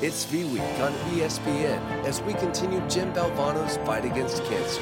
It's 0.00 0.26
V 0.26 0.44
Week 0.44 0.62
on 0.78 0.92
ESPN 1.10 1.80
as 2.04 2.22
we 2.22 2.32
continue 2.34 2.80
Jim 2.88 3.12
Valvano's 3.12 3.78
fight 3.78 4.04
against 4.04 4.44
cancer. 4.44 4.80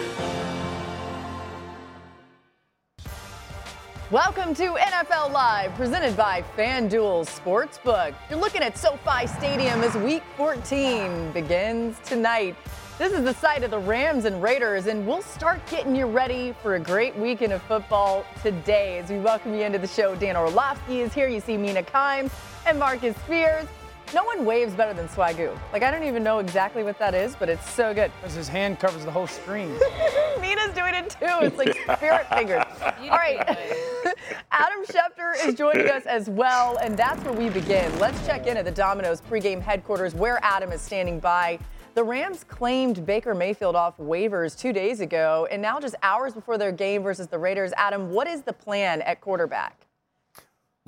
Welcome 4.10 4.54
to 4.56 4.74
NFL 4.74 5.32
Live, 5.32 5.72
presented 5.72 6.18
by 6.18 6.44
FanDuel 6.54 7.24
Sportsbook. 7.24 8.14
You're 8.28 8.38
looking 8.38 8.60
at 8.60 8.76
SoFi 8.76 9.26
Stadium 9.26 9.82
as 9.82 9.94
Week 9.94 10.22
14 10.36 11.32
begins 11.32 11.98
tonight. 12.00 12.54
This 12.98 13.14
is 13.14 13.24
the 13.24 13.32
site 13.32 13.62
of 13.62 13.70
the 13.70 13.78
Rams 13.78 14.26
and 14.26 14.42
Raiders, 14.42 14.86
and 14.86 15.06
we'll 15.06 15.22
start 15.22 15.66
getting 15.70 15.96
you 15.96 16.04
ready 16.04 16.54
for 16.62 16.74
a 16.74 16.78
great 16.78 17.16
weekend 17.16 17.54
of 17.54 17.62
football 17.62 18.26
today. 18.42 18.98
As 18.98 19.08
we 19.08 19.18
welcome 19.18 19.54
you 19.54 19.62
into 19.62 19.78
the 19.78 19.86
show, 19.86 20.14
Dan 20.14 20.36
Orlovsky 20.36 21.00
is 21.00 21.14
here. 21.14 21.26
You 21.26 21.40
see 21.40 21.56
Mina 21.56 21.84
Kimes 21.84 22.30
and 22.66 22.78
Marcus 22.78 23.16
Spears. 23.24 23.66
No 24.14 24.22
one 24.22 24.44
waves 24.44 24.72
better 24.74 24.94
than 24.94 25.08
Swagu. 25.08 25.58
Like, 25.72 25.82
I 25.82 25.90
don't 25.90 26.04
even 26.04 26.22
know 26.22 26.38
exactly 26.38 26.84
what 26.84 26.98
that 27.00 27.12
is, 27.14 27.34
but 27.34 27.48
it's 27.48 27.68
so 27.68 27.92
good. 27.92 28.12
Because 28.20 28.34
his 28.34 28.48
hand 28.48 28.78
covers 28.78 29.04
the 29.04 29.10
whole 29.10 29.26
screen. 29.26 29.68
Mina's 30.40 30.72
doing 30.74 30.94
it 30.94 31.10
too. 31.10 31.26
It's 31.42 31.58
like 31.58 31.76
spirit 31.96 32.28
fingers. 32.28 32.62
All 32.82 33.08
right. 33.08 33.38
Adam 34.52 34.84
Schefter 34.84 35.32
is 35.44 35.54
joining 35.54 35.90
us 35.90 36.06
as 36.06 36.30
well, 36.30 36.76
and 36.78 36.96
that's 36.96 37.22
where 37.24 37.34
we 37.34 37.50
begin. 37.50 37.96
Let's 37.98 38.24
check 38.26 38.46
in 38.46 38.56
at 38.56 38.64
the 38.64 38.70
Domino's 38.70 39.20
pregame 39.20 39.60
headquarters 39.60 40.14
where 40.14 40.38
Adam 40.42 40.70
is 40.70 40.80
standing 40.80 41.18
by. 41.18 41.58
The 41.94 42.04
Rams 42.04 42.44
claimed 42.44 43.04
Baker 43.06 43.34
Mayfield 43.34 43.74
off 43.74 43.96
waivers 43.96 44.56
two 44.56 44.72
days 44.72 45.00
ago, 45.00 45.48
and 45.50 45.60
now 45.60 45.80
just 45.80 45.96
hours 46.02 46.32
before 46.34 46.58
their 46.58 46.70
game 46.70 47.02
versus 47.02 47.26
the 47.26 47.38
Raiders. 47.38 47.72
Adam, 47.76 48.10
what 48.10 48.28
is 48.28 48.42
the 48.42 48.52
plan 48.52 49.02
at 49.02 49.20
quarterback? 49.20 49.85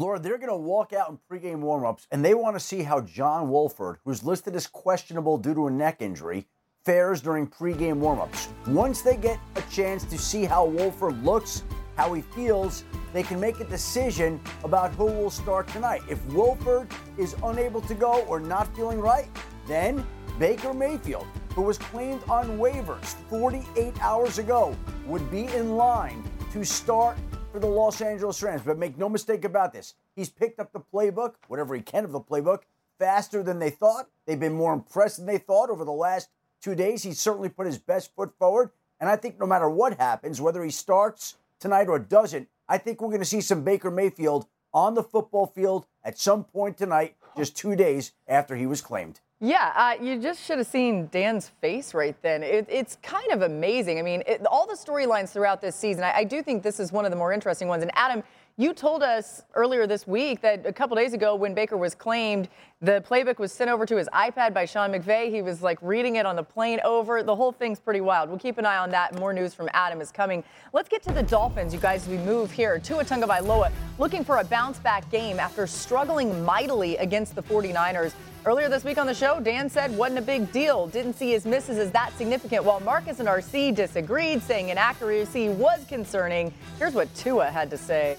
Laura, 0.00 0.20
they're 0.20 0.38
going 0.38 0.48
to 0.48 0.56
walk 0.56 0.92
out 0.92 1.10
in 1.10 1.18
pregame 1.28 1.60
warmups, 1.60 2.06
and 2.12 2.24
they 2.24 2.32
want 2.32 2.54
to 2.54 2.60
see 2.60 2.84
how 2.84 3.00
John 3.00 3.48
Wolford, 3.48 3.98
who's 4.04 4.22
listed 4.22 4.54
as 4.54 4.68
questionable 4.68 5.36
due 5.36 5.54
to 5.54 5.66
a 5.66 5.70
neck 5.72 6.00
injury, 6.00 6.46
fares 6.84 7.20
during 7.20 7.48
pregame 7.48 7.98
warmups. 7.98 8.46
Once 8.68 9.02
they 9.02 9.16
get 9.16 9.40
a 9.56 9.62
chance 9.62 10.04
to 10.04 10.16
see 10.16 10.44
how 10.44 10.64
Wolford 10.64 11.20
looks, 11.24 11.64
how 11.96 12.12
he 12.12 12.22
feels, 12.22 12.84
they 13.12 13.24
can 13.24 13.40
make 13.40 13.58
a 13.58 13.64
decision 13.64 14.40
about 14.62 14.94
who 14.94 15.06
will 15.06 15.30
start 15.30 15.66
tonight. 15.66 16.02
If 16.08 16.24
Wolford 16.26 16.88
is 17.18 17.34
unable 17.42 17.80
to 17.80 17.94
go 17.94 18.22
or 18.28 18.38
not 18.38 18.72
feeling 18.76 19.00
right, 19.00 19.26
then 19.66 20.06
Baker 20.38 20.72
Mayfield, 20.72 21.26
who 21.56 21.62
was 21.62 21.76
claimed 21.76 22.22
on 22.28 22.56
waivers 22.56 23.16
48 23.28 24.00
hours 24.00 24.38
ago, 24.38 24.76
would 25.06 25.28
be 25.28 25.46
in 25.46 25.76
line 25.76 26.22
to 26.52 26.64
start 26.64 27.18
for 27.58 27.66
the 27.66 27.74
Los 27.74 28.00
Angeles 28.00 28.40
Rams. 28.40 28.62
But 28.64 28.78
make 28.78 28.96
no 28.96 29.08
mistake 29.08 29.44
about 29.44 29.72
this. 29.72 29.94
He's 30.14 30.28
picked 30.28 30.60
up 30.60 30.72
the 30.72 30.80
playbook, 30.80 31.34
whatever 31.48 31.74
he 31.74 31.80
can 31.80 32.04
of 32.04 32.12
the 32.12 32.20
playbook, 32.20 32.60
faster 33.00 33.42
than 33.42 33.58
they 33.58 33.70
thought. 33.70 34.08
They've 34.26 34.38
been 34.38 34.52
more 34.52 34.72
impressed 34.72 35.16
than 35.16 35.26
they 35.26 35.38
thought 35.38 35.68
over 35.68 35.84
the 35.84 35.90
last 35.90 36.28
two 36.60 36.76
days. 36.76 37.02
He's 37.02 37.20
certainly 37.20 37.48
put 37.48 37.66
his 37.66 37.78
best 37.78 38.14
foot 38.14 38.32
forward. 38.38 38.70
And 39.00 39.10
I 39.10 39.16
think 39.16 39.40
no 39.40 39.46
matter 39.46 39.68
what 39.68 39.98
happens, 39.98 40.40
whether 40.40 40.62
he 40.62 40.70
starts 40.70 41.36
tonight 41.58 41.88
or 41.88 41.98
doesn't, 41.98 42.48
I 42.68 42.78
think 42.78 43.00
we're 43.00 43.08
going 43.08 43.20
to 43.20 43.24
see 43.24 43.40
some 43.40 43.64
Baker 43.64 43.90
Mayfield 43.90 44.46
on 44.72 44.94
the 44.94 45.02
football 45.02 45.46
field 45.46 45.86
at 46.04 46.16
some 46.16 46.44
point 46.44 46.76
tonight, 46.76 47.16
just 47.36 47.56
two 47.56 47.74
days 47.74 48.12
after 48.28 48.54
he 48.54 48.66
was 48.66 48.80
claimed. 48.80 49.20
Yeah, 49.40 49.72
uh, 49.76 50.02
you 50.02 50.20
just 50.20 50.44
should 50.44 50.58
have 50.58 50.66
seen 50.66 51.06
Dan's 51.12 51.48
face 51.48 51.94
right 51.94 52.20
then. 52.22 52.42
It, 52.42 52.66
it's 52.68 52.96
kind 53.02 53.30
of 53.30 53.42
amazing. 53.42 54.00
I 54.00 54.02
mean, 54.02 54.24
it, 54.26 54.44
all 54.46 54.66
the 54.66 54.74
storylines 54.74 55.30
throughout 55.30 55.60
this 55.60 55.76
season, 55.76 56.02
I, 56.02 56.12
I, 56.16 56.24
do 56.24 56.42
think 56.42 56.64
this 56.64 56.80
is 56.80 56.90
one 56.90 57.04
of 57.04 57.12
the 57.12 57.16
more 57.16 57.32
interesting 57.32 57.68
ones. 57.68 57.84
And 57.84 57.92
Adam, 57.94 58.24
you 58.60 58.74
told 58.74 59.04
us 59.04 59.44
earlier 59.54 59.86
this 59.86 60.04
week 60.04 60.40
that 60.40 60.66
a 60.66 60.72
couple 60.72 60.96
days 60.96 61.12
ago 61.12 61.36
when 61.36 61.54
Baker 61.54 61.76
was 61.76 61.94
claimed, 61.94 62.48
the 62.82 63.04
playbook 63.08 63.38
was 63.38 63.52
sent 63.52 63.70
over 63.70 63.86
to 63.86 63.96
his 63.96 64.08
iPad 64.08 64.52
by 64.52 64.64
Sean 64.64 64.90
McVay. 64.90 65.30
He 65.30 65.42
was 65.42 65.62
like 65.62 65.78
reading 65.80 66.16
it 66.16 66.26
on 66.26 66.34
the 66.34 66.42
plane 66.42 66.80
over. 66.84 67.22
The 67.22 67.36
whole 67.36 67.52
thing's 67.52 67.78
pretty 67.78 68.00
wild. 68.00 68.28
We'll 68.28 68.40
keep 68.40 68.58
an 68.58 68.66
eye 68.66 68.78
on 68.78 68.90
that. 68.90 69.16
More 69.16 69.32
news 69.32 69.54
from 69.54 69.68
Adam 69.74 70.00
is 70.00 70.10
coming. 70.10 70.42
Let's 70.72 70.88
get 70.88 71.04
to 71.04 71.12
the 71.12 71.22
Dolphins, 71.22 71.72
you 71.72 71.78
guys, 71.78 72.08
we 72.08 72.18
move 72.18 72.50
here. 72.50 72.80
to 72.80 72.84
Tua 72.84 73.04
Tagovailoa 73.04 73.70
looking 74.00 74.24
for 74.24 74.38
a 74.38 74.44
bounce 74.44 74.80
back 74.80 75.08
game 75.08 75.38
after 75.38 75.64
struggling 75.68 76.44
mightily 76.44 76.96
against 76.96 77.36
the 77.36 77.42
49ers. 77.44 78.12
Earlier 78.44 78.68
this 78.68 78.82
week 78.82 78.98
on 78.98 79.06
the 79.06 79.14
show, 79.14 79.38
Dan 79.38 79.70
said 79.70 79.96
wasn't 79.96 80.18
a 80.18 80.22
big 80.22 80.50
deal, 80.50 80.88
didn't 80.88 81.14
see 81.14 81.30
his 81.30 81.44
misses 81.44 81.78
as 81.78 81.92
that 81.92 82.16
significant, 82.16 82.64
while 82.64 82.80
Marcus 82.80 83.20
and 83.20 83.28
RC 83.28 83.76
disagreed, 83.76 84.42
saying 84.42 84.70
inaccuracy 84.70 85.48
was 85.48 85.84
concerning. 85.88 86.52
Here's 86.78 86.94
what 86.94 87.14
Tua 87.14 87.46
had 87.46 87.70
to 87.70 87.78
say. 87.78 88.16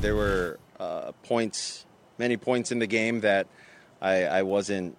There 0.00 0.14
were 0.14 0.58
uh, 0.78 1.12
points, 1.24 1.84
many 2.16 2.38
points 2.38 2.72
in 2.72 2.78
the 2.78 2.86
game 2.86 3.20
that 3.20 3.46
I, 4.00 4.24
I 4.24 4.42
wasn't 4.44 4.96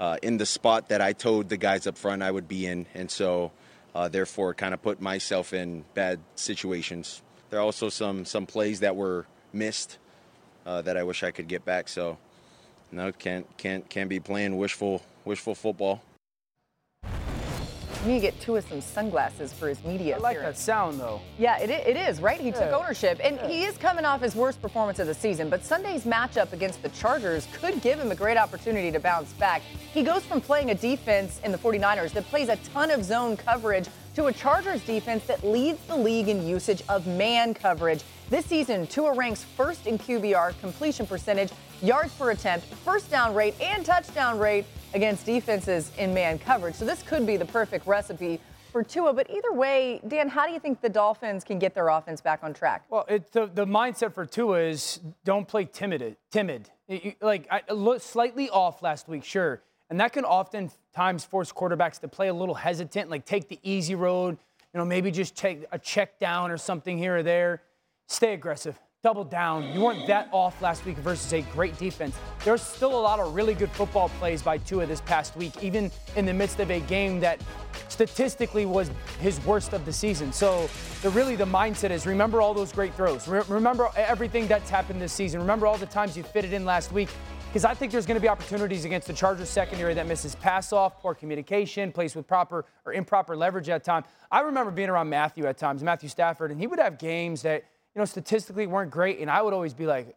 uh, 0.00 0.16
in 0.22 0.38
the 0.38 0.46
spot 0.46 0.88
that 0.88 1.02
I 1.02 1.12
told 1.12 1.50
the 1.50 1.58
guys 1.58 1.86
up 1.86 1.98
front 1.98 2.22
I 2.22 2.30
would 2.30 2.48
be 2.48 2.66
in, 2.66 2.86
and 2.94 3.10
so 3.10 3.52
uh, 3.94 4.08
therefore 4.08 4.54
kind 4.54 4.72
of 4.72 4.80
put 4.80 5.02
myself 5.02 5.52
in 5.52 5.84
bad 5.92 6.18
situations. 6.34 7.20
There 7.50 7.58
are 7.58 7.62
also 7.62 7.90
some 7.90 8.24
some 8.24 8.46
plays 8.46 8.80
that 8.80 8.96
were 8.96 9.26
missed 9.52 9.98
uh, 10.64 10.80
that 10.80 10.96
I 10.96 11.02
wish 11.02 11.22
I 11.22 11.30
could 11.30 11.46
get 11.46 11.66
back. 11.66 11.88
So 11.88 12.16
no, 12.90 13.12
can't 13.12 13.46
can't 13.58 13.86
can't 13.90 14.08
be 14.08 14.18
playing 14.18 14.56
wishful 14.56 15.02
wishful 15.26 15.54
football. 15.54 16.00
To 18.04 18.18
get 18.20 18.38
Tua 18.40 18.60
some 18.62 18.80
sunglasses 18.80 19.52
for 19.52 19.68
his 19.68 19.82
media 19.84 20.16
I 20.16 20.18
like 20.18 20.36
appearance. 20.36 20.58
that 20.58 20.62
sound, 20.62 20.98
though. 20.98 21.20
Yeah, 21.38 21.58
it, 21.60 21.70
it 21.70 21.96
is, 21.96 22.20
right? 22.20 22.40
He 22.40 22.50
took 22.50 22.72
ownership, 22.72 23.20
and 23.22 23.36
Yeah. 23.36 23.46
he 23.48 23.64
is 23.64 23.76
coming 23.78 24.04
off 24.04 24.20
his 24.20 24.34
worst 24.34 24.60
performance 24.60 24.98
of 24.98 25.06
the 25.06 25.14
season. 25.14 25.48
But 25.48 25.64
Sunday's 25.64 26.02
matchup 26.04 26.52
against 26.52 26.82
the 26.82 26.88
Chargers 26.90 27.46
could 27.52 27.80
give 27.80 28.00
him 28.00 28.10
a 28.10 28.14
great 28.16 28.36
opportunity 28.36 28.90
to 28.90 28.98
bounce 28.98 29.32
back. 29.34 29.62
He 29.94 30.02
goes 30.02 30.24
from 30.24 30.40
playing 30.40 30.70
a 30.70 30.74
defense 30.74 31.40
in 31.44 31.52
the 31.52 31.58
49ers 31.58 32.12
that 32.14 32.24
plays 32.26 32.48
a 32.48 32.56
ton 32.72 32.90
of 32.90 33.04
zone 33.04 33.36
coverage 33.36 33.86
to 34.16 34.26
a 34.26 34.32
Chargers 34.32 34.84
defense 34.84 35.24
that 35.26 35.44
leads 35.44 35.78
the 35.86 35.96
league 35.96 36.28
in 36.28 36.44
usage 36.46 36.82
of 36.88 37.06
man 37.06 37.54
coverage. 37.54 38.02
This 38.30 38.44
season, 38.46 38.86
Tua 38.88 39.14
ranks 39.14 39.44
first 39.56 39.86
in 39.86 39.96
QBR, 39.98 40.58
completion 40.60 41.06
percentage, 41.06 41.50
yards 41.82 42.14
per 42.14 42.30
attempt, 42.30 42.66
first 42.66 43.10
down 43.10 43.34
rate, 43.34 43.54
and 43.60 43.84
touchdown 43.84 44.38
rate 44.38 44.64
against 44.94 45.26
defenses 45.26 45.90
in 45.98 46.14
man 46.14 46.38
coverage. 46.38 46.74
So 46.74 46.84
this 46.84 47.02
could 47.02 47.26
be 47.26 47.36
the 47.36 47.44
perfect 47.44 47.86
recipe 47.86 48.40
for 48.70 48.82
Tua. 48.82 49.12
But 49.12 49.30
either 49.30 49.52
way, 49.52 50.00
Dan, 50.08 50.28
how 50.28 50.46
do 50.46 50.52
you 50.52 50.58
think 50.58 50.80
the 50.80 50.88
Dolphins 50.88 51.44
can 51.44 51.58
get 51.58 51.74
their 51.74 51.88
offense 51.88 52.20
back 52.20 52.40
on 52.42 52.54
track? 52.54 52.84
Well, 52.88 53.04
it, 53.08 53.30
the, 53.32 53.46
the 53.46 53.66
mindset 53.66 54.14
for 54.14 54.24
Tua 54.24 54.60
is 54.60 55.00
don't 55.24 55.46
play 55.46 55.66
timid. 55.66 56.16
Timid, 56.30 56.70
like 57.20 57.46
I 57.50 57.62
slightly 57.98 58.48
off 58.50 58.82
last 58.82 59.08
week, 59.08 59.24
sure, 59.24 59.62
and 59.90 60.00
that 60.00 60.12
can 60.12 60.24
oftentimes 60.24 61.24
force 61.24 61.52
quarterbacks 61.52 62.00
to 62.00 62.08
play 62.08 62.28
a 62.28 62.34
little 62.34 62.54
hesitant, 62.54 63.10
like 63.10 63.24
take 63.24 63.48
the 63.48 63.58
easy 63.62 63.94
road. 63.94 64.38
You 64.72 64.78
know, 64.78 64.86
maybe 64.86 65.10
just 65.10 65.36
take 65.36 65.66
a 65.70 65.78
check 65.78 66.18
down 66.18 66.50
or 66.50 66.56
something 66.56 66.96
here 66.96 67.18
or 67.18 67.22
there. 67.22 67.62
Stay 68.08 68.32
aggressive. 68.32 68.78
Double 69.02 69.24
down. 69.24 69.64
You 69.74 69.80
weren't 69.80 70.06
that 70.06 70.28
off 70.30 70.62
last 70.62 70.84
week 70.86 70.96
versus 70.98 71.32
a 71.32 71.42
great 71.42 71.76
defense. 71.76 72.16
There's 72.44 72.62
still 72.62 72.96
a 72.96 73.02
lot 73.02 73.18
of 73.18 73.34
really 73.34 73.52
good 73.52 73.70
football 73.72 74.08
plays 74.20 74.42
by 74.42 74.58
Tua 74.58 74.86
this 74.86 75.00
past 75.00 75.34
week, 75.34 75.60
even 75.60 75.90
in 76.14 76.24
the 76.24 76.32
midst 76.32 76.60
of 76.60 76.70
a 76.70 76.78
game 76.78 77.18
that 77.18 77.40
statistically 77.88 78.64
was 78.64 78.92
his 79.18 79.44
worst 79.44 79.72
of 79.72 79.84
the 79.84 79.92
season. 79.92 80.32
So 80.32 80.70
the 81.02 81.10
really 81.10 81.34
the 81.34 81.44
mindset 81.44 81.90
is 81.90 82.06
remember 82.06 82.40
all 82.40 82.54
those 82.54 82.70
great 82.70 82.94
throws. 82.94 83.26
Re- 83.26 83.42
remember 83.48 83.88
everything 83.96 84.46
that's 84.46 84.70
happened 84.70 85.02
this 85.02 85.12
season. 85.12 85.40
Remember 85.40 85.66
all 85.66 85.76
the 85.76 85.86
times 85.86 86.16
you 86.16 86.22
fit 86.22 86.44
it 86.44 86.52
in 86.52 86.64
last 86.64 86.92
week. 86.92 87.08
Because 87.48 87.64
I 87.64 87.74
think 87.74 87.90
there's 87.90 88.06
going 88.06 88.14
to 88.14 88.22
be 88.22 88.28
opportunities 88.28 88.84
against 88.84 89.08
the 89.08 89.12
Chargers 89.12 89.50
secondary 89.50 89.94
that 89.94 90.06
misses 90.06 90.36
pass 90.36 90.72
off, 90.72 91.00
poor 91.00 91.12
communication, 91.12 91.90
plays 91.90 92.14
with 92.14 92.28
proper 92.28 92.66
or 92.86 92.92
improper 92.92 93.36
leverage 93.36 93.68
at 93.68 93.82
times. 93.82 94.06
I 94.30 94.42
remember 94.42 94.70
being 94.70 94.88
around 94.88 95.10
Matthew 95.10 95.44
at 95.46 95.58
times, 95.58 95.82
Matthew 95.82 96.08
Stafford, 96.08 96.52
and 96.52 96.60
he 96.60 96.68
would 96.68 96.78
have 96.78 96.98
games 96.98 97.42
that, 97.42 97.64
you 97.94 98.00
know, 98.00 98.04
statistically 98.04 98.66
weren't 98.66 98.90
great. 98.90 99.18
And 99.18 99.30
I 99.30 99.42
would 99.42 99.52
always 99.52 99.74
be 99.74 99.86
like, 99.86 100.14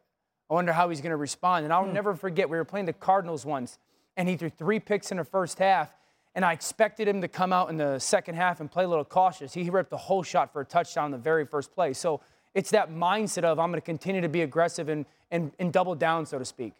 I 0.50 0.54
wonder 0.54 0.72
how 0.72 0.90
he's 0.90 1.02
going 1.02 1.12
to 1.12 1.18
respond. 1.18 1.66
And 1.66 1.74
I'll 1.74 1.86
hmm. 1.86 1.94
never 1.94 2.16
forget, 2.16 2.50
we 2.50 2.58
were 2.58 2.66
playing 2.66 2.86
the 2.86 2.94
Cardinals 2.94 3.46
once, 3.46 3.78
and 4.18 4.30
he 4.30 4.38
threw 4.38 4.50
three 4.50 4.80
picks 4.80 5.12
in 5.12 5.18
the 5.18 5.24
first 5.24 5.60
half. 5.60 5.94
And 6.36 6.44
I 6.44 6.52
expected 6.52 7.08
him 7.08 7.22
to 7.22 7.30
come 7.30 7.54
out 7.54 7.70
in 7.70 7.78
the 7.78 7.98
second 7.98 8.36
half 8.36 8.60
and 8.60 8.70
play 8.70 8.84
a 8.84 8.88
little 8.88 9.06
cautious. 9.06 9.54
He 9.54 9.70
ripped 9.70 9.90
the 9.90 9.98
whole 9.98 10.22
shot 10.22 10.52
for 10.52 10.62
a 10.62 10.66
touchdown 10.66 11.06
in 11.06 11.12
the 11.12 11.18
very 11.18 11.46
first 11.46 11.74
play. 11.74 11.94
So 11.94 12.20
it's 12.54 12.72
that 12.72 12.92
mindset 12.92 13.46
of 13.46 13.58
I'm 13.58 13.72
going 13.72 13.80
to 13.80 13.86
continue 13.86 14.20
to 14.20 14.28
be 14.28 14.42
aggressive 14.42 14.90
and, 14.90 15.06
and, 15.32 15.54
and 15.60 15.72
double 15.72 15.96
down, 15.96 16.26
so 16.26 16.38
to 16.38 16.44
speak. 16.44 16.74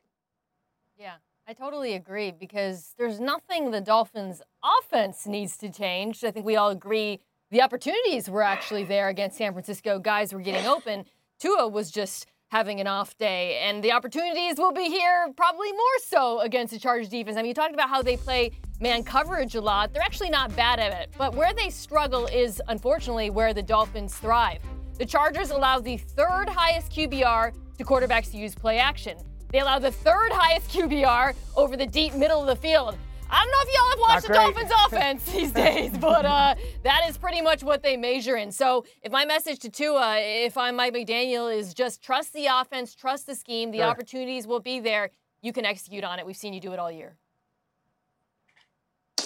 Yeah. 1.00 1.16
I 1.48 1.54
totally 1.54 1.94
agree 1.94 2.32
because 2.32 2.96
there's 2.98 3.20
nothing 3.20 3.70
the 3.70 3.80
Dolphins' 3.80 4.42
offense 4.64 5.28
needs 5.28 5.58
to 5.58 5.70
change. 5.70 6.24
I 6.24 6.32
think 6.32 6.44
we 6.44 6.56
all 6.56 6.72
agree 6.72 7.20
the 7.52 7.62
opportunities 7.62 8.30
were 8.30 8.42
actually 8.42 8.84
there 8.84 9.10
against 9.10 9.38
San 9.38 9.54
Francisco. 9.54 10.00
Guys 10.00 10.34
were 10.34 10.40
getting 10.40 10.66
open. 10.66 11.06
Tua 11.40 11.68
was 11.68 11.92
just 11.92 12.26
having 12.50 12.80
an 12.80 12.88
off 12.88 13.18
day, 13.18 13.60
and 13.64 13.84
the 13.84 13.92
opportunities 13.92 14.58
will 14.58 14.72
be 14.72 14.86
here 14.86 15.28
probably 15.36 15.72
more 15.72 16.00
so 16.08 16.40
against 16.40 16.74
the 16.74 16.80
Chargers 16.80 17.10
defense. 17.10 17.38
I 17.38 17.42
mean, 17.42 17.50
you 17.50 17.54
talked 17.54 17.74
about 17.74 17.90
how 17.90 18.02
they 18.02 18.18
play 18.18 18.52
man 18.80 19.04
coverage 19.04 19.56
a 19.56 19.62
lot. 19.62 19.94
They're 19.94 20.02
actually 20.02 20.30
not 20.30 20.56
bad 20.56 20.80
at 20.80 20.92
it, 20.94 21.14
but 21.18 21.36
where 21.36 21.54
they 21.54 21.70
struggle 21.70 22.28
is 22.28 22.62
unfortunately 22.68 23.30
where 23.30 23.54
the 23.54 23.64
Dolphins 23.64 24.16
thrive. 24.16 24.60
The 24.98 25.06
Chargers 25.06 25.52
allow 25.52 25.80
the 25.80 25.98
third 25.98 26.48
highest 26.50 26.92
QBR 26.92 27.54
to 27.78 27.84
quarterbacks 27.84 28.32
to 28.32 28.38
use 28.38 28.56
play 28.56 28.78
action. 28.78 29.18
They 29.52 29.60
allow 29.60 29.80
the 29.80 29.92
third 29.92 30.32
highest 30.32 30.70
QBR 30.72 31.36
over 31.56 31.78
the 31.78 31.86
deep 31.86 32.14
middle 32.16 32.42
of 32.42 32.48
the 32.48 32.56
field. 32.56 32.98
I 33.30 33.44
don't 33.44 33.52
know 33.52 33.58
if 33.62 33.76
y'all 33.76 33.90
have 33.90 34.00
watched 34.00 34.28
the 34.28 34.34
Dolphins 34.34 34.72
offense 34.86 35.26
these 35.32 35.52
days, 35.52 35.98
but 35.98 36.26
uh, 36.26 36.56
that 36.84 37.10
is 37.10 37.18
pretty 37.18 37.42
much 37.42 37.64
what 37.64 37.82
they 37.82 37.98
measure 37.98 38.36
in. 38.36 38.52
So 38.52 38.86
if 39.02 39.12
my 39.12 39.26
message 39.26 39.60
to 39.60 39.70
Tua, 39.70 40.18
if 40.20 40.58
I'm 40.58 40.76
Mike 40.76 40.94
McDaniel, 40.94 41.54
is 41.54 41.74
just 41.74 42.04
trust 42.04 42.34
the 42.34 42.48
offense, 42.48 42.94
trust 42.94 43.26
the 43.26 43.36
scheme, 43.36 43.72
the 43.72 43.80
sure. 43.80 43.88
opportunities 43.88 44.46
will 44.46 44.60
be 44.60 44.80
there. 44.80 45.12
You 45.42 45.54
can 45.54 45.66
execute 45.66 46.04
on 46.04 46.20
it. 46.20 46.26
We've 46.26 46.38
seen 46.38 46.54
you 46.54 46.62
do 46.62 46.74
it 46.74 46.80
all 46.80 46.92
year. 46.92 47.18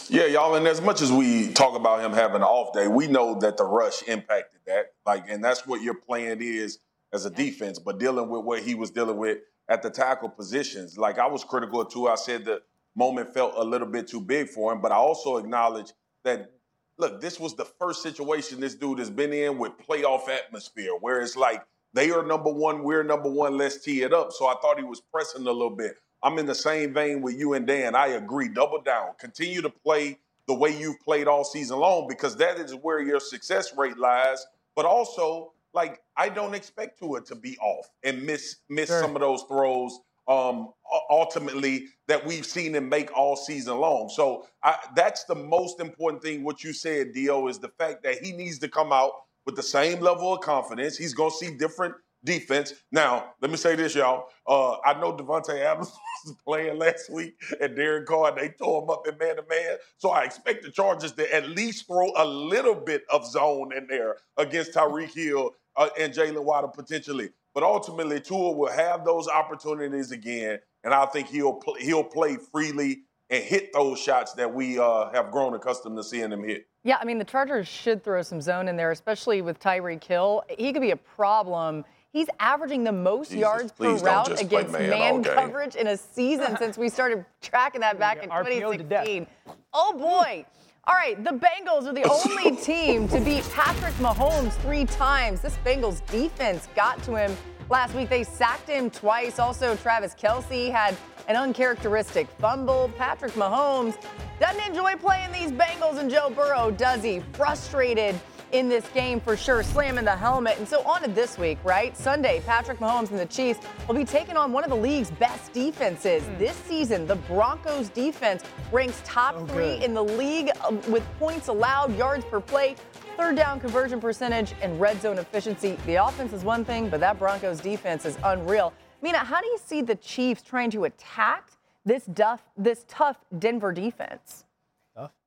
Yeah, 0.08 0.26
y'all, 0.26 0.56
and 0.56 0.68
as 0.68 0.82
much 0.82 1.02
as 1.02 1.12
we 1.12 1.52
talk 1.54 1.76
about 1.76 2.00
him 2.00 2.14
having 2.14 2.38
an 2.38 2.44
off 2.44 2.74
day, 2.74 2.88
we 2.88 3.08
know 3.08 3.38
that 3.42 3.58
the 3.58 3.64
rush 3.64 4.02
impacted 4.04 4.62
that. 4.66 4.94
Like, 5.06 5.26
and 5.30 5.44
that's 5.44 5.68
what 5.68 5.84
your 5.84 5.94
plan 5.94 6.40
is 6.42 6.80
as 7.14 7.26
a 7.26 7.30
defense, 7.30 7.78
but 7.78 8.00
dealing 8.00 8.30
with 8.30 8.44
what 8.44 8.64
he 8.64 8.76
was 8.76 8.90
dealing 8.90 9.18
with 9.18 9.40
at 9.68 9.84
the 9.84 9.90
tackle 9.90 10.30
positions. 10.30 10.98
Like 10.98 11.20
I 11.20 11.28
was 11.28 11.44
critical 11.44 11.86
too. 11.86 12.08
I 12.08 12.16
said 12.16 12.46
the 12.46 12.62
moment 13.00 13.34
felt 13.34 13.54
a 13.56 13.64
little 13.64 13.88
bit 13.88 14.08
too 14.08 14.22
big 14.22 14.50
for 14.50 14.72
him, 14.72 14.82
but 14.82 14.92
I 14.92 14.96
also 14.96 15.38
acknowledge 15.38 15.94
that 16.26 16.52
look, 17.00 17.22
this 17.22 17.40
was 17.40 17.56
the 17.56 17.66
first 17.66 18.04
situation 18.04 18.60
this 18.60 18.76
dude 18.76 19.00
has 19.00 19.10
been 19.10 19.34
in 19.34 19.58
with 19.58 19.72
playoff 19.78 20.28
atmosphere, 20.28 20.92
where 21.00 21.22
it's 21.22 21.38
like 21.38 21.64
they 21.94 22.12
are 22.12 22.24
number 22.24 22.52
one, 22.52 22.84
we're 22.84 23.04
number 23.04 23.30
one, 23.30 23.58
let's 23.58 23.82
tee 23.82 24.04
it 24.04 24.14
up. 24.14 24.32
So 24.34 24.46
I 24.48 24.56
thought 24.62 24.78
he 24.78 24.84
was 24.84 25.00
pressing 25.00 25.42
a 25.42 25.52
little 25.52 25.76
bit. 25.76 25.96
I'm 26.22 26.38
in 26.38 26.46
the 26.46 26.54
same 26.54 26.94
vein 26.94 27.22
with 27.22 27.40
you 27.40 27.54
and 27.54 27.66
Dan. 27.66 27.96
I 27.96 28.08
agree. 28.08 28.50
Double 28.50 28.82
down. 28.82 29.12
Continue 29.18 29.62
to 29.62 29.70
play 29.70 30.20
the 30.48 30.54
way 30.54 30.78
you've 30.78 31.00
played 31.00 31.28
all 31.28 31.46
season 31.46 31.80
long 31.80 32.08
because 32.08 32.36
that 32.36 32.60
is 32.60 32.76
where 32.76 33.02
your 33.02 33.22
success 33.22 33.76
rate 33.78 33.98
lies. 33.98 34.46
But 34.76 34.86
also, 34.86 35.54
like, 35.74 36.02
I 36.18 36.28
don't 36.28 36.54
expect 36.54 37.00
Tua 37.00 37.22
to 37.22 37.36
be 37.36 37.58
off 37.60 37.90
and 38.04 38.24
miss 38.24 38.58
miss 38.68 38.90
sure. 38.90 39.00
some 39.00 39.16
of 39.16 39.22
those 39.22 39.44
throws. 39.44 40.00
Um, 40.30 40.70
ultimately, 41.10 41.88
that 42.08 42.26
we've 42.26 42.46
seen 42.46 42.76
him 42.76 42.88
make 42.88 43.12
all 43.18 43.36
season 43.36 43.78
long. 43.80 44.10
So 44.10 44.46
I, 44.64 44.78
that's 44.96 45.26
the 45.26 45.36
most 45.36 45.82
important 45.82 46.24
thing. 46.24 46.44
What 46.44 46.64
you 46.64 46.74
said, 46.74 47.14
Dio, 47.14 47.48
is 47.48 47.60
the 47.60 47.70
fact 47.80 48.04
that 48.04 48.20
he 48.24 48.32
needs 48.32 48.60
to 48.60 48.70
come 48.70 48.94
out 48.94 49.12
with 49.46 49.56
the 49.56 49.64
same 49.64 50.00
level 50.00 50.34
of 50.36 50.42
confidence. 50.42 50.98
He's 50.98 51.16
going 51.16 51.32
to 51.32 51.36
see 51.38 51.58
different 51.58 51.96
defense. 52.24 52.74
Now, 52.92 53.34
let 53.42 53.52
me 53.52 53.58
say 53.58 53.76
this, 53.76 53.96
y'all. 53.96 54.28
Uh, 54.48 54.78
I 54.86 55.00
know 55.00 55.16
Davante 55.16 55.60
Adams 55.60 55.92
was 56.26 56.36
playing 56.46 56.78
last 56.80 57.12
week 57.12 57.36
and 57.62 57.76
Derek 57.76 58.06
Carr, 58.08 58.36
they 58.36 58.50
tore 58.50 58.84
him 58.84 58.90
up 58.90 59.08
in 59.08 59.18
man 59.18 59.38
to 59.38 59.44
man. 59.50 59.78
So 59.98 60.10
I 60.12 60.24
expect 60.24 60.64
the 60.64 60.72
Chargers 60.72 61.14
to 61.14 61.36
at 61.36 61.50
least 61.50 61.88
throw 61.88 62.12
a 62.18 62.26
little 62.26 62.76
bit 62.76 63.04
of 63.12 63.26
zone 63.26 63.72
in 63.76 63.88
there 63.88 64.18
against 64.38 64.74
Tyreek 64.74 65.14
Hill 65.14 65.52
uh, 65.76 65.90
and 66.00 66.14
Jaylen 66.14 66.44
Waddle 66.44 66.70
potentially. 66.70 67.30
But 67.54 67.64
ultimately, 67.64 68.20
Tua 68.20 68.52
will 68.52 68.72
have 68.72 69.04
those 69.06 69.28
opportunities 69.28 70.12
again, 70.12 70.60
and 70.84 70.94
I 70.94 71.06
think 71.08 71.28
he'll 71.28 71.54
pl- 71.54 71.76
he'll 71.76 72.04
play 72.04 72.38
freely 72.38 73.02
and 73.30 73.44
hit 73.44 73.74
those 73.74 74.00
shots 74.00 74.34
that 74.34 74.54
we 74.54 74.80
uh, 74.80 75.10
have 75.12 75.32
grown 75.32 75.54
accustomed 75.54 75.98
to 75.98 76.04
seeing 76.04 76.32
him 76.32 76.44
hit. 76.44 76.68
Yeah, 76.84 76.98
I 77.02 77.06
mean 77.06 77.18
the 77.18 77.26
Chargers 77.26 77.68
should 77.68 78.04
throw 78.04 78.22
some 78.22 78.42
zone 78.42 78.68
in 78.68 78.78
there, 78.78 78.92
especially 78.92 79.42
with 79.42 79.60
Tyreek 79.60 80.04
Hill. 80.04 80.44
He 80.58 80.72
could 80.72 80.82
be 80.82 80.92
a 80.92 80.96
problem 80.96 81.84
He's 82.12 82.28
averaging 82.40 82.84
the 82.84 82.92
most 82.92 83.30
Jesus, 83.30 83.42
yards 83.42 83.72
per 83.72 83.96
route 83.98 84.42
against 84.42 84.72
man, 84.72 84.90
man 84.90 85.24
coverage 85.24 85.76
in 85.76 85.88
a 85.88 85.98
season 85.98 86.58
since 86.58 86.76
we 86.76 86.90
started 86.90 87.24
tracking 87.40 87.82
that 87.82 88.00
back 88.00 88.18
in 88.24 88.30
2016. 88.30 89.28
Oh 89.74 89.94
boy. 89.94 90.44
All 90.86 90.96
right, 90.96 91.22
the 91.24 91.32
Bengals 91.32 91.86
are 91.86 91.94
the 91.94 92.04
only 92.10 92.56
team 92.64 93.08
to 93.10 93.20
beat 93.20 93.44
Patrick 93.52 93.94
Mahomes 93.96 94.54
three 94.62 94.86
times. 94.86 95.42
This 95.42 95.58
Bengals 95.66 96.06
defense 96.08 96.68
got 96.76 97.04
to 97.04 97.16
him 97.16 97.36
last 97.70 97.94
week. 97.94 98.10
They 98.10 98.24
sacked 98.24 98.68
him 98.68 98.90
twice. 98.90 99.40
Also, 99.40 99.76
Travis 99.76 100.16
Kelce 100.16 100.72
had 100.72 100.96
an 101.28 101.36
uncharacteristic 101.36 102.28
fumble. 102.40 102.92
Patrick 102.98 103.34
Mahomes 103.34 104.02
doesn't 104.40 104.66
enjoy 104.66 104.96
playing 104.96 105.32
these 105.32 105.52
Bengals 105.52 106.00
and 106.00 106.10
Joe 106.10 106.30
Burrow, 106.30 106.72
does 106.72 107.04
he? 107.04 107.20
Frustrated 107.34 108.20
in 108.52 108.70
this 108.70 108.88
game 108.90 109.20
for 109.20 109.38
sure, 109.38 109.64
slamming 109.64 110.06
the 110.06 110.16
helmet. 110.16 110.58
And 110.58 110.68
so 110.68 110.82
on 110.84 111.02
to 111.04 111.10
this 111.10 111.38
week, 111.38 111.58
right? 111.64 111.96
Sunday, 111.96 112.42
Patrick 112.46 112.80
Mahomes 112.80 113.12
and 113.12 113.20
the 113.20 113.26
Chiefs 113.26 113.60
will 113.88 113.96
be 113.96 114.06
taking 114.06 114.38
on 114.38 114.52
one 114.52 114.64
of 114.64 114.70
the 114.70 114.76
league's 114.76 115.12
best 115.12 115.54
defenses. 115.54 116.24
Mm. 116.24 116.40
This 116.40 116.56
season, 116.56 117.08
the 117.08 117.16
Broncos 117.16 117.90
defense 117.90 118.44
ranks 118.72 119.02
top 119.06 119.36
oh, 119.38 119.46
three 119.48 119.78
good. 119.78 119.84
in 119.84 119.94
the 119.94 120.04
league 120.04 120.50
um, 120.66 120.82
with 120.92 121.04
points 121.20 121.48
allowed, 121.48 121.96
yards 121.98 122.26
per 122.26 122.40
play, 122.40 122.76
third 123.18 123.36
down 123.36 123.60
conversion 123.60 124.00
percentage, 124.00 124.54
and 124.62 124.80
red 124.80 125.02
zone 125.02 125.18
efficiency. 125.18 125.78
The 125.86 125.96
offense 125.96 126.34
is 126.34 126.44
one 126.44 126.66
thing, 126.66 126.90
but 126.90 127.00
that 127.00 127.20
Broncos 127.20 127.60
defense 127.60 128.06
is 128.06 128.18
unreal. 128.24 128.74
Mina, 129.02 129.20
how 129.20 129.40
do 129.40 129.48
you 129.48 129.60
see 129.64 129.82
the 129.82 129.96
Chiefs 129.96 130.42
trying 130.42 130.72
to 130.72 130.86
attack 130.86 131.52
this, 131.86 132.06
duff, 132.06 132.42
this 132.58 132.86
tough 132.88 133.18
Denver 133.38 133.72
defense? 133.72 134.46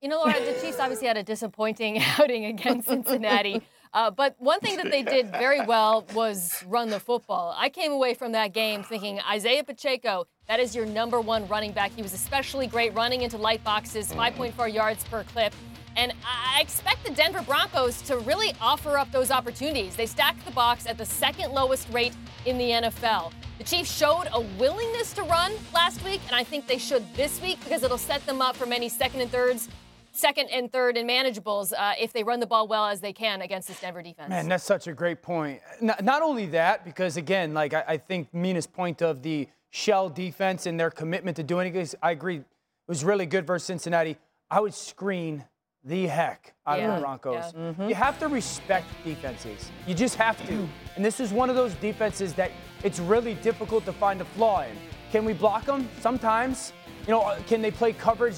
You 0.01 0.09
know, 0.09 0.19
Laura, 0.19 0.35
the 0.41 0.59
Chiefs 0.61 0.79
obviously 0.79 1.07
had 1.07 1.17
a 1.17 1.23
disappointing 1.23 2.03
outing 2.19 2.45
against 2.45 2.89
Cincinnati. 2.89 3.63
Uh, 3.95 4.11
but 4.11 4.35
one 4.39 4.59
thing 4.61 4.79
that 4.79 4.91
they 4.91 5.03
did 5.03 5.31
very 5.31 5.61
well 5.67 6.07
was 6.15 6.65
run 6.67 6.89
the 6.89 6.99
football. 6.99 7.55
I 7.59 7.69
came 7.69 7.93
away 7.93 8.15
from 8.15 8.33
that 8.33 8.55
game 8.55 8.83
thinking 8.83 9.21
Isaiah 9.31 9.63
Pacheco, 9.63 10.25
that 10.49 10.61
is 10.61 10.75
your 10.75 10.87
number 10.87 11.21
one 11.21 11.47
running 11.47 11.73
back. 11.73 11.95
He 11.95 12.01
was 12.01 12.15
especially 12.15 12.67
great 12.67 12.95
running 12.95 13.21
into 13.21 13.37
light 13.37 13.63
boxes, 13.65 14.11
5.4 14.11 14.73
yards 14.73 15.05
per 15.05 15.25
clip. 15.25 15.53
And 15.97 16.13
I 16.25 16.61
expect 16.61 17.05
the 17.05 17.13
Denver 17.13 17.43
Broncos 17.43 18.03
to 18.03 18.19
really 18.19 18.55
offer 18.61 18.97
up 18.97 19.11
those 19.13 19.31
opportunities. 19.31 19.97
They 19.97 20.07
stacked 20.07 20.45
the 20.45 20.51
box 20.53 20.87
at 20.87 20.99
the 20.99 21.07
second 21.07 21.53
lowest 21.53 21.89
rate 21.93 22.15
in 22.47 22.59
the 22.59 22.71
NFL. 22.71 23.33
The 23.59 23.65
Chiefs 23.65 23.97
showed 23.97 24.25
a 24.33 24.41
willingness 24.59 25.13
to 25.13 25.23
run 25.23 25.53
last 25.75 26.05
week, 26.05 26.21
and 26.27 26.35
I 26.35 26.45
think 26.45 26.67
they 26.67 26.79
should 26.79 27.05
this 27.15 27.41
week 27.43 27.59
because 27.63 27.83
it'll 27.83 27.99
set 27.99 28.25
them 28.27 28.41
up 28.41 28.57
for 28.57 28.67
many 28.67 28.89
second 28.89 29.21
and 29.21 29.31
thirds 29.31 29.69
second 30.13 30.49
and 30.51 30.71
third 30.71 30.97
and 30.97 31.09
manageables 31.09 31.73
uh, 31.73 31.95
if 31.99 32.13
they 32.13 32.23
run 32.23 32.39
the 32.39 32.47
ball 32.47 32.69
well 32.69 32.87
as 32.87 33.01
they 33.01 33.13
can 33.13 33.43
against 33.43 33.69
this 33.69 33.81
Denver 33.81 34.03
defense. 34.03 34.29
Man, 34.29 34.49
that's 34.49 34.65
such 34.65 34.87
a 34.87 34.93
great 34.93 35.23
point. 35.23 35.61
Not, 35.81 36.05
not 36.05 36.23
only 36.23 36.47
that, 36.47 36.85
because 36.85 37.17
again, 37.17 37.55
like 37.55 37.75
I, 37.75 37.85
I, 37.89 37.97
think 37.97 38.33
Mina's 38.33 38.67
point 38.67 39.03
of 39.03 39.23
the 39.23 39.49
shell 39.71 40.09
defense 40.09 40.67
and 40.67 40.79
their 40.79 40.91
commitment 40.91 41.37
to 41.39 41.43
doing 41.43 41.75
it, 41.75 41.95
I 42.03 42.11
agree, 42.11 42.37
it 42.37 42.45
was 42.87 43.05
really 43.05 43.27
good 43.27 43.47
versus 43.47 43.67
Cincinnati. 43.67 44.19
I 44.51 44.61
would 44.61 44.75
screen 44.75 45.45
the 45.85 46.07
heck 46.07 46.55
out 46.67 46.79
yeah. 46.79 46.89
of 46.89 46.95
the 46.95 47.01
Broncos. 47.01 47.35
Yeah. 47.35 47.61
Mm-hmm. 47.61 47.89
You 47.89 47.95
have 47.95 48.19
to 48.21 48.29
respect 48.29 48.87
defenses. 49.05 49.71
You 49.87 49.95
just 49.95 50.15
have 50.17 50.45
to. 50.47 50.69
And 50.97 51.05
this 51.05 51.21
is 51.21 51.33
one 51.33 51.51
of 51.51 51.57
those 51.57 51.75
defenses 51.75 52.35
that 52.35 52.53
it's 52.85 53.01
really 53.01 53.35
difficult 53.35 53.85
to 53.87 53.93
find 53.93 54.21
a 54.21 54.25
flaw 54.25 54.63
in. 54.63 54.77
Can 55.11 55.25
we 55.25 55.33
block 55.33 55.65
them? 55.65 55.89
Sometimes. 56.01 56.73
You 57.07 57.15
know, 57.15 57.37
can 57.49 57.63
they 57.63 57.73
play 57.73 57.93
coverage 57.93 58.37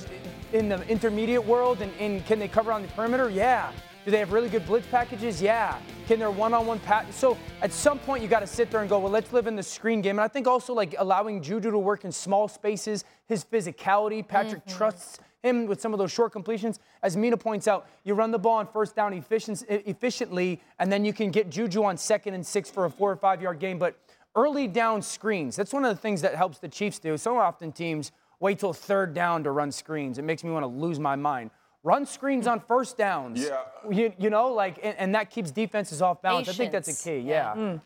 in 0.53 0.69
the 0.69 0.87
intermediate 0.89 1.45
world 1.45 1.83
and, 1.83 1.93
and 1.99 2.25
can 2.25 2.39
they 2.39 2.49
cover 2.49 2.73
on 2.73 2.81
the 2.81 2.89
perimeter? 2.89 3.29
Yeah. 3.29 3.73
Do 4.05 4.11
they 4.11 4.19
have 4.19 4.33
really 4.33 4.51
good 4.51 4.67
blitz 4.67 4.87
packages? 4.87 5.41
Yeah. 5.41 5.79
Can 6.07 6.19
their 6.19 6.31
one-on-one 6.31 6.79
pat? 6.81 7.13
So 7.13 7.39
at 7.63 7.73
some 7.73 7.99
point 7.99 8.23
you 8.23 8.29
got 8.29 8.41
to 8.41 8.47
sit 8.47 8.71
there 8.71 8.81
and 8.81 8.89
go, 8.89 8.99
well, 8.99 9.11
let's 9.11 9.33
live 9.33 9.47
in 9.47 9.57
the 9.57 9.63
screen 9.63 10.03
game. 10.03 10.19
And 10.19 10.25
I 10.25 10.29
think 10.29 10.47
also 10.47 10.75
like 10.75 10.95
allowing 10.99 11.43
Juju 11.43 11.71
to 11.71 11.79
work 11.79 12.05
in 12.05 12.13
small 12.13 12.49
spaces, 12.49 13.05
his 13.27 13.45
physicality. 13.45 14.27
Patrick 14.27 14.65
mm-hmm. 14.67 14.77
trusts 14.79 15.19
him 15.45 15.67
with 15.67 15.81
some 15.81 15.93
of 15.93 15.99
those 15.99 16.11
short 16.11 16.33
completions. 16.33 16.81
As 17.03 17.17
Mina 17.17 17.37
points 17.37 17.69
out, 17.69 17.87
you 18.03 18.15
run 18.15 18.31
the 18.31 18.39
ball 18.39 18.55
on 18.55 18.67
first 18.67 18.97
down 18.97 19.13
efficiently, 19.13 20.61
and 20.79 20.91
then 20.91 21.05
you 21.05 21.13
can 21.13 21.31
get 21.31 21.51
Juju 21.51 21.85
on 21.85 21.97
second 21.97 22.35
and 22.35 22.45
six 22.45 22.71
for 22.71 22.87
a 22.87 22.91
four 22.91 23.13
or 23.13 23.17
five 23.17 23.43
yard 23.43 23.59
game. 23.59 23.79
But 23.79 23.99
early 24.35 24.67
down 24.67 25.03
screens, 25.03 25.55
that's 25.55 25.73
one 25.73 25.85
of 25.85 25.95
the 25.95 26.01
things 26.01 26.23
that 26.23 26.35
helps 26.35 26.59
the 26.59 26.69
Chiefs 26.69 26.99
do. 26.99 27.17
So 27.17 27.39
often 27.39 27.73
teams 27.73 28.13
wait 28.41 28.59
till 28.59 28.73
third 28.73 29.15
down 29.15 29.45
to 29.45 29.51
run 29.51 29.71
screens. 29.71 30.19
It 30.19 30.23
makes 30.23 30.43
me 30.43 30.51
want 30.51 30.65
to 30.65 30.69
lose 30.69 30.99
my 30.99 31.17
mind. 31.17 31.51
Run 31.83 32.07
screens 32.07 32.47
on 32.47 32.61
first 32.61 32.97
downs. 32.97 33.43
Yeah. 33.43 33.61
You, 33.91 34.13
you 34.19 34.31
know, 34.31 34.49
like, 34.49 34.79
and, 34.83 34.97
and, 34.97 35.15
that 35.15 35.31
keeps 35.31 35.51
defenses 35.51 36.01
off 36.01 36.23
balance. 36.23 36.47
Patience. 36.47 36.57
I 36.57 36.63
think 36.63 36.73
that's 36.73 37.01
a 37.03 37.05
key. 37.05 37.19
Yeah. 37.19 37.55
yeah. 37.55 37.63
Mm. 37.63 37.81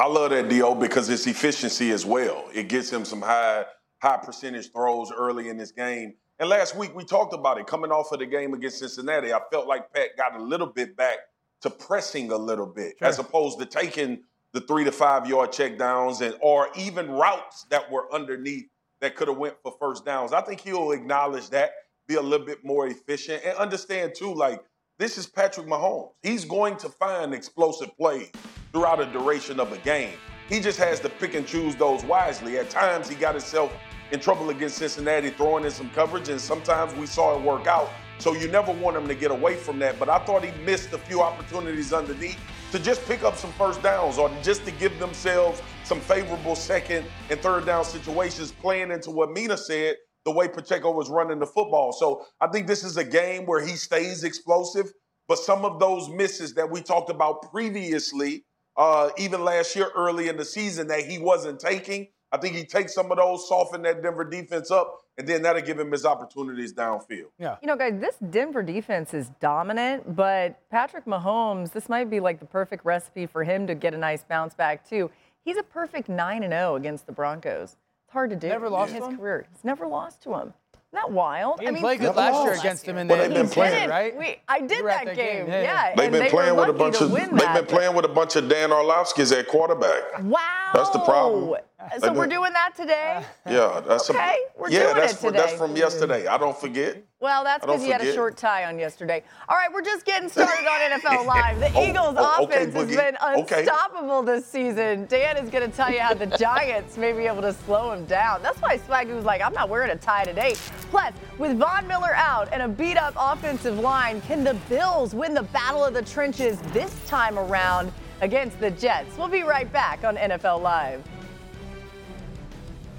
I 0.00 0.06
love 0.06 0.30
that, 0.30 0.48
Do, 0.48 0.74
because 0.74 1.08
it's 1.08 1.28
efficiency 1.28 1.92
as 1.92 2.04
well. 2.04 2.48
It 2.52 2.68
gets 2.68 2.90
him 2.90 3.04
some 3.04 3.22
high 3.22 3.66
high 4.04 4.18
percentage 4.18 4.70
throws 4.70 5.10
early 5.10 5.48
in 5.48 5.56
this 5.56 5.72
game. 5.72 6.14
And 6.38 6.48
last 6.48 6.76
week 6.76 6.94
we 6.94 7.04
talked 7.04 7.32
about 7.32 7.58
it 7.58 7.66
coming 7.66 7.90
off 7.90 8.12
of 8.12 8.18
the 8.18 8.26
game 8.26 8.52
against 8.52 8.78
Cincinnati. 8.78 9.32
I 9.32 9.40
felt 9.50 9.66
like 9.66 9.92
Pat 9.94 10.10
got 10.16 10.36
a 10.36 10.42
little 10.42 10.66
bit 10.66 10.94
back 10.94 11.16
to 11.62 11.70
pressing 11.70 12.30
a 12.30 12.36
little 12.36 12.66
bit 12.66 12.96
sure. 12.98 13.08
as 13.08 13.18
opposed 13.18 13.58
to 13.60 13.66
taking 13.66 14.20
the 14.52 14.60
three 14.60 14.84
to 14.84 14.92
five 14.92 15.26
yard 15.26 15.52
check 15.52 15.78
downs 15.78 16.20
and 16.20 16.36
or 16.42 16.68
even 16.76 17.10
routes 17.10 17.64
that 17.70 17.90
were 17.90 18.12
underneath 18.12 18.66
that 19.00 19.16
could 19.16 19.28
have 19.28 19.38
went 19.38 19.54
for 19.62 19.74
first 19.80 20.04
downs. 20.04 20.34
I 20.34 20.42
think 20.42 20.60
he'll 20.60 20.92
acknowledge 20.92 21.48
that, 21.50 21.70
be 22.06 22.16
a 22.16 22.22
little 22.22 22.46
bit 22.46 22.62
more 22.62 22.86
efficient, 22.86 23.42
and 23.42 23.56
understand 23.56 24.14
too, 24.14 24.34
like 24.34 24.62
this 24.98 25.16
is 25.16 25.26
Patrick 25.26 25.66
Mahomes. 25.66 26.10
He's 26.22 26.44
going 26.44 26.76
to 26.76 26.90
find 26.90 27.32
explosive 27.32 27.96
plays 27.96 28.30
throughout 28.70 28.98
the 28.98 29.06
duration 29.06 29.58
of 29.58 29.72
a 29.72 29.78
game. 29.78 30.12
He 30.48 30.60
just 30.60 30.78
has 30.78 31.00
to 31.00 31.08
pick 31.08 31.34
and 31.34 31.46
choose 31.46 31.74
those 31.74 32.04
wisely. 32.04 32.58
At 32.58 32.68
times, 32.68 33.08
he 33.08 33.14
got 33.14 33.34
himself 33.34 33.72
in 34.14 34.20
trouble 34.20 34.50
against 34.50 34.76
Cincinnati, 34.76 35.30
throwing 35.30 35.64
in 35.64 35.72
some 35.72 35.90
coverage, 35.90 36.28
and 36.28 36.40
sometimes 36.40 36.94
we 36.94 37.04
saw 37.04 37.36
it 37.36 37.42
work 37.42 37.66
out. 37.66 37.90
So 38.18 38.32
you 38.32 38.46
never 38.46 38.70
want 38.70 38.96
him 38.96 39.08
to 39.08 39.14
get 39.14 39.32
away 39.32 39.56
from 39.56 39.80
that. 39.80 39.98
But 39.98 40.08
I 40.08 40.20
thought 40.20 40.44
he 40.44 40.52
missed 40.64 40.92
a 40.92 40.98
few 40.98 41.20
opportunities 41.20 41.92
underneath 41.92 42.38
to 42.70 42.78
just 42.78 43.04
pick 43.06 43.24
up 43.24 43.36
some 43.36 43.50
first 43.54 43.82
downs 43.82 44.16
or 44.16 44.30
just 44.40 44.64
to 44.66 44.70
give 44.70 44.96
themselves 45.00 45.60
some 45.82 46.00
favorable 46.00 46.54
second 46.54 47.04
and 47.28 47.40
third 47.40 47.66
down 47.66 47.84
situations, 47.84 48.52
playing 48.52 48.92
into 48.92 49.10
what 49.10 49.32
Mina 49.32 49.56
said, 49.56 49.96
the 50.24 50.30
way 50.30 50.46
Pacheco 50.46 50.92
was 50.92 51.10
running 51.10 51.40
the 51.40 51.46
football. 51.46 51.92
So 51.92 52.24
I 52.40 52.46
think 52.46 52.68
this 52.68 52.84
is 52.84 52.96
a 52.96 53.04
game 53.04 53.46
where 53.46 53.66
he 53.66 53.74
stays 53.74 54.22
explosive, 54.22 54.92
but 55.26 55.38
some 55.38 55.64
of 55.64 55.80
those 55.80 56.08
misses 56.08 56.54
that 56.54 56.70
we 56.70 56.82
talked 56.82 57.10
about 57.10 57.50
previously, 57.50 58.44
uh, 58.76 59.10
even 59.18 59.44
last 59.44 59.74
year 59.74 59.90
early 59.96 60.28
in 60.28 60.36
the 60.36 60.44
season, 60.44 60.86
that 60.86 61.04
he 61.04 61.18
wasn't 61.18 61.58
taking, 61.58 62.06
I 62.32 62.36
think 62.38 62.56
he 62.56 62.64
takes 62.64 62.94
some 62.94 63.10
of 63.12 63.16
those, 63.18 63.48
soften 63.48 63.82
that 63.82 64.02
Denver 64.02 64.24
defense 64.24 64.70
up, 64.70 65.02
and 65.16 65.26
then 65.26 65.42
that'll 65.42 65.62
give 65.62 65.78
him 65.78 65.92
his 65.92 66.04
opportunities 66.04 66.72
downfield. 66.72 67.26
Yeah. 67.38 67.56
You 67.62 67.68
know, 67.68 67.76
guys, 67.76 67.94
this 68.00 68.16
Denver 68.30 68.62
defense 68.62 69.14
is 69.14 69.28
dominant, 69.40 70.16
but 70.16 70.58
Patrick 70.70 71.04
Mahomes, 71.04 71.72
this 71.72 71.88
might 71.88 72.10
be 72.10 72.18
like 72.20 72.40
the 72.40 72.46
perfect 72.46 72.84
recipe 72.84 73.26
for 73.26 73.44
him 73.44 73.66
to 73.68 73.74
get 73.76 73.94
a 73.94 73.98
nice 73.98 74.24
bounce 74.24 74.54
back, 74.54 74.88
too. 74.88 75.10
He's 75.44 75.56
a 75.58 75.62
perfect 75.62 76.08
9 76.08 76.42
and 76.42 76.52
0 76.52 76.74
against 76.76 77.06
the 77.06 77.12
Broncos. 77.12 77.76
It's 78.06 78.12
hard 78.12 78.30
to 78.30 78.36
do 78.36 78.48
Never 78.48 78.68
lost 78.68 78.90
in 78.90 78.96
his 78.96 79.04
to 79.04 79.10
him? 79.10 79.18
career. 79.18 79.46
He's 79.52 79.64
never 79.64 79.86
lost 79.86 80.22
to 80.24 80.34
him. 80.34 80.54
Isn't 80.92 81.08
that 81.08 81.12
wild? 81.12 81.58
He 81.60 81.66
didn't 81.66 81.80
play 81.80 81.96
good 81.96 82.14
last 82.14 82.44
year 82.44 82.52
against 82.54 82.86
him 82.86 82.96
in 82.98 83.08
But 83.08 83.16
the, 83.16 83.22
they've 83.22 83.30
been 83.30 83.40
in 83.40 83.46
the 83.48 83.52
playing. 83.52 83.90
right? 83.90 84.16
We, 84.16 84.36
I 84.48 84.60
did 84.60 84.78
You 84.78 84.84
were 84.84 84.90
at 84.90 84.98
that 85.04 85.06
that 85.06 85.16
game. 85.16 85.46
game, 85.46 85.48
yeah, 85.48 85.62
Yeah. 85.62 85.88
yeah. 85.88 85.94
They've 85.96 86.04
and 86.06 86.12
been 86.12 86.22
they 86.24 86.30
playing 86.30 86.56
with 86.56 86.68
a 86.68 86.72
bunch 86.72 87.00
of. 87.00 87.10
They've 87.10 87.30
that. 87.30 87.54
been 87.56 87.66
playing 87.66 87.94
with 87.96 88.04
a 88.04 88.08
bunch 88.08 88.36
of 88.36 88.48
Dan 88.48 88.70
Orlovsky's 88.72 89.32
at 89.32 89.48
quarterback. 89.48 90.22
Wow. 90.22 90.38
That's 90.72 90.90
the 90.90 91.00
problem. 91.00 91.56
So 92.00 92.12
we're 92.12 92.26
doing 92.26 92.52
that 92.52 92.72
today? 92.76 93.24
Yeah, 93.48 93.80
that's 93.86 94.08
a- 94.08 94.12
Okay, 94.12 94.36
we're 94.58 94.70
yeah, 94.70 94.84
doing 94.84 94.94
that's 94.96 95.12
it 95.14 95.16
fr- 95.18 95.30
that's 95.30 95.52
from 95.54 95.76
yesterday. 95.76 96.26
I 96.26 96.38
don't 96.38 96.56
forget. 96.56 97.02
Well, 97.20 97.42
that's 97.44 97.64
because 97.64 97.84
you 97.86 97.92
had 97.92 98.02
a 98.02 98.12
short 98.12 98.36
tie 98.36 98.64
on 98.66 98.78
yesterday. 98.78 99.22
All 99.48 99.56
right, 99.56 99.72
we're 99.72 99.80
just 99.82 100.04
getting 100.04 100.28
started 100.28 100.66
on 100.66 100.90
NFL 101.00 101.24
Live. 101.26 101.58
The 101.60 101.72
Oh, 101.74 101.86
Eagles' 101.86 102.16
oh, 102.18 102.44
okay, 102.44 102.54
offense 102.64 102.74
has 102.74 102.88
Boogie. 102.88 102.96
been 102.96 103.16
Okay. 103.44 103.60
unstoppable 103.60 104.22
this 104.22 104.44
season. 104.44 105.06
Dan 105.06 105.38
is 105.38 105.48
going 105.48 105.68
to 105.70 105.74
tell 105.74 105.90
you 105.90 106.00
how 106.00 106.12
the 106.12 106.26
Giants 106.26 106.98
may 106.98 107.12
be 107.12 107.26
able 107.26 107.40
to 107.42 107.52
slow 107.54 107.92
him 107.92 108.04
down. 108.04 108.42
That's 108.42 108.60
why 108.60 108.76
Swaggy 108.76 109.14
was 109.14 109.24
like, 109.24 109.40
I'm 109.40 109.54
not 109.54 109.68
wearing 109.70 109.90
a 109.90 109.96
tie 109.96 110.24
today. 110.24 110.54
Plus, 110.90 111.14
with 111.38 111.56
Von 111.58 111.86
Miller 111.86 112.14
out 112.14 112.48
and 112.52 112.60
a 112.62 112.68
beat 112.68 112.98
up 112.98 113.14
offensive 113.18 113.78
line, 113.78 114.20
can 114.22 114.44
the 114.44 114.54
Bills 114.68 115.14
win 115.14 115.32
the 115.32 115.44
battle 115.44 115.82
of 115.84 115.94
the 115.94 116.02
trenches 116.02 116.58
this 116.74 116.94
time 117.06 117.38
around 117.38 117.90
against 118.20 118.60
the 118.60 118.70
Jets? 118.70 119.16
We'll 119.16 119.28
be 119.28 119.42
right 119.44 119.70
back 119.72 120.04
on 120.04 120.16
NFL 120.16 120.60
Live. 120.60 121.02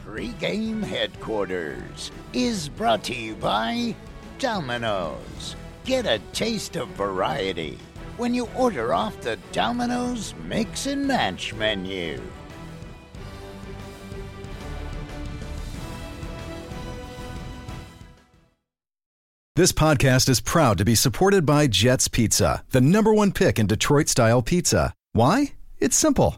Pre-game 0.05 0.83
headquarters 0.83 2.11
is 2.31 2.69
brought 2.69 3.03
to 3.05 3.15
you 3.15 3.33
by 3.33 3.95
Domino's. 4.37 5.55
Get 5.83 6.05
a 6.05 6.19
taste 6.31 6.75
of 6.75 6.89
variety 6.89 7.79
when 8.17 8.35
you 8.35 8.47
order 8.55 8.93
off 8.93 9.19
the 9.21 9.39
Domino's 9.51 10.35
Mix 10.47 10.85
and 10.85 11.07
Match 11.07 11.55
menu. 11.55 12.21
This 19.55 19.71
podcast 19.71 20.29
is 20.29 20.39
proud 20.39 20.77
to 20.77 20.85
be 20.85 20.93
supported 20.95 21.47
by 21.47 21.65
Jets 21.65 22.07
Pizza, 22.07 22.63
the 22.69 22.81
number 22.81 23.11
one 23.11 23.31
pick 23.31 23.57
in 23.57 23.65
Detroit 23.65 24.07
style 24.07 24.43
pizza. 24.43 24.93
Why? 25.13 25.53
It's 25.79 25.97
simple. 25.97 26.37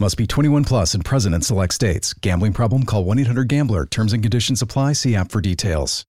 Must 0.00 0.16
be 0.16 0.26
21 0.26 0.64
plus 0.64 0.92
and 0.94 1.04
present 1.04 1.36
in 1.36 1.42
select 1.42 1.72
states. 1.72 2.14
Gambling 2.14 2.52
problem? 2.52 2.82
Call 2.82 3.04
1 3.04 3.20
800 3.20 3.46
Gambler. 3.46 3.86
Terms 3.86 4.12
and 4.12 4.24
conditions 4.24 4.60
apply. 4.60 4.94
See 4.94 5.14
app 5.14 5.30
for 5.30 5.40
details. 5.40 6.04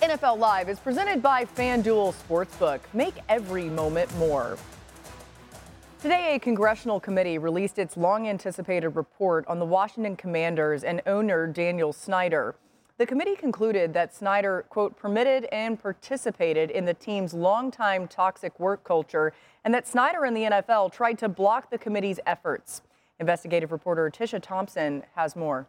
NFL 0.00 0.38
Live 0.38 0.70
is 0.70 0.78
presented 0.78 1.20
by 1.20 1.44
FanDuel 1.44 2.14
Sportsbook. 2.14 2.80
Make 2.94 3.16
every 3.28 3.64
moment 3.64 4.16
more. 4.16 4.56
Today, 6.00 6.36
a 6.36 6.38
congressional 6.38 7.00
committee 7.00 7.36
released 7.36 7.78
its 7.78 7.98
long 7.98 8.26
anticipated 8.28 8.90
report 8.90 9.46
on 9.46 9.58
the 9.58 9.66
Washington 9.66 10.16
Commanders 10.16 10.84
and 10.84 11.02
owner 11.04 11.46
Daniel 11.46 11.92
Snyder. 11.92 12.54
The 12.96 13.04
committee 13.04 13.36
concluded 13.36 13.92
that 13.92 14.14
Snyder, 14.14 14.64
quote, 14.70 14.96
permitted 14.96 15.44
and 15.52 15.80
participated 15.80 16.70
in 16.70 16.84
the 16.86 16.94
team's 16.94 17.34
longtime 17.34 18.08
toxic 18.08 18.58
work 18.58 18.84
culture, 18.84 19.34
and 19.64 19.74
that 19.74 19.86
Snyder 19.86 20.24
and 20.24 20.36
the 20.36 20.42
NFL 20.42 20.92
tried 20.92 21.18
to 21.18 21.28
block 21.28 21.70
the 21.70 21.78
committee's 21.78 22.20
efforts. 22.26 22.82
Investigative 23.20 23.72
reporter 23.72 24.10
Tisha 24.10 24.40
Thompson 24.40 25.02
has 25.14 25.34
more. 25.34 25.68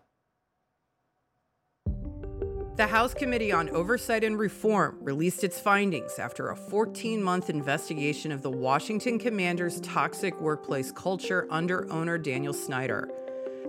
The 2.80 2.88
House 2.88 3.14
Committee 3.14 3.52
on 3.52 3.70
Oversight 3.72 4.24
and 4.24 4.40
Reform 4.40 5.00
released 5.02 5.44
its 5.44 5.60
findings 5.60 6.18
after 6.18 6.52
a 6.52 6.56
14 6.56 7.22
month 7.22 7.50
investigation 7.50 8.32
of 8.32 8.42
the 8.42 8.50
Washington 8.50 9.20
Commanders' 9.20 9.82
toxic 9.82 10.40
workplace 10.40 10.90
culture 10.90 11.46
under 11.50 11.92
owner 11.92 12.18
Daniel 12.18 12.54
Snyder. 12.54 13.10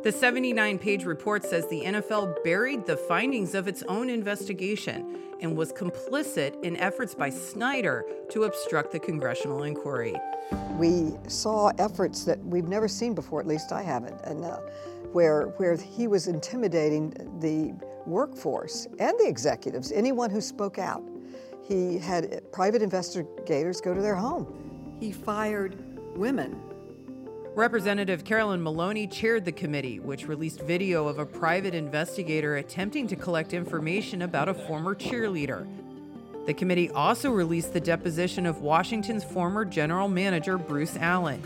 The 0.02 0.12
79 0.12 0.78
page 0.78 1.04
report 1.04 1.44
says 1.44 1.68
the 1.68 1.82
NFL 1.82 2.42
buried 2.42 2.86
the 2.86 2.96
findings 2.96 3.54
of 3.54 3.68
its 3.68 3.82
own 3.82 4.08
investigation 4.08 5.18
and 5.42 5.54
was 5.54 5.74
complicit 5.74 6.58
in 6.64 6.78
efforts 6.78 7.14
by 7.14 7.28
Snyder 7.28 8.06
to 8.30 8.44
obstruct 8.44 8.92
the 8.92 8.98
congressional 8.98 9.64
inquiry. 9.64 10.14
We 10.78 11.18
saw 11.28 11.72
efforts 11.76 12.24
that 12.24 12.42
we've 12.42 12.66
never 12.66 12.88
seen 12.88 13.14
before, 13.14 13.40
at 13.40 13.46
least 13.46 13.72
I 13.72 13.82
haven't, 13.82 14.18
and 14.24 14.42
uh, 14.42 14.60
where, 15.12 15.48
where 15.58 15.76
he 15.76 16.06
was 16.08 16.28
intimidating 16.28 17.10
the 17.40 17.74
workforce 18.06 18.86
and 18.98 19.18
the 19.18 19.28
executives, 19.28 19.92
anyone 19.92 20.30
who 20.30 20.40
spoke 20.40 20.78
out. 20.78 21.02
He 21.62 21.98
had 21.98 22.50
private 22.52 22.80
investigators 22.80 23.82
go 23.82 23.92
to 23.92 24.00
their 24.00 24.16
home. 24.16 24.96
He 24.98 25.12
fired 25.12 25.76
women. 26.16 26.58
Representative 27.56 28.24
Carolyn 28.24 28.62
Maloney 28.62 29.08
chaired 29.08 29.44
the 29.44 29.50
committee, 29.50 29.98
which 29.98 30.28
released 30.28 30.60
video 30.60 31.08
of 31.08 31.18
a 31.18 31.26
private 31.26 31.74
investigator 31.74 32.56
attempting 32.56 33.08
to 33.08 33.16
collect 33.16 33.52
information 33.52 34.22
about 34.22 34.48
a 34.48 34.54
former 34.54 34.94
cheerleader. 34.94 35.66
The 36.46 36.54
committee 36.54 36.90
also 36.90 37.32
released 37.32 37.72
the 37.72 37.80
deposition 37.80 38.46
of 38.46 38.60
Washington's 38.62 39.24
former 39.24 39.64
general 39.64 40.08
manager, 40.08 40.58
Bruce 40.58 40.96
Allen, 40.96 41.42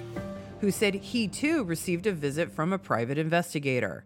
who 0.60 0.70
said 0.70 0.94
he 0.94 1.26
too 1.26 1.64
received 1.64 2.06
a 2.06 2.12
visit 2.12 2.52
from 2.52 2.74
a 2.74 2.78
private 2.78 3.16
investigator. 3.16 4.04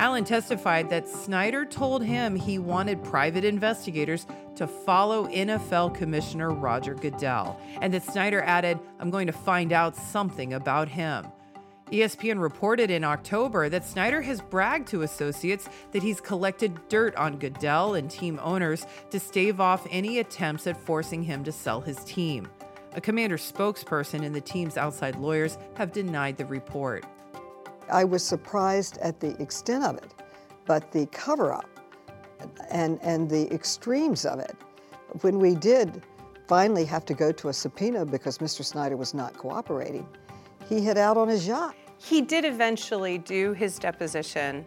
Allen 0.00 0.24
testified 0.24 0.88
that 0.88 1.06
Snyder 1.06 1.66
told 1.66 2.02
him 2.02 2.34
he 2.34 2.58
wanted 2.58 3.04
private 3.04 3.44
investigators 3.44 4.26
to 4.56 4.66
follow 4.66 5.26
NFL 5.26 5.94
Commissioner 5.94 6.48
Roger 6.48 6.94
Goodell, 6.94 7.60
and 7.82 7.92
that 7.92 8.04
Snyder 8.04 8.40
added, 8.40 8.80
I'm 8.98 9.10
going 9.10 9.26
to 9.26 9.32
find 9.34 9.74
out 9.74 9.94
something 9.94 10.54
about 10.54 10.88
him. 10.88 11.26
ESPN 11.92 12.40
reported 12.40 12.90
in 12.90 13.04
October 13.04 13.68
that 13.68 13.84
Snyder 13.84 14.22
has 14.22 14.40
bragged 14.40 14.88
to 14.88 15.02
associates 15.02 15.68
that 15.92 16.02
he's 16.02 16.18
collected 16.18 16.88
dirt 16.88 17.14
on 17.16 17.36
Goodell 17.36 17.92
and 17.92 18.10
team 18.10 18.40
owners 18.42 18.86
to 19.10 19.20
stave 19.20 19.60
off 19.60 19.86
any 19.90 20.20
attempts 20.20 20.66
at 20.66 20.80
forcing 20.80 21.22
him 21.22 21.44
to 21.44 21.52
sell 21.52 21.82
his 21.82 22.02
team. 22.04 22.48
A 22.94 23.02
commander 23.02 23.36
spokesperson 23.36 24.24
and 24.24 24.34
the 24.34 24.40
team's 24.40 24.78
outside 24.78 25.16
lawyers 25.16 25.58
have 25.74 25.92
denied 25.92 26.38
the 26.38 26.46
report. 26.46 27.04
I 27.90 28.04
was 28.04 28.24
surprised 28.24 28.98
at 28.98 29.20
the 29.20 29.40
extent 29.40 29.84
of 29.84 29.96
it, 29.96 30.14
but 30.66 30.90
the 30.92 31.06
cover 31.06 31.52
up 31.52 31.68
and, 32.70 32.98
and 33.02 33.28
the 33.28 33.52
extremes 33.52 34.24
of 34.24 34.38
it, 34.38 34.56
when 35.22 35.38
we 35.38 35.54
did 35.54 36.02
finally 36.46 36.84
have 36.84 37.04
to 37.06 37.14
go 37.14 37.30
to 37.32 37.48
a 37.48 37.52
subpoena 37.52 38.04
because 38.04 38.38
Mr. 38.38 38.64
Snyder 38.64 38.96
was 38.96 39.14
not 39.14 39.36
cooperating, 39.36 40.06
he 40.68 40.80
hid 40.80 40.98
out 40.98 41.16
on 41.16 41.28
his 41.28 41.46
yacht. 41.46 41.74
He 41.98 42.22
did 42.22 42.44
eventually 42.44 43.18
do 43.18 43.52
his 43.52 43.78
deposition. 43.78 44.64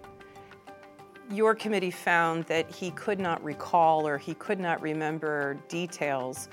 Your 1.32 1.56
committee 1.56 1.92
found 1.92 2.44
that 2.46 2.70
he 2.70 2.92
could 2.92 3.20
not 3.20 3.44
recall 3.44 4.08
or 4.08 4.18
he 4.18 4.36
could 4.36 4.60
not 4.60 4.82
remember 4.82 5.58
details 5.68 6.50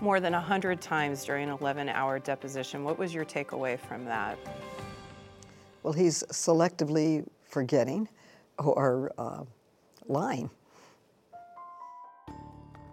more 0.00 0.20
than 0.20 0.32
100 0.32 0.80
times 0.80 1.24
during 1.24 1.48
an 1.48 1.56
11 1.60 1.88
hour 1.88 2.18
deposition. 2.18 2.82
What 2.82 2.98
was 2.98 3.12
your 3.12 3.24
takeaway 3.24 3.78
from 3.78 4.04
that? 4.06 4.38
Well, 5.82 5.92
he's 5.92 6.22
selectively 6.24 7.26
forgetting 7.44 8.08
or 8.58 9.12
uh, 9.18 9.44
lying. 10.06 10.50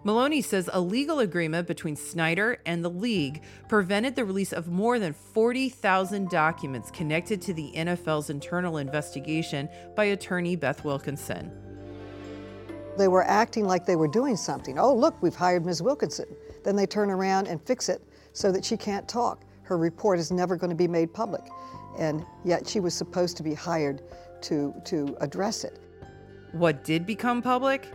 Maloney 0.02 0.40
says 0.40 0.70
a 0.72 0.80
legal 0.80 1.18
agreement 1.18 1.68
between 1.68 1.94
Snyder 1.94 2.58
and 2.64 2.82
the 2.82 2.88
league 2.88 3.42
prevented 3.68 4.16
the 4.16 4.24
release 4.24 4.50
of 4.50 4.66
more 4.66 4.98
than 4.98 5.12
40,000 5.12 6.30
documents 6.30 6.90
connected 6.90 7.42
to 7.42 7.52
the 7.52 7.70
NFL's 7.76 8.30
internal 8.30 8.78
investigation 8.78 9.68
by 9.94 10.04
attorney 10.04 10.56
Beth 10.56 10.84
Wilkinson. 10.84 11.52
They 12.96 13.08
were 13.08 13.24
acting 13.24 13.66
like 13.66 13.84
they 13.84 13.96
were 13.96 14.08
doing 14.08 14.36
something. 14.36 14.78
Oh, 14.78 14.94
look, 14.94 15.22
we've 15.22 15.34
hired 15.34 15.66
Ms. 15.66 15.82
Wilkinson. 15.82 16.26
Then 16.64 16.76
they 16.76 16.86
turn 16.86 17.10
around 17.10 17.46
and 17.46 17.60
fix 17.62 17.90
it 17.90 18.02
so 18.32 18.50
that 18.52 18.64
she 18.64 18.78
can't 18.78 19.06
talk. 19.06 19.44
Her 19.62 19.76
report 19.76 20.18
is 20.18 20.30
never 20.32 20.56
going 20.56 20.70
to 20.70 20.76
be 20.76 20.88
made 20.88 21.12
public. 21.12 21.42
And 21.98 22.24
yet 22.44 22.68
she 22.68 22.80
was 22.80 22.94
supposed 22.94 23.36
to 23.38 23.42
be 23.42 23.54
hired 23.54 24.02
to, 24.42 24.74
to 24.84 25.16
address 25.20 25.64
it. 25.64 25.78
What 26.52 26.84
did 26.84 27.06
become 27.06 27.42
public? 27.42 27.86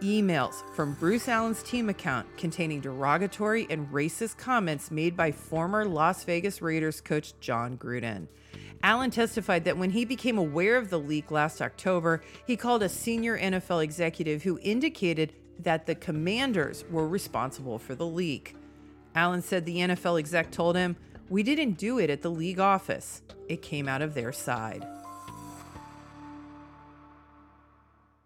emails 0.00 0.62
from 0.74 0.94
Bruce 0.94 1.28
Allen's 1.28 1.62
team 1.62 1.88
account 1.88 2.26
containing 2.36 2.80
derogatory 2.80 3.66
and 3.70 3.88
racist 3.88 4.36
comments 4.36 4.90
made 4.90 5.16
by 5.16 5.32
former 5.32 5.84
Las 5.84 6.24
Vegas 6.24 6.60
Raiders 6.60 7.00
coach 7.00 7.32
Jon 7.40 7.78
Gruden. 7.78 8.28
Allen 8.82 9.10
testified 9.10 9.64
that 9.64 9.78
when 9.78 9.90
he 9.90 10.04
became 10.04 10.38
aware 10.38 10.76
of 10.76 10.90
the 10.90 10.98
leak 10.98 11.30
last 11.30 11.62
October, 11.62 12.22
he 12.46 12.56
called 12.56 12.82
a 12.82 12.88
senior 12.88 13.38
NFL 13.38 13.82
executive 13.82 14.42
who 14.42 14.58
indicated 14.62 15.32
that 15.60 15.86
the 15.86 15.94
commanders 15.94 16.84
were 16.90 17.08
responsible 17.08 17.78
for 17.78 17.94
the 17.94 18.06
leak. 18.06 18.54
Allen 19.14 19.40
said 19.40 19.64
the 19.64 19.78
NFL 19.78 20.18
exec 20.18 20.50
told 20.50 20.76
him, 20.76 20.96
We 21.28 21.42
didn't 21.42 21.72
do 21.72 21.98
it 21.98 22.08
at 22.08 22.22
the 22.22 22.30
league 22.30 22.60
office, 22.60 23.22
it 23.48 23.60
came 23.60 23.88
out 23.88 24.00
of 24.00 24.14
their 24.14 24.32
side. 24.32 24.86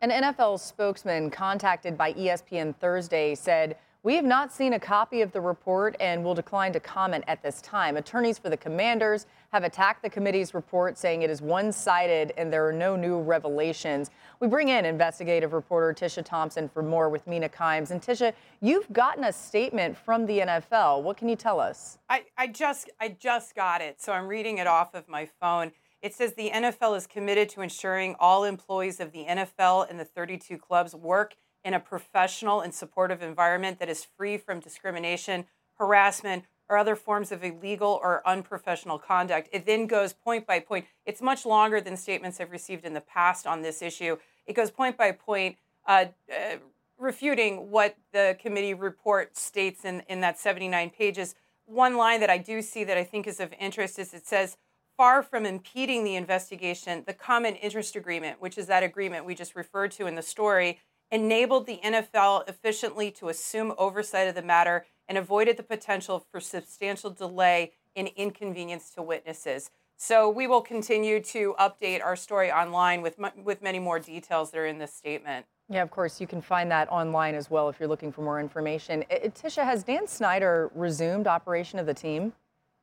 An 0.03 0.11
NFL 0.11 0.61
spokesman 0.61 1.31
contacted 1.31 1.97
by 1.97 2.13
ESPN 2.13 2.75
Thursday 2.77 3.35
said, 3.35 3.77
We 4.03 4.17
have 4.17 4.25
not 4.25 4.53
seen 4.53 4.75
a 4.75 4.81
copy 4.81 5.23
of 5.23 5.33
the 5.33 5.41
report 5.41 5.97
and 5.99 6.23
will 6.23 6.35
decline 6.35 6.73
to 6.75 6.81
comment 6.81 7.25
at 7.27 7.43
this 7.43 7.63
time. 7.63 7.97
Attorneys 7.97 8.39
for 8.39 8.51
the 8.51 8.57
commanders 8.57 9.27
have 9.53 9.65
attacked 9.65 10.03
the 10.03 10.11
committee's 10.11 10.55
report, 10.55 10.97
saying 10.97 11.23
it 11.23 11.31
is 11.31 11.43
one 11.43 11.73
sided 11.73 12.33
and 12.37 12.53
there 12.53 12.67
are 12.67 12.73
no 12.73 12.97
new 12.97 13.21
revelations. 13.21 14.11
We 14.39 14.49
bring 14.49 14.69
in 14.69 14.85
investigative 14.85 15.53
reporter 15.53 15.93
Tisha 15.93 16.25
Thompson 16.25 16.69
for 16.69 16.83
more 16.83 17.09
with 17.09 17.27
Mina 17.27 17.49
Kimes. 17.49 17.91
And 17.91 18.01
Tisha, 18.01 18.33
you've 18.61 18.91
gotten 18.93 19.25
a 19.25 19.33
statement 19.33 19.97
from 19.97 20.27
the 20.27 20.41
NFL. 20.41 21.03
What 21.03 21.17
can 21.17 21.29
you 21.29 21.37
tell 21.37 21.59
us? 21.59 21.99
I, 22.09 22.25
I 22.37 22.47
just 22.47 22.91
I 23.01 23.09
just 23.09 23.55
got 23.55 23.81
it, 23.81 24.01
so 24.01 24.13
I'm 24.13 24.29
reading 24.29 24.59
it 24.59 24.67
off 24.67 24.95
of 24.95 25.09
my 25.09 25.29
phone. 25.41 25.73
It 26.01 26.15
says 26.15 26.33
the 26.33 26.51
NFL 26.51 26.97
is 26.97 27.07
committed 27.07 27.49
to 27.51 27.61
ensuring 27.61 28.17
all 28.19 28.45
employees 28.45 29.01
of 29.01 29.13
the 29.13 29.27
NFL 29.29 29.91
and 29.91 30.01
the 30.01 30.05
32 30.05 30.57
clubs 30.57 30.95
work 30.95 31.35
in 31.63 31.75
a 31.75 31.81
professional 31.81 32.61
and 32.61 32.73
supportive 32.73 33.21
environment 33.21 33.79
that 33.81 33.91
is 33.91 34.07
free 34.17 34.39
from 34.39 34.61
discrimination, 34.61 35.45
harassment, 35.75 36.45
or 36.71 36.79
other 36.79 36.95
forms 36.95 37.33
of 37.33 37.43
illegal 37.43 37.99
or 38.01 38.27
unprofessional 38.27 38.97
conduct. 38.97 39.49
It 39.53 39.67
then 39.67 39.89
goes 39.89 40.13
point 40.13 40.47
by 40.47 40.61
point. 40.61 40.87
It's 41.05 41.21
much 41.21 41.45
longer 41.45 41.81
than 41.81 41.97
statements 41.97 42.41
I've 42.41 42.53
received 42.53 42.85
in 42.85 42.95
the 42.95 43.01
past 43.01 43.47
on 43.47 43.61
this 43.61 43.83
issue. 43.83 44.17
It 44.47 44.55
goes 44.55 44.71
point 44.71 44.97
by 44.97 45.11
point, 45.13 45.57
uh, 45.85 46.07
uh, 46.33 46.57
refuting 46.97 47.71
what 47.71 47.97
the 48.13 48.37
committee 48.41 48.75
report 48.75 49.37
states 49.37 49.85
in, 49.85 50.03
in 50.09 50.21
that 50.21 50.39
79 50.39 50.91
pages. 50.91 51.35
One 51.67 51.97
line 51.97 52.21
that 52.21 52.31
I 52.31 52.39
do 52.39 52.63
see 52.63 52.85
that 52.85 52.97
I 52.97 53.05
think 53.05 53.27
is 53.27 53.41
of 53.41 53.53
interest 53.59 53.99
is 53.99 54.15
it 54.15 54.27
says, 54.27 54.57
far 54.97 55.23
from 55.23 55.47
impeding 55.47 56.05
the 56.05 56.15
investigation, 56.15 57.03
the 57.07 57.15
common 57.15 57.57
interest 57.57 57.97
agreement, 57.97 58.41
which 58.41 58.59
is 58.59 58.67
that 58.67 58.83
agreement 58.83 59.25
we 59.25 59.35
just 59.35 59.57
referred 59.57 59.91
to 59.91 60.07
in 60.07 60.15
the 60.15 60.23
story, 60.23 60.79
enabled 61.11 61.67
the 61.67 61.81
NFL 61.83 62.49
efficiently 62.49 63.11
to 63.11 63.29
assume 63.29 63.73
oversight 63.79 64.29
of 64.29 64.35
the 64.35 64.43
matter 64.43 64.85
and 65.11 65.19
avoided 65.19 65.57
the 65.57 65.63
potential 65.65 66.25
for 66.31 66.39
substantial 66.41 67.11
delay 67.11 67.73
and 67.97 68.09
inconvenience 68.15 68.91
to 68.91 69.03
witnesses. 69.03 69.73
So 69.97 70.31
we 70.31 70.47
will 70.47 70.63
continue 70.63 71.21
to 71.25 71.55
update 71.59 72.03
our 72.03 72.15
story 72.15 72.51
online 72.51 73.03
with 73.03 73.17
with 73.45 73.61
many 73.61 73.81
more 73.81 73.99
details 73.99 74.53
that 74.53 74.59
are 74.59 74.67
in 74.67 74.79
this 74.79 74.95
statement. 74.95 75.45
Yeah, 75.69 75.83
of 75.83 75.91
course, 75.91 76.21
you 76.21 76.27
can 76.27 76.41
find 76.41 76.71
that 76.71 76.91
online 76.91 77.35
as 77.35 77.51
well 77.51 77.69
if 77.69 77.79
you're 77.79 77.89
looking 77.89 78.13
for 78.13 78.23
more 78.23 78.41
information. 78.41 79.05
Tisha, 79.11 79.65
has 79.65 79.83
Dan 79.83 80.07
Snyder 80.07 80.71
resumed 80.75 81.27
operation 81.27 81.79
of 81.79 81.87
the 81.87 81.95
team? 81.95 82.33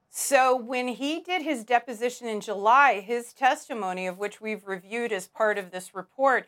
So, 0.09 0.55
when 0.55 0.89
he 0.89 1.19
did 1.19 1.41
his 1.41 1.63
deposition 1.63 2.27
in 2.27 2.39
July, 2.39 3.01
his 3.01 3.33
testimony, 3.33 4.07
of 4.07 4.17
which 4.17 4.39
we've 4.39 4.65
reviewed 4.65 5.11
as 5.11 5.27
part 5.27 5.57
of 5.57 5.71
this 5.71 5.95
report, 5.95 6.47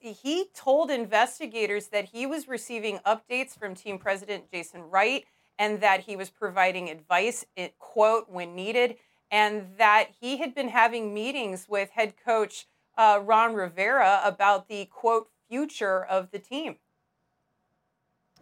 he 0.00 0.46
told 0.54 0.90
investigators 0.90 1.88
that 1.88 2.06
he 2.06 2.26
was 2.26 2.48
receiving 2.48 2.98
updates 3.06 3.58
from 3.58 3.74
team 3.74 3.98
president 3.98 4.50
Jason 4.50 4.82
Wright 4.82 5.24
and 5.58 5.80
that 5.80 6.00
he 6.00 6.16
was 6.16 6.30
providing 6.30 6.88
advice, 6.90 7.44
quote, 7.78 8.28
when 8.28 8.54
needed, 8.54 8.96
and 9.30 9.66
that 9.78 10.08
he 10.20 10.38
had 10.38 10.54
been 10.54 10.68
having 10.68 11.14
meetings 11.14 11.66
with 11.68 11.90
head 11.90 12.14
coach 12.24 12.66
uh, 12.96 13.20
Ron 13.22 13.54
Rivera 13.54 14.20
about 14.24 14.68
the, 14.68 14.86
quote, 14.86 15.28
future 15.48 16.04
of 16.04 16.30
the 16.30 16.38
team. 16.38 16.76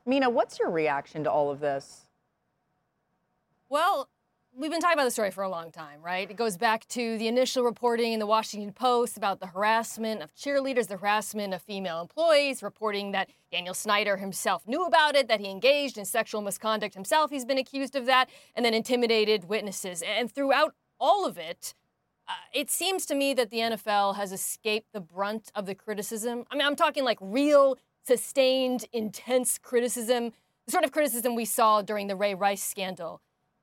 Mina, 0.04 0.28
what's 0.28 0.58
your 0.58 0.70
reaction 0.70 1.24
to 1.24 1.30
all 1.30 1.50
of 1.50 1.60
this? 1.60 2.06
Well, 3.68 4.08
we've 4.56 4.70
been 4.70 4.80
talking 4.80 4.94
about 4.94 5.04
the 5.04 5.10
story 5.10 5.30
for 5.30 5.42
a 5.42 5.48
long 5.48 5.70
time, 5.70 6.02
right? 6.02 6.30
It 6.30 6.36
goes 6.36 6.56
back 6.56 6.86
to 6.88 7.16
the 7.16 7.26
initial 7.26 7.64
reporting 7.64 8.12
in 8.12 8.18
the 8.20 8.26
Washington 8.26 8.72
Post 8.72 9.16
about 9.16 9.40
the 9.40 9.46
harassment 9.46 10.22
of 10.22 10.34
cheerleaders, 10.34 10.88
the 10.88 10.98
harassment 10.98 11.54
of 11.54 11.62
female 11.62 12.00
employees, 12.00 12.62
reporting 12.62 13.12
that 13.12 13.30
Daniel 13.50 13.74
Snyder 13.74 14.18
himself 14.18 14.66
knew 14.66 14.84
about 14.84 15.16
it, 15.16 15.28
that 15.28 15.40
he 15.40 15.50
engaged 15.50 15.96
in 15.96 16.04
sexual 16.04 16.42
misconduct 16.42 16.94
himself. 16.94 17.30
He's 17.30 17.44
been 17.44 17.58
accused 17.58 17.96
of 17.96 18.06
that, 18.06 18.28
and 18.54 18.64
then 18.64 18.74
intimidated 18.74 19.48
witnesses. 19.48 20.02
And 20.02 20.30
throughout 20.30 20.74
all 21.00 21.26
of 21.26 21.38
it, 21.38 21.74
uh, 22.28 22.32
it 22.52 22.70
seems 22.70 23.06
to 23.06 23.14
me 23.14 23.34
that 23.34 23.50
the 23.50 23.58
NFL 23.58 24.16
has 24.16 24.32
escaped 24.32 24.92
the 24.92 25.00
brunt 25.00 25.50
of 25.54 25.66
the 25.66 25.74
criticism. 25.74 26.44
I 26.50 26.56
mean, 26.56 26.66
I'm 26.66 26.76
talking 26.76 27.04
like 27.04 27.18
real, 27.20 27.78
sustained, 28.06 28.84
intense 28.92 29.58
criticism, 29.58 30.32
the 30.66 30.72
sort 30.72 30.84
of 30.84 30.92
criticism 30.92 31.34
we 31.34 31.46
saw 31.46 31.82
during 31.82 32.06
the 32.06 32.16
Ray 32.16 32.34
Rice 32.34 32.62
scandal 32.62 33.20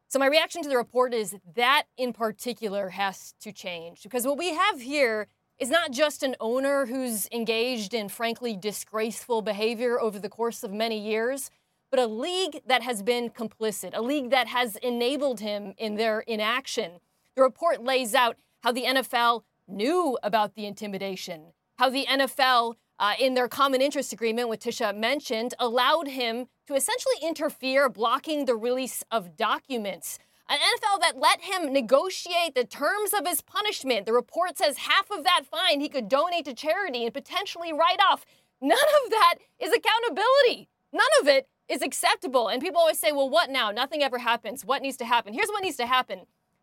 so, 0.09 0.17
my 0.17 0.25
reaction 0.25 0.63
to 0.63 0.69
the 0.69 0.75
report 0.75 1.13
is 1.13 1.35
that 1.55 1.83
in 1.95 2.13
particular 2.13 2.89
has 2.89 3.35
to 3.41 3.51
change 3.51 4.01
because 4.01 4.25
what 4.25 4.39
we 4.39 4.55
have 4.55 4.81
here 4.81 5.27
is 5.59 5.69
not 5.69 5.91
just 5.91 6.23
an 6.23 6.35
owner 6.39 6.87
who's 6.87 7.27
engaged 7.31 7.93
in 7.93 8.09
frankly 8.09 8.55
disgraceful 8.55 9.43
behavior 9.43 10.01
over 10.01 10.17
the 10.17 10.27
course 10.27 10.63
of 10.63 10.73
many 10.73 10.97
years, 10.97 11.51
but 11.91 11.99
a 11.99 12.07
league 12.07 12.61
that 12.65 12.81
has 12.81 13.03
been 13.03 13.29
complicit, 13.29 13.91
a 13.93 14.01
league 14.01 14.31
that 14.31 14.47
has 14.47 14.77
enabled 14.77 15.41
him 15.41 15.75
in 15.77 15.95
their 15.95 16.21
inaction. 16.21 16.93
The 17.35 17.43
report 17.43 17.83
lays 17.83 18.15
out 18.15 18.35
how 18.63 18.71
the 18.71 18.85
NFL 18.85 19.43
knew 19.67 20.17
about 20.23 20.55
the 20.55 20.65
intimidation, 20.65 21.53
how 21.77 21.91
the 21.91 22.07
NFL 22.07 22.77
uh, 22.99 23.13
in 23.19 23.33
their 23.33 23.47
common 23.47 23.81
interest 23.81 24.13
agreement, 24.13 24.49
which 24.49 24.61
Tisha 24.61 24.95
mentioned, 24.95 25.53
allowed 25.57 26.09
him 26.09 26.47
to 26.67 26.75
essentially 26.75 27.15
interfere, 27.21 27.89
blocking 27.89 28.45
the 28.45 28.55
release 28.55 29.03
of 29.09 29.35
documents. 29.35 30.19
An 30.49 30.57
NFL 30.57 30.99
that 31.01 31.17
let 31.17 31.41
him 31.41 31.71
negotiate 31.71 32.55
the 32.55 32.65
terms 32.65 33.13
of 33.13 33.25
his 33.25 33.41
punishment. 33.41 34.05
The 34.05 34.13
report 34.13 34.57
says 34.57 34.77
half 34.77 35.09
of 35.11 35.23
that 35.23 35.43
fine 35.49 35.79
he 35.79 35.89
could 35.89 36.09
donate 36.09 36.45
to 36.45 36.53
charity 36.53 37.05
and 37.05 37.13
potentially 37.13 37.71
write 37.71 37.99
off. 38.11 38.25
None 38.59 38.77
of 38.77 39.11
that 39.11 39.35
is 39.59 39.71
accountability. 39.71 40.67
None 40.91 41.05
of 41.21 41.27
it 41.27 41.47
is 41.69 41.81
acceptable. 41.83 42.47
And 42.47 42.61
people 42.61 42.81
always 42.81 42.97
say, 42.97 43.11
well, 43.11 43.29
what 43.29 43.49
now? 43.49 43.69
Nothing 43.69 44.01
ever 44.01 44.17
happens. 44.17 44.65
What 44.65 44.81
needs 44.81 44.97
to 44.97 45.05
happen? 45.05 45.33
Here's 45.33 45.49
what 45.49 45.63
needs 45.63 45.77
to 45.77 45.85
happen. 45.85 46.21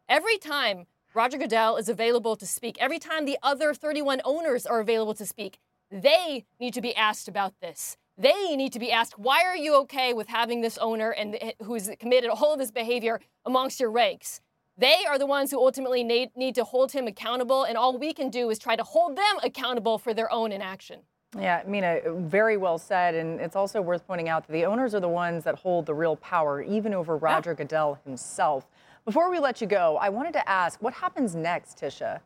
Every 0.08 0.36
time 0.36 0.86
Roger 1.14 1.38
Goodell 1.38 1.76
is 1.78 1.88
available 1.88 2.36
to 2.36 2.46
speak. 2.46 2.76
Every 2.78 2.98
time 2.98 3.24
the 3.24 3.38
other 3.42 3.72
31 3.72 4.20
owners 4.24 4.66
are 4.66 4.80
available 4.80 5.14
to 5.14 5.24
speak, 5.24 5.58
they 5.90 6.44
need 6.60 6.74
to 6.74 6.80
be 6.80 6.94
asked 6.94 7.28
about 7.28 7.54
this. 7.60 7.96
They 8.18 8.56
need 8.56 8.72
to 8.72 8.78
be 8.78 8.90
asked, 8.90 9.18
why 9.18 9.44
are 9.44 9.56
you 9.56 9.74
okay 9.82 10.14
with 10.14 10.28
having 10.28 10.62
this 10.62 10.78
owner 10.78 11.10
and 11.10 11.38
who's 11.62 11.90
committed 11.98 12.30
all 12.30 12.52
of 12.52 12.58
this 12.58 12.70
behavior 12.70 13.20
amongst 13.44 13.78
your 13.78 13.90
ranks? 13.90 14.40
They 14.78 15.04
are 15.08 15.18
the 15.18 15.26
ones 15.26 15.50
who 15.50 15.58
ultimately 15.58 16.02
need, 16.04 16.30
need 16.36 16.54
to 16.56 16.64
hold 16.64 16.92
him 16.92 17.06
accountable, 17.06 17.64
and 17.64 17.76
all 17.76 17.96
we 17.98 18.12
can 18.12 18.30
do 18.30 18.50
is 18.50 18.58
try 18.58 18.76
to 18.76 18.82
hold 18.82 19.16
them 19.16 19.36
accountable 19.42 19.98
for 19.98 20.12
their 20.12 20.30
own 20.30 20.52
inaction. 20.52 21.00
Yeah, 21.38 21.62
Mina, 21.66 22.00
very 22.14 22.56
well 22.56 22.78
said. 22.78 23.14
And 23.14 23.40
it's 23.40 23.56
also 23.56 23.80
worth 23.80 24.06
pointing 24.06 24.28
out 24.28 24.46
that 24.46 24.52
the 24.52 24.64
owners 24.64 24.94
are 24.94 25.00
the 25.00 25.08
ones 25.08 25.44
that 25.44 25.56
hold 25.56 25.86
the 25.86 25.94
real 25.94 26.16
power, 26.16 26.62
even 26.62 26.94
over 26.94 27.16
Roger 27.16 27.50
yeah. 27.50 27.56
Goodell 27.56 27.98
himself. 28.04 28.66
Before 29.04 29.30
we 29.30 29.38
let 29.38 29.60
you 29.60 29.66
go, 29.66 29.98
I 29.98 30.08
wanted 30.08 30.32
to 30.34 30.48
ask 30.48 30.80
what 30.82 30.94
happens 30.94 31.34
next, 31.34 31.78
Tisha? 31.78 32.20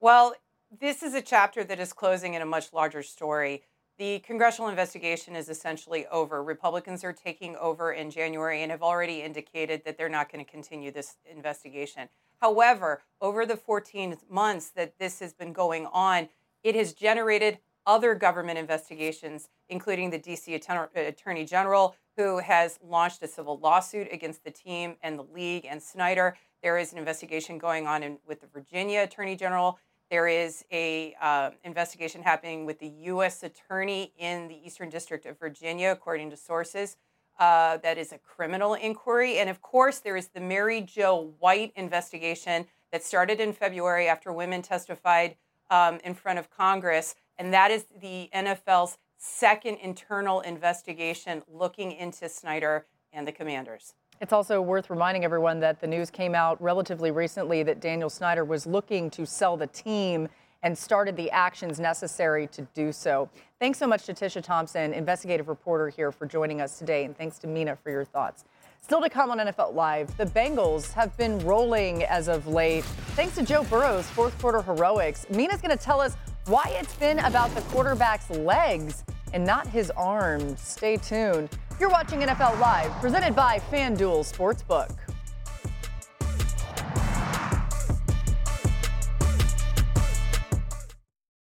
Well, 0.00 0.34
this 0.78 1.02
is 1.02 1.14
a 1.14 1.22
chapter 1.22 1.64
that 1.64 1.80
is 1.80 1.92
closing 1.92 2.34
in 2.34 2.42
a 2.42 2.46
much 2.46 2.72
larger 2.72 3.02
story. 3.02 3.62
The 3.98 4.20
congressional 4.20 4.70
investigation 4.70 5.34
is 5.34 5.48
essentially 5.48 6.06
over. 6.06 6.42
Republicans 6.42 7.02
are 7.02 7.12
taking 7.12 7.56
over 7.56 7.92
in 7.92 8.10
January 8.10 8.62
and 8.62 8.70
have 8.70 8.82
already 8.82 9.20
indicated 9.20 9.82
that 9.84 9.98
they're 9.98 10.08
not 10.08 10.30
going 10.30 10.44
to 10.44 10.50
continue 10.50 10.90
this 10.90 11.16
investigation. 11.30 12.08
However, 12.40 13.02
over 13.20 13.44
the 13.44 13.56
14 13.56 14.16
months 14.30 14.70
that 14.70 14.98
this 14.98 15.18
has 15.18 15.34
been 15.34 15.52
going 15.52 15.86
on, 15.86 16.28
it 16.62 16.74
has 16.76 16.92
generated 16.92 17.58
other 17.84 18.14
government 18.14 18.58
investigations, 18.58 19.48
including 19.68 20.10
the 20.10 20.18
DC 20.18 20.54
Attorney 20.94 21.44
General, 21.44 21.96
who 22.16 22.38
has 22.38 22.78
launched 22.82 23.22
a 23.22 23.28
civil 23.28 23.58
lawsuit 23.58 24.08
against 24.12 24.44
the 24.44 24.50
team 24.50 24.96
and 25.02 25.18
the 25.18 25.24
league 25.24 25.66
and 25.68 25.82
Snyder. 25.82 26.36
There 26.62 26.78
is 26.78 26.92
an 26.92 26.98
investigation 26.98 27.58
going 27.58 27.86
on 27.86 28.02
in, 28.02 28.18
with 28.26 28.40
the 28.40 28.46
Virginia 28.46 29.02
Attorney 29.02 29.36
General 29.36 29.78
there 30.10 30.26
is 30.26 30.64
a 30.72 31.14
uh, 31.20 31.50
investigation 31.62 32.22
happening 32.22 32.66
with 32.66 32.80
the 32.80 32.88
U.S. 33.04 33.42
Attorney 33.44 34.12
in 34.18 34.48
the 34.48 34.66
Eastern 34.66 34.90
District 34.90 35.24
of 35.24 35.38
Virginia, 35.38 35.90
according 35.90 36.30
to 36.30 36.36
sources. 36.36 36.96
Uh, 37.38 37.78
that 37.78 37.96
is 37.96 38.12
a 38.12 38.18
criminal 38.18 38.74
inquiry, 38.74 39.38
and 39.38 39.48
of 39.48 39.62
course, 39.62 40.00
there 40.00 40.16
is 40.16 40.28
the 40.28 40.40
Mary 40.40 40.82
Jo 40.82 41.32
White 41.38 41.72
investigation 41.74 42.66
that 42.92 43.02
started 43.02 43.40
in 43.40 43.52
February 43.52 44.08
after 44.08 44.30
women 44.32 44.60
testified 44.60 45.36
um, 45.70 46.00
in 46.04 46.12
front 46.12 46.38
of 46.38 46.50
Congress, 46.50 47.14
and 47.38 47.54
that 47.54 47.70
is 47.70 47.86
the 47.98 48.28
NFL's 48.34 48.98
second 49.16 49.76
internal 49.76 50.40
investigation 50.40 51.42
looking 51.48 51.92
into 51.92 52.28
Snyder 52.28 52.84
and 53.12 53.26
the 53.26 53.32
Commanders. 53.32 53.94
It's 54.20 54.34
also 54.34 54.60
worth 54.60 54.90
reminding 54.90 55.24
everyone 55.24 55.60
that 55.60 55.80
the 55.80 55.86
news 55.86 56.10
came 56.10 56.34
out 56.34 56.60
relatively 56.60 57.10
recently 57.10 57.62
that 57.62 57.80
Daniel 57.80 58.10
Snyder 58.10 58.44
was 58.44 58.66
looking 58.66 59.08
to 59.12 59.24
sell 59.24 59.56
the 59.56 59.66
team 59.68 60.28
and 60.62 60.76
started 60.76 61.16
the 61.16 61.30
actions 61.30 61.80
necessary 61.80 62.46
to 62.48 62.68
do 62.74 62.92
so. 62.92 63.30
Thanks 63.58 63.78
so 63.78 63.86
much 63.86 64.04
to 64.04 64.12
Tisha 64.12 64.42
Thompson, 64.42 64.92
investigative 64.92 65.48
reporter 65.48 65.88
here, 65.88 66.12
for 66.12 66.26
joining 66.26 66.60
us 66.60 66.78
today, 66.78 67.06
and 67.06 67.16
thanks 67.16 67.38
to 67.38 67.46
Mina 67.46 67.76
for 67.76 67.90
your 67.90 68.04
thoughts. 68.04 68.44
Still 68.82 69.00
to 69.00 69.08
come 69.08 69.30
on 69.30 69.38
NFL 69.38 69.72
Live, 69.72 70.14
the 70.18 70.26
Bengals 70.26 70.92
have 70.92 71.16
been 71.16 71.38
rolling 71.38 72.04
as 72.04 72.28
of 72.28 72.46
late. 72.46 72.84
Thanks 73.16 73.34
to 73.36 73.42
Joe 73.42 73.64
Burrow's 73.64 74.06
fourth 74.10 74.38
quarter 74.38 74.60
heroics, 74.60 75.26
Mina's 75.30 75.62
going 75.62 75.74
to 75.74 75.82
tell 75.82 75.98
us 75.98 76.14
why 76.44 76.64
it's 76.78 76.94
been 76.96 77.20
about 77.20 77.54
the 77.54 77.62
quarterback's 77.62 78.28
legs 78.28 79.02
and 79.32 79.46
not 79.46 79.66
his 79.66 79.90
arms. 79.92 80.60
Stay 80.60 80.98
tuned. 80.98 81.48
You're 81.80 81.88
watching 81.88 82.20
NFL 82.20 82.60
Live, 82.60 82.92
presented 83.00 83.34
by 83.34 83.58
FanDuel 83.72 84.20
Sportsbook. 84.30 84.94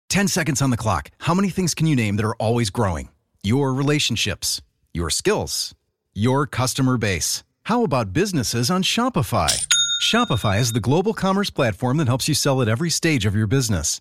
Ten 0.08 0.28
seconds 0.28 0.62
on 0.62 0.70
the 0.70 0.76
clock. 0.76 1.10
How 1.18 1.34
many 1.34 1.50
things 1.50 1.74
can 1.74 1.88
you 1.88 1.96
name 1.96 2.14
that 2.16 2.24
are 2.24 2.36
always 2.36 2.70
growing? 2.70 3.08
Your 3.42 3.74
relationships, 3.74 4.62
your 4.94 5.10
skills, 5.10 5.74
your 6.14 6.46
customer 6.46 6.96
base. 6.96 7.42
How 7.64 7.82
about 7.82 8.12
businesses 8.12 8.70
on 8.70 8.84
Shopify? 8.84 9.66
Shopify 10.00 10.60
is 10.60 10.72
the 10.72 10.78
global 10.78 11.14
commerce 11.14 11.50
platform 11.50 11.96
that 11.96 12.06
helps 12.06 12.28
you 12.28 12.34
sell 12.34 12.62
at 12.62 12.68
every 12.68 12.90
stage 12.90 13.26
of 13.26 13.34
your 13.34 13.48
business 13.48 14.00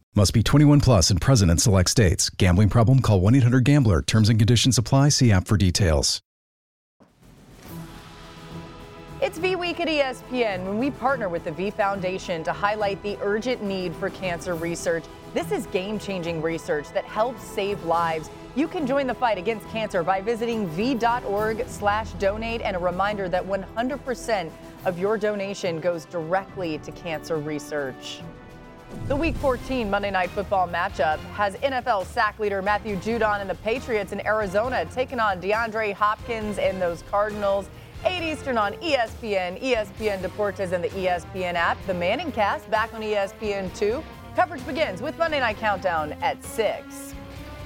Must 0.13 0.33
be 0.33 0.43
21 0.43 0.81
plus 0.81 1.09
and 1.09 1.21
present 1.21 1.49
in 1.49 1.57
select 1.57 1.89
states. 1.89 2.29
Gambling 2.29 2.67
problem? 2.67 3.01
Call 3.01 3.21
1 3.21 3.33
800 3.35 3.63
GAMBLER. 3.63 4.01
Terms 4.01 4.27
and 4.27 4.37
conditions 4.37 4.77
apply. 4.77 5.07
See 5.07 5.31
app 5.31 5.47
for 5.47 5.55
details. 5.55 6.21
It's 9.21 9.37
V 9.37 9.55
Week 9.55 9.79
at 9.79 9.87
ESPN 9.87 10.65
when 10.65 10.79
we 10.79 10.91
partner 10.91 11.29
with 11.29 11.45
the 11.45 11.51
V 11.53 11.71
Foundation 11.71 12.43
to 12.43 12.51
highlight 12.51 13.01
the 13.03 13.17
urgent 13.21 13.63
need 13.63 13.95
for 13.95 14.09
cancer 14.09 14.53
research. 14.53 15.05
This 15.33 15.49
is 15.53 15.65
game 15.67 15.97
changing 15.97 16.41
research 16.41 16.89
that 16.89 17.05
helps 17.05 17.41
save 17.43 17.81
lives. 17.85 18.29
You 18.55 18.67
can 18.67 18.85
join 18.85 19.07
the 19.07 19.13
fight 19.13 19.37
against 19.37 19.65
cancer 19.69 20.03
by 20.03 20.19
visiting 20.19 20.67
v.org/slash 20.71 22.11
donate 22.13 22.59
and 22.61 22.75
a 22.75 22.79
reminder 22.79 23.29
that 23.29 23.45
100% 23.45 24.51
of 24.83 24.99
your 24.99 25.17
donation 25.17 25.79
goes 25.79 26.03
directly 26.03 26.79
to 26.79 26.91
cancer 26.91 27.37
research. 27.37 28.21
The 29.07 29.15
Week 29.15 29.35
14 29.35 29.89
Monday 29.89 30.11
Night 30.11 30.29
Football 30.29 30.67
matchup 30.67 31.19
has 31.33 31.55
NFL 31.55 32.05
sack 32.05 32.39
leader 32.39 32.61
Matthew 32.61 32.95
Judon 32.97 33.41
and 33.41 33.49
the 33.49 33.55
Patriots 33.55 34.13
in 34.13 34.25
Arizona 34.25 34.85
taking 34.85 35.19
on 35.19 35.41
DeAndre 35.41 35.93
Hopkins 35.93 36.57
and 36.57 36.81
those 36.81 37.03
Cardinals. 37.11 37.69
8 38.05 38.23
Eastern 38.23 38.57
on 38.57 38.73
ESPN, 38.75 39.61
ESPN 39.61 40.21
Deportes, 40.21 40.71
and 40.71 40.83
the 40.83 40.89
ESPN 40.89 41.53
app. 41.53 41.77
The 41.87 41.93
Manning 41.93 42.31
cast 42.31 42.69
back 42.71 42.93
on 42.93 43.01
ESPN2. 43.01 44.03
Coverage 44.35 44.65
begins 44.65 45.01
with 45.01 45.17
Monday 45.17 45.39
Night 45.39 45.57
Countdown 45.57 46.13
at 46.21 46.43
6. 46.43 47.13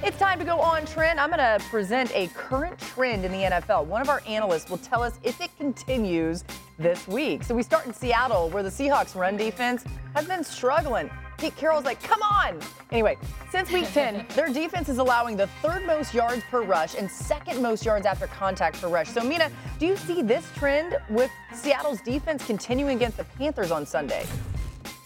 It's 0.02 0.18
time 0.18 0.38
to 0.38 0.44
go 0.44 0.58
on 0.58 0.84
trend. 0.84 1.18
I'm 1.18 1.30
going 1.30 1.38
to 1.38 1.64
present 1.68 2.10
a 2.14 2.26
current 2.28 2.78
trend 2.78 3.24
in 3.24 3.32
the 3.32 3.42
NFL. 3.42 3.86
One 3.86 4.02
of 4.02 4.08
our 4.08 4.22
analysts 4.28 4.68
will 4.68 4.78
tell 4.78 5.02
us 5.02 5.18
if 5.22 5.40
it 5.40 5.56
continues 5.56 6.44
this 6.78 7.06
week. 7.08 7.42
So 7.42 7.54
we 7.54 7.62
start 7.62 7.86
in 7.86 7.92
Seattle, 7.92 8.50
where 8.50 8.62
the 8.62 8.68
Seahawks 8.68 9.14
run 9.14 9.36
defense 9.36 9.84
has 10.14 10.26
been 10.26 10.44
struggling. 10.44 11.10
Pete 11.38 11.56
Carroll's 11.56 11.84
like, 11.84 12.02
come 12.02 12.22
on. 12.22 12.58
Anyway, 12.90 13.18
since 13.50 13.70
week 13.70 13.86
10, 13.92 14.26
their 14.34 14.48
defense 14.48 14.88
is 14.88 14.98
allowing 14.98 15.36
the 15.36 15.46
third 15.62 15.86
most 15.86 16.14
yards 16.14 16.42
per 16.50 16.62
rush 16.62 16.94
and 16.94 17.10
second 17.10 17.60
most 17.60 17.84
yards 17.84 18.06
after 18.06 18.26
contact 18.26 18.80
per 18.80 18.88
rush. 18.88 19.08
So, 19.08 19.22
Mina, 19.22 19.50
do 19.78 19.86
you 19.86 19.96
see 19.96 20.22
this 20.22 20.46
trend 20.56 20.96
with 21.10 21.30
Seattle's 21.52 22.00
defense 22.00 22.44
continuing 22.46 22.96
against 22.96 23.18
the 23.18 23.24
Panthers 23.24 23.70
on 23.70 23.84
Sunday? 23.84 24.24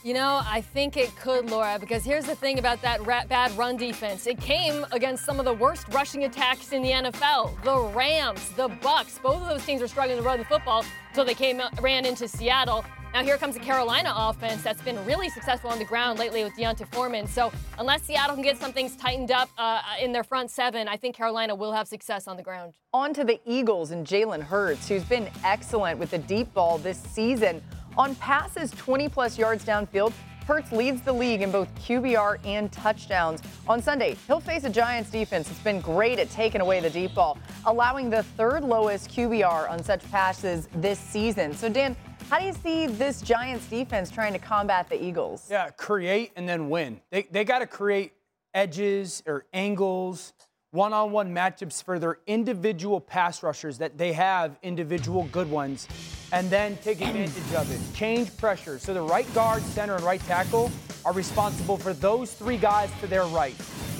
You 0.03 0.15
know, 0.15 0.41
I 0.47 0.63
think 0.63 0.97
it 0.97 1.15
could, 1.17 1.51
Laura, 1.51 1.77
because 1.79 2.05
here's 2.05 2.25
the 2.25 2.35
thing 2.35 2.59
about 2.59 2.81
that 2.81 3.05
bad 3.29 3.53
run 3.53 3.77
defense. 3.77 4.27
It 4.27 4.41
came 4.41 4.87
against 4.93 5.27
some 5.27 5.39
of 5.39 5.45
the 5.45 5.53
worst 5.53 5.87
rushing 5.93 6.25
attacks 6.25 6.73
in 6.73 6.81
the 6.81 6.91
NFL. 6.91 7.63
The 7.65 7.95
Rams, 7.95 8.49
the 8.57 8.71
Bucs, 8.71 9.21
both 9.21 9.43
of 9.43 9.49
those 9.49 9.67
teams 9.67 9.83
were 9.83 9.89
struggling 9.89 10.17
to 10.17 10.23
run 10.23 10.39
the 10.39 10.45
football 10.47 10.87
until 11.11 11.27
they 11.27 11.35
came 11.35 11.61
ran 11.83 12.07
into 12.07 12.29
Seattle. 12.29 12.83
Now 13.13 13.25
here 13.25 13.37
comes 13.37 13.55
the 13.55 13.61
Carolina 13.61 14.15
offense 14.17 14.63
that's 14.63 14.81
been 14.81 15.05
really 15.05 15.29
successful 15.29 15.69
on 15.69 15.79
the 15.79 15.85
ground 15.85 16.19
lately 16.19 16.45
with 16.45 16.55
D'Onta 16.57 16.87
Foreman. 16.87 17.27
So 17.27 17.53
unless 17.77 18.03
Seattle 18.03 18.37
can 18.37 18.45
get 18.45 18.57
some 18.57 18.73
things 18.73 18.97
tightened 18.97 19.33
up 19.33 19.51
uh, 19.59 19.83
in 20.01 20.13
their 20.13 20.25
front 20.25 20.51
seven, 20.51 20.89
I 20.89 20.97
think 20.97 21.15
Carolina 21.15 21.55
will 21.55 21.73
have 21.73 21.89
success 21.89 22.27
on 22.27 22.37
the 22.39 22.43
ground. 22.43 22.73
On 22.95 23.13
to 23.13 23.25
the 23.25 23.39
Eagles 23.45 23.91
and 23.91 24.07
Jalen 24.07 24.43
Hurts, 24.43 24.89
who's 24.89 25.05
been 25.05 25.29
excellent 25.45 25.99
with 25.99 26.13
the 26.13 26.19
deep 26.19 26.55
ball 26.55 26.79
this 26.79 26.99
season. 26.99 27.61
On 27.99 28.15
passes 28.17 28.71
20 28.73 29.09
plus 29.09 29.39
yards 29.39 29.65
downfield, 29.65 30.13
Hurts 30.47 30.73
leads 30.73 31.01
the 31.03 31.13
league 31.13 31.43
in 31.43 31.53
both 31.53 31.73
QBR 31.77 32.39
and 32.45 32.73
touchdowns. 32.73 33.41
On 33.69 33.81
Sunday, 33.81 34.17
he'll 34.27 34.41
face 34.41 34.65
a 34.65 34.71
Giants 34.71 35.09
defense 35.09 35.47
that's 35.47 35.61
been 35.61 35.81
great 35.81 36.19
at 36.19 36.29
taking 36.31 36.61
away 36.61 36.81
the 36.81 36.91
deep 36.91 37.15
ball, 37.15 37.39
allowing 37.67 38.11
the 38.11 38.25
third 38.25 38.65
lowest 38.65 39.11
QBR 39.11 39.71
on 39.71 39.81
such 39.81 40.03
passes 40.11 40.69
this 40.75 40.99
season. 40.99 41.55
So, 41.55 41.69
Dan, 41.69 41.95
how 42.29 42.41
do 42.41 42.47
you 42.47 42.53
see 42.53 42.89
this 42.89 43.23
Giants 43.23 43.67
defense 43.69 44.11
trying 44.11 44.33
to 44.33 44.41
combat 44.41 44.89
the 44.89 45.01
Eagles? 45.01 45.47
Yeah, 45.49 45.71
create 45.71 46.33
and 46.35 46.49
then 46.49 46.69
win. 46.69 47.01
They, 47.11 47.29
they 47.31 47.45
got 47.45 47.61
to 47.61 47.67
create 47.67 48.13
edges 48.53 49.23
or 49.27 49.47
angles, 49.53 50.33
one 50.73 50.93
on 50.93 51.11
one 51.11 51.35
matchups 51.35 51.83
for 51.83 51.99
their 51.99 52.19
individual 52.29 53.01
pass 53.01 53.43
rushers 53.43 53.79
that 53.79 53.99
they 53.99 54.13
have 54.13 54.57
individual 54.63 55.25
good 55.33 55.51
ones, 55.51 55.89
and 56.33 56.49
then 56.49 56.77
take 56.77 57.01
advantage 57.01 57.55
of 57.55 57.71
it. 57.73 57.97
Change 57.97 58.37
pressure. 58.37 58.79
So 58.79 58.95
the 58.95 59.03
right 59.03 59.33
guard, 59.35 59.63
center, 59.63 59.97
and 59.97 60.05
right 60.05 60.21
tackle 60.27 60.71
are 61.05 61.13
responsible 61.13 61.77
for 61.77 61.93
those 61.93 62.33
three 62.35 62.57
guys 62.57 62.89
to 63.01 63.09
their 63.09 63.25
right. 63.25 63.55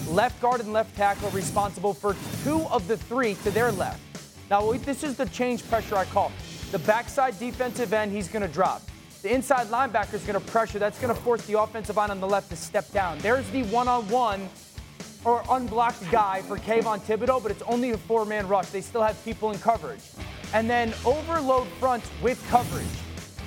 Left 0.07 0.39
guard 0.41 0.61
and 0.61 0.71
left 0.71 0.95
tackle 0.95 1.29
responsible 1.31 1.93
for 1.93 2.15
two 2.43 2.61
of 2.71 2.87
the 2.87 2.95
three 2.95 3.33
to 3.43 3.51
their 3.51 3.71
left. 3.71 3.99
Now, 4.49 4.71
this 4.71 5.03
is 5.03 5.17
the 5.17 5.25
change 5.27 5.67
pressure 5.67 5.95
I 5.97 6.05
call. 6.05 6.31
The 6.71 6.79
backside 6.79 7.37
defensive 7.37 7.91
end, 7.91 8.13
he's 8.13 8.29
going 8.29 8.47
to 8.47 8.53
drop. 8.53 8.81
The 9.23 9.33
inside 9.33 9.67
linebacker 9.67 10.13
is 10.13 10.23
going 10.23 10.39
to 10.39 10.51
pressure. 10.51 10.79
That's 10.79 10.99
going 10.99 11.13
to 11.13 11.21
force 11.21 11.45
the 11.45 11.59
offensive 11.59 11.97
line 11.97 12.11
on 12.11 12.19
the 12.21 12.27
left 12.27 12.49
to 12.49 12.55
step 12.55 12.89
down. 12.91 13.19
There's 13.19 13.47
the 13.51 13.63
one 13.63 13.87
on 13.87 14.07
one 14.07 14.49
or 15.23 15.43
unblocked 15.49 16.09
guy 16.11 16.41
for 16.41 16.57
Kayvon 16.57 16.99
Thibodeaux, 16.99 17.41
but 17.41 17.51
it's 17.51 17.61
only 17.63 17.91
a 17.91 17.97
four 17.97 18.25
man 18.25 18.47
rush. 18.47 18.69
They 18.69 18.81
still 18.81 19.01
have 19.01 19.23
people 19.23 19.51
in 19.51 19.59
coverage. 19.59 20.03
And 20.53 20.69
then 20.69 20.93
overload 21.05 21.67
front 21.79 22.03
with 22.21 22.43
coverage. 22.49 22.85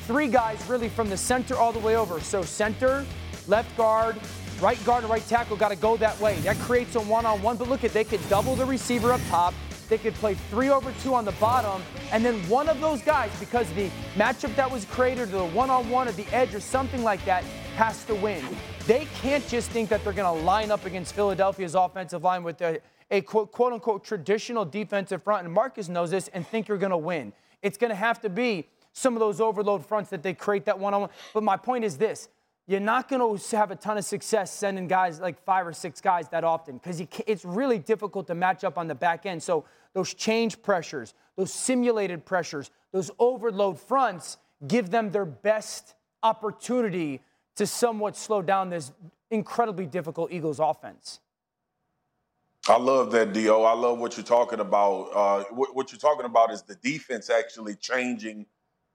Three 0.07 0.29
guys 0.29 0.65
really 0.69 0.89
from 0.89 1.09
the 1.09 1.17
center 1.17 1.57
all 1.57 1.73
the 1.73 1.79
way 1.79 1.97
over. 1.97 2.21
So 2.21 2.43
center, 2.43 3.05
left 3.47 3.77
guard, 3.77 4.17
right 4.61 4.83
guard, 4.85 5.05
and 5.05 5.11
right 5.11 5.27
tackle 5.29 5.57
got 5.57 5.71
to 5.71 5.77
go 5.77 5.97
that 5.97 6.19
way. 6.21 6.39
That 6.41 6.59
creates 6.59 6.95
a 6.95 7.01
one 7.01 7.27
on 7.27 7.43
one. 7.43 7.57
But 7.57 7.69
look 7.69 7.85
at 7.85 7.93
they 7.93 8.05
could 8.05 8.27
double 8.29 8.55
the 8.55 8.65
receiver 8.65 9.13
up 9.13 9.21
top. 9.29 9.55
They 9.89 9.99
could 9.99 10.15
play 10.15 10.35
three 10.35 10.71
over 10.71 10.93
two 11.03 11.15
on 11.15 11.27
the 11.27 11.33
bottom, 11.33 11.83
and 12.11 12.25
then 12.25 12.37
one 12.49 12.71
of 12.71 12.81
those 12.81 13.03
guys, 13.03 13.31
because 13.39 13.71
the 13.75 13.91
matchup 14.17 14.57
that 14.57 14.71
was 14.71 14.87
created, 14.87 15.29
or 15.29 15.39
the 15.39 15.45
one 15.45 15.69
on 15.69 15.91
one 15.91 16.09
at 16.09 16.17
the 16.17 16.27
edge, 16.29 16.55
or 16.55 16.61
something 16.61 17.03
like 17.03 17.23
that, 17.27 17.45
has 17.75 18.05
to 18.05 18.15
win. 18.15 18.45
They 18.87 19.07
can't 19.21 19.47
just 19.49 19.71
think 19.71 19.89
that 19.89 20.05
they're 20.05 20.13
going 20.13 20.39
to 20.39 20.45
line 20.45 20.71
up 20.71 20.85
against 20.87 21.15
Philadelphia's 21.15 21.75
offensive 21.75 22.23
line 22.23 22.43
with 22.43 22.61
a, 22.61 22.81
a 23.11 23.21
quote, 23.21 23.51
quote 23.53 23.73
unquote 23.73 24.05
traditional 24.05 24.65
defensive 24.65 25.23
front, 25.23 25.45
and 25.45 25.53
Marcus 25.53 25.89
knows 25.89 26.11
this, 26.11 26.29
and 26.29 26.47
think 26.47 26.69
you're 26.69 26.79
going 26.79 26.91
to 26.91 26.97
win. 26.97 27.33
It's 27.63 27.77
going 27.77 27.91
to 27.91 27.97
have 27.97 28.21
to 28.21 28.29
be 28.29 28.69
some 28.93 29.15
of 29.15 29.21
those 29.21 29.41
overload 29.41 29.85
fronts 29.85 30.11
that 30.11 30.23
they 30.23 30.35
create 30.35 30.67
that 30.67 30.79
one 30.79 30.95
on 30.95 31.03
one. 31.03 31.11
But 31.33 31.43
my 31.43 31.57
point 31.57 31.85
is 31.85 31.99
this 31.99 32.29
you're 32.67 32.81
not 32.81 33.09
going 33.09 33.39
to 33.39 33.57
have 33.57 33.71
a 33.71 33.77
ton 33.77 33.99
of 33.99 34.05
success 34.05 34.51
sending 34.51 34.87
guys 34.87 35.21
like 35.21 35.43
five 35.45 35.67
or 35.67 35.73
six 35.73 36.01
guys 36.01 36.29
that 36.31 36.45
often 36.45 36.79
because 36.79 37.03
it's 37.27 37.45
really 37.45 37.79
difficult 37.79 38.27
to 38.29 38.35
match 38.35 38.65
up 38.65 38.79
on 38.79 38.87
the 38.87 38.95
back 38.95 39.27
end. 39.27 39.43
So 39.43 39.65
those 39.93 40.15
change 40.15 40.63
pressures, 40.63 41.13
those 41.37 41.53
simulated 41.53 42.25
pressures, 42.25 42.71
those 42.93 43.11
overload 43.19 43.79
fronts 43.79 44.39
give 44.67 44.91
them 44.91 45.11
their 45.11 45.27
best 45.27 45.95
opportunity 46.23 47.21
to 47.57 47.67
somewhat 47.67 48.17
slow 48.17 48.43
down 48.43 48.71
this 48.71 48.93
incredibly 49.31 49.87
difficult 49.87 50.33
Eagles 50.33 50.61
offense. 50.61 51.21
I 52.67 52.79
love 52.79 53.13
that, 53.13 53.35
Do. 53.35 53.63
I 53.63 53.75
love 53.75 53.99
what 53.99 54.17
you're 54.17 54.25
talking 54.25 54.61
about. 54.61 55.11
Uh, 55.15 55.45
what, 55.51 55.77
what, 55.77 55.93
you're 55.93 55.99
talking 55.99 56.25
about 56.25 56.51
is 56.51 56.63
the 56.63 56.77
defense 56.77 57.29
actually 57.29 57.75
changing 57.77 58.47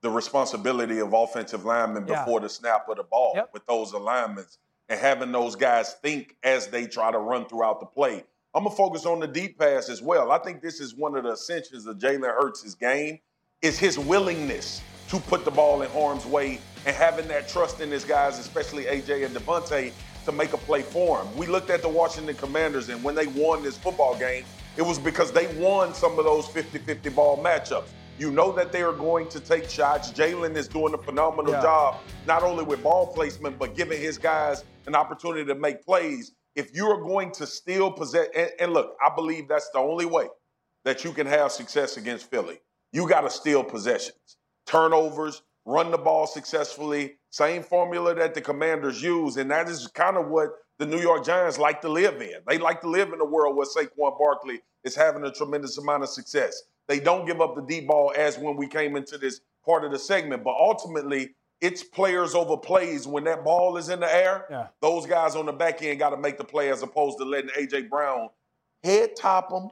the 0.01 0.09
responsibility 0.09 0.99
of 0.99 1.13
offensive 1.13 1.65
linemen 1.65 2.07
yeah. 2.07 2.23
before 2.23 2.39
the 2.39 2.49
snap 2.49 2.89
of 2.89 2.97
the 2.97 3.03
ball 3.03 3.33
yep. 3.35 3.49
with 3.53 3.65
those 3.67 3.91
alignments 3.91 4.57
and 4.87 4.99
having 4.99 5.31
those 5.31 5.55
guys 5.55 5.93
think 6.01 6.35
as 6.43 6.67
they 6.67 6.87
try 6.87 7.11
to 7.11 7.19
run 7.19 7.45
throughout 7.45 7.79
the 7.79 7.85
play. 7.85 8.23
I'm 8.55 8.63
gonna 8.63 8.75
focus 8.75 9.05
on 9.05 9.19
the 9.19 9.27
deep 9.27 9.59
pass 9.59 9.89
as 9.89 10.01
well. 10.01 10.31
I 10.31 10.39
think 10.39 10.61
this 10.61 10.79
is 10.79 10.95
one 10.95 11.15
of 11.15 11.23
the 11.23 11.33
essentials 11.33 11.85
of 11.85 11.97
Jalen 11.99 12.33
Hurts' 12.33 12.73
game 12.73 13.19
is 13.61 13.77
his 13.77 13.99
willingness 13.99 14.81
to 15.09 15.19
put 15.19 15.43
the 15.43 15.51
ball 15.51 15.81
in 15.81 15.89
harm's 15.89 16.25
way 16.25 16.61
and 16.85 16.95
having 16.95 17.27
that 17.27 17.49
trust 17.49 17.81
in 17.81 17.91
his 17.91 18.05
guys, 18.05 18.39
especially 18.39 18.85
AJ 18.85 19.25
and 19.25 19.35
DeVonta, 19.35 19.91
to 20.23 20.31
make 20.31 20.53
a 20.53 20.57
play 20.57 20.81
for 20.81 21.21
him. 21.21 21.37
We 21.37 21.45
looked 21.45 21.69
at 21.69 21.81
the 21.81 21.89
Washington 21.89 22.35
Commanders, 22.35 22.87
and 22.87 23.03
when 23.03 23.15
they 23.15 23.27
won 23.27 23.61
this 23.61 23.77
football 23.77 24.17
game, 24.17 24.45
it 24.77 24.81
was 24.81 24.97
because 24.97 25.33
they 25.33 25.47
won 25.55 25.93
some 25.93 26.17
of 26.17 26.23
those 26.23 26.47
50-50 26.47 27.13
ball 27.13 27.43
matchups. 27.43 27.89
You 28.17 28.31
know 28.31 28.51
that 28.53 28.71
they 28.71 28.81
are 28.81 28.93
going 28.93 29.27
to 29.29 29.39
take 29.41 29.69
shots. 29.69 30.11
Jalen 30.11 30.55
is 30.55 30.67
doing 30.67 30.93
a 30.93 30.97
phenomenal 30.97 31.51
yeah. 31.51 31.61
job, 31.61 31.97
not 32.27 32.43
only 32.43 32.63
with 32.63 32.81
ball 32.81 33.07
placement, 33.07 33.59
but 33.59 33.75
giving 33.75 33.99
his 33.99 34.17
guys 34.17 34.63
an 34.87 34.95
opportunity 34.95 35.45
to 35.45 35.55
make 35.55 35.83
plays 35.83 36.31
if 36.55 36.73
you 36.75 36.85
are 36.85 37.01
going 37.01 37.31
to 37.33 37.45
still 37.45 37.91
possess, 37.91 38.27
and, 38.35 38.51
and, 38.59 38.73
look, 38.73 38.95
I 39.05 39.13
believe 39.13 39.47
that's 39.47 39.69
the 39.71 39.79
only 39.79 40.05
way 40.05 40.27
that 40.85 41.03
you 41.03 41.11
can 41.11 41.27
have 41.27 41.51
success 41.51 41.97
against 41.97 42.29
Philly. 42.29 42.59
You 42.91 43.07
got 43.07 43.21
to 43.21 43.29
steal 43.29 43.63
possessions, 43.63 44.37
turnovers, 44.65 45.41
run 45.65 45.91
the 45.91 45.97
ball 45.97 46.27
successfully. 46.27 47.15
Same 47.29 47.61
formula 47.61 48.15
that 48.15 48.33
the 48.33 48.41
Commanders 48.41 49.01
use, 49.03 49.37
and 49.37 49.51
that 49.51 49.69
is 49.69 49.87
kind 49.87 50.17
of 50.17 50.29
what 50.29 50.49
the 50.79 50.85
New 50.85 50.99
York 50.99 51.25
Giants 51.25 51.59
like 51.59 51.81
to 51.81 51.89
live 51.89 52.21
in. 52.21 52.39
They 52.47 52.57
like 52.57 52.81
to 52.81 52.89
live 52.89 53.13
in 53.13 53.21
a 53.21 53.25
world 53.25 53.55
where 53.55 53.67
Saquon 53.67 54.17
Barkley 54.17 54.61
is 54.83 54.95
having 54.95 55.23
a 55.23 55.31
tremendous 55.31 55.77
amount 55.77 56.03
of 56.03 56.09
success. 56.09 56.63
They 56.87 56.99
don't 56.99 57.27
give 57.27 57.41
up 57.41 57.55
the 57.55 57.61
deep 57.61 57.87
ball 57.87 58.13
as 58.17 58.39
when 58.39 58.55
we 58.55 58.67
came 58.67 58.95
into 58.95 59.17
this 59.17 59.41
part 59.63 59.85
of 59.85 59.91
the 59.91 59.99
segment, 59.99 60.43
but 60.43 60.55
ultimately 60.59 61.35
it's 61.61 61.83
players 61.83 62.33
over 62.33 62.57
plays 62.57 63.05
when 63.05 63.25
that 63.25 63.43
ball 63.43 63.77
is 63.77 63.89
in 63.89 63.99
the 63.99 64.13
air. 64.13 64.45
Yeah. 64.49 64.67
Those 64.81 65.05
guys 65.05 65.35
on 65.35 65.45
the 65.45 65.51
back 65.51 65.83
end 65.83 65.99
got 65.99 66.11
to 66.11 66.17
make 66.17 66.37
the 66.37 66.43
play 66.45 66.71
as 66.71 66.81
opposed 66.81 67.17
to 67.19 67.25
letting 67.25 67.51
AJ 67.51 67.89
Brown 67.89 68.29
head 68.83 69.15
top 69.15 69.49
them. 69.49 69.69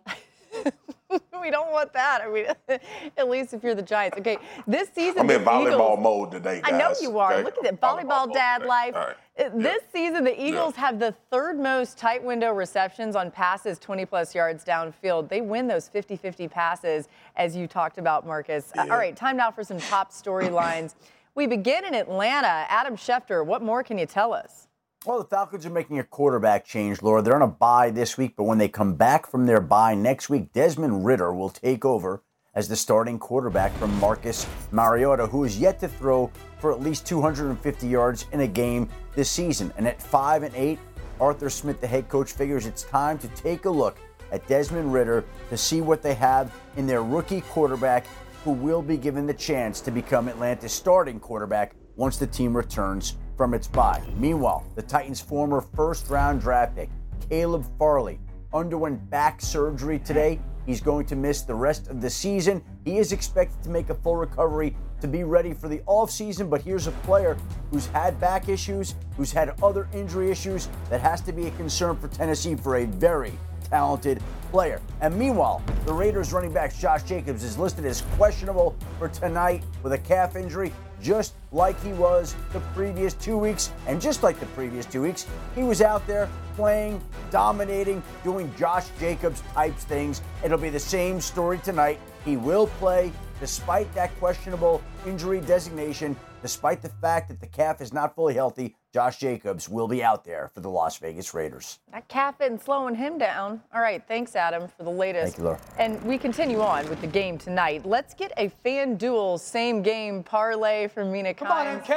we 1.41 1.51
don't 1.51 1.71
want 1.71 1.93
that. 1.93 2.21
I 2.21 2.29
mean, 2.29 2.45
at 3.17 3.29
least 3.29 3.53
if 3.53 3.63
you're 3.63 3.75
the 3.75 3.81
Giants. 3.81 4.17
Okay, 4.17 4.37
this 4.65 4.89
season. 4.93 5.19
I'm 5.21 5.29
in 5.29 5.43
volleyball 5.43 5.93
Eagles, 5.93 5.99
mode 5.99 6.31
today, 6.31 6.61
guys. 6.61 6.73
I 6.73 6.77
know 6.77 6.93
you 7.01 7.19
are. 7.19 7.33
Okay. 7.33 7.43
Look 7.43 7.57
at 7.57 7.63
that 7.63 7.81
volleyball, 7.81 8.27
volleyball 8.27 8.33
dad 8.33 8.65
life. 8.65 8.95
Right. 8.95 9.15
Uh, 9.39 9.49
this 9.55 9.81
yeah. 9.93 10.09
season, 10.09 10.23
the 10.23 10.41
Eagles 10.41 10.73
yeah. 10.75 10.81
have 10.81 10.99
the 10.99 11.13
third 11.31 11.59
most 11.59 11.97
tight 11.97 12.23
window 12.23 12.51
receptions 12.51 13.15
on 13.15 13.31
passes 13.31 13.79
20 13.79 14.05
plus 14.05 14.33
yards 14.33 14.65
downfield. 14.65 15.29
They 15.29 15.41
win 15.41 15.67
those 15.67 15.87
50 15.87 16.15
50 16.17 16.47
passes, 16.47 17.07
as 17.35 17.55
you 17.55 17.67
talked 17.67 17.97
about, 17.97 18.25
Marcus. 18.25 18.71
Yeah. 18.75 18.83
Uh, 18.83 18.91
all 18.91 18.97
right, 18.97 19.15
time 19.15 19.37
now 19.37 19.51
for 19.51 19.63
some 19.63 19.79
top 19.79 20.11
storylines. 20.11 20.95
We 21.35 21.45
begin 21.45 21.85
in 21.85 21.93
Atlanta. 21.93 22.65
Adam 22.67 22.95
Schefter, 22.95 23.45
what 23.45 23.61
more 23.61 23.83
can 23.83 23.97
you 23.97 24.07
tell 24.07 24.33
us? 24.33 24.66
Well, 25.05 25.19
the 25.19 25.25
Falcons 25.25 25.65
are 25.65 25.69
making 25.69 25.99
a 25.99 26.03
quarterback 26.03 26.65
change, 26.65 27.01
Laura. 27.01 27.21
They're 27.21 27.35
on 27.35 27.41
a 27.43 27.47
bye 27.47 27.91
this 27.91 28.17
week, 28.17 28.33
but 28.35 28.43
when 28.43 28.57
they 28.57 28.67
come 28.67 28.95
back 28.95 29.25
from 29.25 29.45
their 29.45 29.61
bye 29.61 29.93
next 29.93 30.27
week, 30.27 30.51
Desmond 30.51 31.05
Ridder 31.05 31.33
will 31.33 31.49
take 31.49 31.85
over 31.85 32.23
as 32.55 32.67
the 32.67 32.75
starting 32.75 33.19
quarterback 33.19 33.71
from 33.77 33.97
Marcus 33.99 34.45
Mariota, 34.71 35.27
who 35.27 35.43
is 35.43 35.59
yet 35.59 35.79
to 35.79 35.87
throw 35.87 36.31
for 36.59 36.73
at 36.73 36.81
least 36.81 37.05
250 37.05 37.87
yards 37.87 38.25
in 38.33 38.41
a 38.41 38.47
game 38.47 38.89
this 39.15 39.29
season. 39.29 39.71
And 39.77 39.87
at 39.87 40.01
5 40.01 40.43
and 40.43 40.55
8, 40.55 40.79
Arthur 41.21 41.49
Smith, 41.49 41.79
the 41.79 41.87
head 41.87 42.09
coach, 42.09 42.33
figures 42.33 42.65
it's 42.65 42.83
time 42.83 43.17
to 43.19 43.27
take 43.29 43.65
a 43.65 43.69
look 43.69 43.97
at 44.31 44.45
Desmond 44.47 44.91
Ridder 44.91 45.23
to 45.49 45.57
see 45.57 45.79
what 45.79 46.01
they 46.01 46.15
have 46.15 46.51
in 46.75 46.87
their 46.87 47.03
rookie 47.03 47.41
quarterback 47.41 48.07
who 48.43 48.51
will 48.51 48.81
be 48.81 48.97
given 48.97 49.27
the 49.27 49.33
chance 49.33 49.79
to 49.81 49.91
become 49.91 50.27
Atlanta's 50.27 50.73
starting 50.73 51.19
quarterback 51.19 51.75
once 51.95 52.17
the 52.17 52.27
team 52.27 52.57
returns 52.57 53.15
from 53.37 53.53
its 53.53 53.67
bye. 53.67 54.01
Meanwhile, 54.17 54.65
the 54.75 54.81
Titans' 54.81 55.21
former 55.21 55.61
first 55.61 56.09
round 56.09 56.41
draft 56.41 56.75
pick, 56.75 56.89
Caleb 57.29 57.65
Farley, 57.77 58.19
underwent 58.53 59.09
back 59.09 59.39
surgery 59.39 59.99
today. 59.99 60.39
He's 60.65 60.81
going 60.81 61.05
to 61.05 61.15
miss 61.15 61.43
the 61.43 61.55
rest 61.55 61.87
of 61.87 62.01
the 62.01 62.09
season. 62.09 62.61
He 62.83 62.97
is 62.97 63.13
expected 63.13 63.63
to 63.63 63.69
make 63.69 63.89
a 63.89 63.95
full 63.95 64.17
recovery 64.17 64.75
to 64.99 65.07
be 65.07 65.23
ready 65.23 65.53
for 65.53 65.67
the 65.69 65.79
offseason, 65.79 66.49
but 66.49 66.61
here's 66.61 66.87
a 66.87 66.91
player 66.91 67.37
who's 67.71 67.85
had 67.87 68.19
back 68.19 68.49
issues, 68.49 68.95
who's 69.15 69.31
had 69.31 69.53
other 69.61 69.87
injury 69.93 70.31
issues 70.31 70.67
that 70.89 70.99
has 70.99 71.21
to 71.21 71.31
be 71.31 71.47
a 71.47 71.51
concern 71.51 71.95
for 71.95 72.07
Tennessee 72.07 72.55
for 72.55 72.77
a 72.77 72.85
very 72.85 73.31
talented 73.69 74.21
player. 74.51 74.81
And 75.01 75.17
meanwhile, 75.17 75.61
the 75.85 75.93
Raiders 75.93 76.33
running 76.33 76.51
back 76.51 76.75
Josh 76.75 77.03
Jacobs 77.03 77.43
is 77.43 77.57
listed 77.57 77.85
as 77.85 78.01
questionable 78.15 78.75
for 78.97 79.07
tonight 79.09 79.63
with 79.83 79.93
a 79.93 79.97
calf 79.97 80.35
injury, 80.35 80.73
just 81.01 81.33
like 81.51 81.81
he 81.83 81.93
was 81.93 82.35
the 82.53 82.59
previous 82.75 83.13
two 83.13 83.37
weeks. 83.37 83.71
And 83.87 84.01
just 84.01 84.23
like 84.23 84.39
the 84.39 84.45
previous 84.47 84.85
two 84.85 85.01
weeks, 85.01 85.25
he 85.55 85.63
was 85.63 85.81
out 85.81 86.05
there 86.07 86.29
playing, 86.55 87.01
dominating, 87.31 88.01
doing 88.23 88.53
Josh 88.57 88.87
Jacobs 88.99 89.41
types 89.53 89.83
things. 89.83 90.21
It'll 90.43 90.57
be 90.57 90.69
the 90.69 90.79
same 90.79 91.21
story 91.21 91.59
tonight. 91.59 91.99
He 92.25 92.35
will 92.35 92.67
play 92.67 93.11
despite 93.39 93.93
that 93.93 94.17
questionable 94.19 94.81
injury 95.05 95.41
designation, 95.41 96.15
despite 96.41 96.81
the 96.81 96.89
fact 96.89 97.27
that 97.29 97.39
the 97.39 97.47
calf 97.47 97.81
is 97.81 97.93
not 97.93 98.15
fully 98.15 98.33
healthy. 98.33 98.75
Josh 98.93 99.17
Jacobs 99.19 99.69
will 99.69 99.87
be 99.87 100.03
out 100.03 100.23
there 100.23 100.49
for 100.53 100.61
the 100.61 100.69
Las 100.69 100.97
Vegas 100.97 101.33
Raiders. 101.33 101.79
That 101.91 102.07
calf 102.07 102.41
isn't 102.41 102.63
slowing 102.63 102.95
him 102.95 103.17
down. 103.17 103.61
All 103.73 103.81
right, 103.81 104.01
thanks, 104.07 104.35
Adam, 104.35 104.67
for 104.67 104.83
the 104.83 104.89
latest. 104.89 105.35
Thank 105.35 105.37
you, 105.37 105.43
Laura. 105.43 105.59
And 105.77 106.01
we 106.03 106.17
continue 106.17 106.61
on 106.61 106.89
with 106.89 107.01
the 107.01 107.07
game 107.07 107.37
tonight. 107.37 107.85
Let's 107.85 108.13
get 108.13 108.31
a 108.37 108.51
FanDuel 108.65 109.39
same 109.39 109.81
game 109.81 110.23
parlay 110.23 110.87
from 110.87 111.11
Mina 111.11 111.33
Come 111.33 111.49
on, 111.49 111.65
MK. 111.79 111.89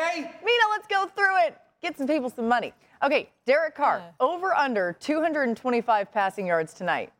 Mina, 0.44 0.64
let's 0.70 0.86
go 0.88 1.06
through 1.16 1.46
it. 1.46 1.56
get 1.80 1.96
some 1.96 2.06
people 2.06 2.28
some 2.28 2.48
money. 2.48 2.72
Okay, 3.02 3.30
Derek 3.46 3.74
Carr, 3.74 4.02
over 4.20 4.54
under 4.54 4.94
225 5.00 6.12
passing 6.12 6.46
yards 6.46 6.74
tonight. 6.74 7.10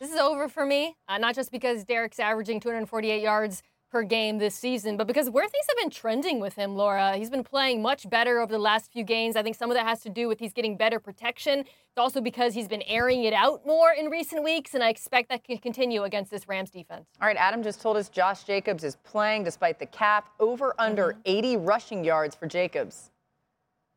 This 0.00 0.10
is 0.10 0.16
over 0.16 0.48
for 0.48 0.64
me, 0.64 0.96
uh, 1.10 1.18
not 1.18 1.34
just 1.34 1.52
because 1.52 1.84
Derek's 1.84 2.18
averaging 2.18 2.58
248 2.60 3.20
yards 3.22 3.62
per 3.90 4.02
game 4.02 4.38
this 4.38 4.54
season, 4.54 4.96
but 4.96 5.06
because 5.06 5.28
where 5.28 5.48
things 5.48 5.66
have 5.68 5.76
been 5.76 5.90
trending 5.90 6.40
with 6.40 6.54
him, 6.54 6.76
Laura, 6.76 7.16
he's 7.16 7.30
been 7.30 7.44
playing 7.44 7.82
much 7.82 8.08
better 8.08 8.40
over 8.40 8.52
the 8.52 8.58
last 8.58 8.92
few 8.92 9.04
games. 9.04 9.36
I 9.36 9.42
think 9.42 9.56
some 9.56 9.70
of 9.70 9.76
that 9.76 9.86
has 9.86 10.00
to 10.00 10.08
do 10.08 10.28
with 10.28 10.38
he's 10.38 10.52
getting 10.52 10.76
better 10.76 11.00
protection. 11.00 11.60
It's 11.60 11.98
also 11.98 12.20
because 12.20 12.54
he's 12.54 12.68
been 12.68 12.82
airing 12.82 13.24
it 13.24 13.32
out 13.32 13.66
more 13.66 13.92
in 13.92 14.06
recent 14.06 14.44
weeks, 14.44 14.74
and 14.74 14.82
I 14.82 14.90
expect 14.90 15.28
that 15.30 15.42
can 15.44 15.58
continue 15.58 16.04
against 16.04 16.30
this 16.30 16.46
Rams 16.46 16.70
defense. 16.70 17.06
All 17.20 17.26
right, 17.26 17.36
Adam 17.36 17.62
just 17.62 17.80
told 17.80 17.96
us 17.96 18.08
Josh 18.08 18.44
Jacobs 18.44 18.84
is 18.84 18.96
playing 18.96 19.44
despite 19.44 19.78
the 19.78 19.86
cap. 19.86 20.28
Over 20.38 20.74
under 20.78 21.08
mm-hmm. 21.08 21.20
80 21.24 21.56
rushing 21.56 22.04
yards 22.04 22.34
for 22.34 22.46
Jacobs. 22.46 23.10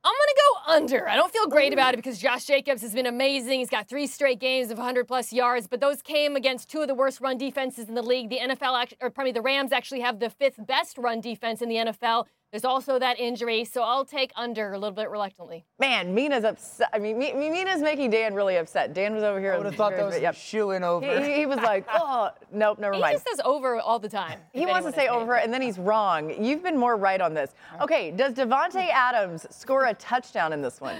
I'm 0.03 0.11
going 0.11 0.27
to 0.27 0.41
go 0.41 0.52
under. 0.67 1.07
I 1.07 1.15
don't 1.15 1.31
feel 1.31 1.47
great 1.47 1.73
about 1.73 1.93
it 1.93 1.97
because 1.97 2.19
Josh 2.19 2.45
Jacobs 2.45 2.81
has 2.81 2.93
been 2.93 3.05
amazing. 3.05 3.59
He's 3.59 3.69
got 3.69 3.87
three 3.87 4.07
straight 4.07 4.39
games 4.39 4.71
of 4.71 4.77
100 4.77 5.07
plus 5.07 5.33
yards, 5.33 5.67
but 5.67 5.81
those 5.81 6.01
came 6.01 6.35
against 6.35 6.69
two 6.69 6.81
of 6.81 6.87
the 6.87 6.95
worst 6.95 7.21
run 7.21 7.37
defenses 7.37 7.87
in 7.87 7.95
the 7.95 8.01
league. 8.01 8.29
The 8.29 8.39
NFL, 8.39 8.93
or 9.01 9.09
probably 9.09 9.31
the 9.31 9.41
Rams, 9.41 9.71
actually 9.71 10.01
have 10.01 10.19
the 10.19 10.29
fifth 10.29 10.65
best 10.65 10.97
run 10.97 11.21
defense 11.21 11.61
in 11.61 11.69
the 11.69 11.75
NFL. 11.75 12.25
There's 12.53 12.65
also 12.65 12.99
that 12.99 13.19
injury, 13.19 13.65
so 13.65 13.81
I'll 13.81 14.05
take 14.05 14.31
under 14.35 14.73
a 14.73 14.77
little 14.77 14.93
bit 14.93 15.09
reluctantly. 15.09 15.65
Man, 15.79 16.13
Mina's 16.13 16.43
upset. 16.43 16.87
I 16.93 16.99
mean, 16.99 17.17
Mi- 17.17 17.33
Mina's 17.33 17.81
making 17.81 18.11
Dan 18.11 18.35
really 18.35 18.57
upset. 18.57 18.93
Dan 18.93 19.15
was 19.15 19.23
over 19.23 19.39
here. 19.39 19.53
I 19.53 19.57
would 19.57 19.65
have 19.65 19.73
thought 19.73 19.95
that 19.95 20.05
was 20.05 20.19
yep. 20.19 20.35
shooing 20.35 20.83
over. 20.83 21.19
He, 21.19 21.33
he 21.33 21.45
was 21.47 21.57
like, 21.57 21.87
oh, 21.91 22.29
nope, 22.51 22.77
never 22.77 22.93
He 22.93 23.01
mind. 23.01 23.13
He 23.13 23.15
just 23.15 23.27
says 23.27 23.41
over 23.43 23.79
all 23.79 23.97
the 23.97 24.07
time. 24.07 24.39
He 24.53 24.67
wants 24.67 24.85
to 24.85 24.93
say 24.93 25.07
over, 25.07 25.37
and 25.37 25.51
then 25.51 25.63
he's 25.63 25.79
wrong. 25.79 26.31
You've 26.39 26.61
been 26.61 26.77
more 26.77 26.95
right 26.95 27.21
on 27.21 27.33
this. 27.33 27.55
Uh-huh. 27.73 27.85
Okay, 27.85 28.11
does 28.11 28.33
Davante 28.33 28.87
Adams 28.87 29.47
score 29.49 29.85
a 29.85 29.95
touchdown 29.95 30.53
in 30.53 30.61
this 30.61 30.79
one? 30.79 30.97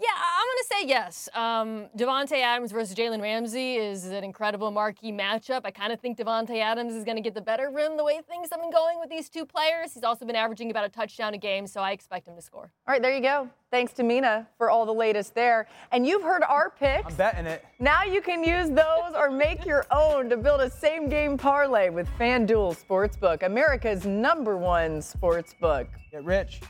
Yeah, 0.00 0.06
I'm 0.14 0.46
going 0.46 0.58
to 0.58 0.66
say 0.76 0.86
yes. 0.86 1.28
Um, 1.34 1.88
Davante 1.98 2.40
Adams 2.40 2.70
versus 2.70 2.94
Jalen 2.94 3.20
Ramsey 3.20 3.76
is 3.76 4.04
an 4.04 4.22
incredible 4.22 4.70
marquee 4.70 5.10
matchup. 5.10 5.62
I 5.64 5.72
kind 5.72 5.92
of 5.92 5.98
think 5.98 6.16
Davante 6.16 6.60
Adams 6.60 6.94
is 6.94 7.02
going 7.02 7.16
to 7.16 7.22
get 7.22 7.34
the 7.34 7.40
better 7.40 7.68
rim 7.74 7.96
the 7.96 8.04
way 8.04 8.20
things 8.28 8.48
have 8.52 8.60
been 8.60 8.70
going 8.70 9.00
with 9.00 9.10
these 9.10 9.28
two 9.28 9.44
players. 9.44 9.94
He's 9.94 10.04
also 10.04 10.24
been 10.24 10.36
averaging 10.36 10.70
about 10.70 10.84
a 10.84 10.88
touchdown 10.88 11.34
a 11.34 11.38
game, 11.38 11.66
so 11.66 11.80
I 11.80 11.90
expect 11.90 12.28
him 12.28 12.36
to 12.36 12.42
score. 12.42 12.70
All 12.86 12.92
right, 12.92 13.02
there 13.02 13.12
you 13.12 13.20
go. 13.20 13.48
Thanks 13.72 13.92
to 13.94 14.04
Mina 14.04 14.46
for 14.56 14.70
all 14.70 14.86
the 14.86 14.94
latest 14.94 15.34
there. 15.34 15.66
And 15.90 16.06
you've 16.06 16.22
heard 16.22 16.44
our 16.44 16.70
picks. 16.70 17.10
I'm 17.10 17.16
betting 17.16 17.46
it. 17.46 17.64
Now 17.80 18.04
you 18.04 18.22
can 18.22 18.44
use 18.44 18.68
those 18.68 19.14
or 19.16 19.30
make 19.30 19.66
your 19.66 19.84
own 19.90 20.28
to 20.30 20.36
build 20.36 20.60
a 20.60 20.70
same 20.70 21.08
game 21.08 21.36
parlay 21.36 21.90
with 21.90 22.08
FanDuel 22.20 22.76
Sportsbook, 22.86 23.42
America's 23.42 24.06
number 24.06 24.56
one 24.56 25.00
sportsbook. 25.00 25.88
Get 26.12 26.24
rich. 26.24 26.60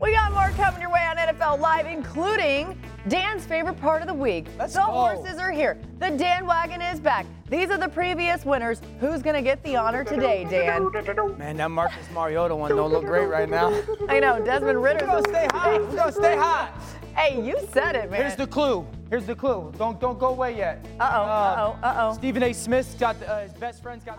We 0.00 0.12
got 0.12 0.32
more 0.32 0.50
coming 0.56 0.80
your 0.80 0.90
way 0.90 1.02
on 1.06 1.16
NFL 1.16 1.60
Live, 1.60 1.86
including 1.86 2.76
Dan's 3.08 3.46
favorite 3.46 3.80
part 3.80 4.02
of 4.02 4.08
the 4.08 4.14
week. 4.14 4.46
the 4.58 4.80
horses 4.80 5.38
are 5.38 5.52
here. 5.52 5.78
The 6.00 6.10
Dan 6.10 6.46
wagon 6.46 6.82
is 6.82 6.98
back. 6.98 7.26
These 7.48 7.70
are 7.70 7.78
the 7.78 7.88
previous 7.88 8.44
winners. 8.44 8.80
Who's 8.98 9.22
going 9.22 9.36
to 9.36 9.42
get 9.42 9.62
the 9.62 9.76
honor 9.76 10.02
today, 10.02 10.46
Dan? 10.50 10.90
Man, 11.38 11.56
that 11.58 11.70
Marcus 11.70 12.10
Mariota 12.12 12.56
one 12.56 12.70
don't 12.74 12.90
look 12.90 13.04
great 13.04 13.26
right 13.26 13.48
now. 13.48 13.72
I 14.08 14.18
know, 14.18 14.44
Desmond 14.44 14.82
Ridder. 14.82 15.06
We're 15.06 15.22
gonna 15.22 15.28
stay 15.28 15.46
hot. 15.52 15.80
We're 15.80 15.96
gonna 15.96 16.12
stay 16.12 16.36
hot. 16.36 16.72
Hey, 17.14 17.40
you 17.46 17.56
said 17.72 17.94
it, 17.94 18.10
man. 18.10 18.20
Here's 18.20 18.34
the 18.34 18.48
clue. 18.48 18.84
Here's 19.10 19.26
the 19.26 19.36
clue. 19.36 19.72
Don't 19.78 20.00
don't 20.00 20.18
go 20.18 20.28
away 20.30 20.56
yet. 20.56 20.84
Uh 20.98 21.10
oh. 21.14 21.22
Uh 21.22 21.56
oh. 21.58 21.86
Uh 21.86 21.94
oh. 22.10 22.14
Stephen 22.14 22.42
A. 22.42 22.52
Smith's 22.52 22.94
got 22.94 23.20
the, 23.20 23.30
uh, 23.30 23.42
his 23.42 23.52
best 23.52 23.82
friend's 23.82 24.04
got. 24.04 24.18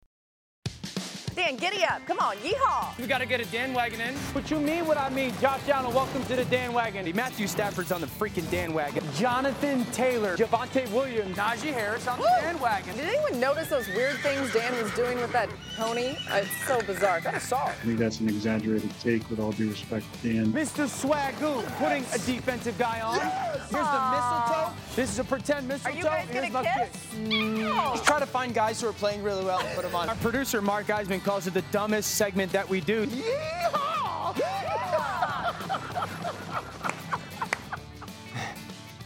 Dan, 1.51 1.59
giddy 1.59 1.83
up. 1.83 2.05
Come 2.07 2.19
on, 2.19 2.37
yeehaw. 2.37 2.97
We 2.97 3.07
gotta 3.07 3.25
get 3.25 3.41
a 3.41 3.45
Dan 3.45 3.73
wagon 3.73 3.99
in. 3.99 4.15
What 4.33 4.49
you 4.49 4.59
mean? 4.59 4.85
What 4.87 4.97
I 4.97 5.09
mean? 5.09 5.33
Josh 5.41 5.67
Allen, 5.67 5.93
welcome 5.93 6.23
to 6.25 6.35
the 6.35 6.45
Dan 6.45 6.71
wagon. 6.71 7.11
Matthew 7.15 7.45
Stafford's 7.47 7.91
on 7.91 7.99
the 7.99 8.07
freaking 8.07 8.49
Dan 8.49 8.73
wagon. 8.73 9.03
Jonathan 9.15 9.83
Taylor, 9.91 10.37
Javonte 10.37 10.89
Williams, 10.91 11.35
Najee 11.35 11.73
Harris 11.73 12.07
on 12.07 12.19
the 12.19 12.25
Dan 12.41 12.57
wagon. 12.59 12.95
Did 12.95 13.05
anyone 13.05 13.39
notice 13.39 13.67
those 13.67 13.87
weird 13.89 14.17
things 14.19 14.53
Dan 14.53 14.81
was 14.81 14.93
doing 14.93 15.17
with 15.17 15.33
that 15.33 15.49
pony? 15.75 16.15
Uh, 16.29 16.37
It's 16.37 16.67
so 16.67 16.81
bizarre. 16.83 17.19
Kind 17.19 17.35
of 17.35 17.41
saw 17.41 17.67
it. 17.67 17.69
I 17.69 17.85
think 17.85 17.99
that's 17.99 18.19
an 18.21 18.29
exaggerated 18.29 18.89
take 19.01 19.29
with 19.29 19.39
all 19.39 19.51
due 19.51 19.69
respect, 19.69 20.05
Dan. 20.23 20.53
Mr. 20.53 20.85
Swagu 20.87 21.65
putting 21.79 22.05
a 22.13 22.17
defensive 22.25 22.77
guy 22.77 23.01
on. 23.01 23.19
Here's 23.19 23.69
the 23.69 24.11
mistletoe. 24.11 24.71
This 24.95 25.11
is 25.11 25.19
a 25.19 25.23
pretend 25.23 25.67
mistletoe. 25.67 25.95
Are 25.95 25.97
you 25.97 26.03
guys 26.03 26.27
gonna 26.33 26.49
my 26.49 26.63
kiss? 26.63 27.07
Mm. 27.15 27.93
Just 27.93 28.05
try 28.05 28.19
to 28.19 28.25
find 28.25 28.53
guys 28.53 28.79
who 28.79 28.87
are 28.87 28.93
playing 28.93 29.21
really 29.21 29.43
well 29.43 29.59
and 29.59 29.75
put 29.75 29.83
them 29.83 29.95
on. 29.95 30.07
Our 30.07 30.15
producer 30.15 30.61
Mark 30.61 30.87
Eisman 30.87 31.21
calls 31.23 31.40
it 31.47 31.53
the 31.53 31.61
dumbest 31.71 32.15
segment 32.15 32.51
that 32.51 32.67
we 32.67 32.81
do. 32.81 33.07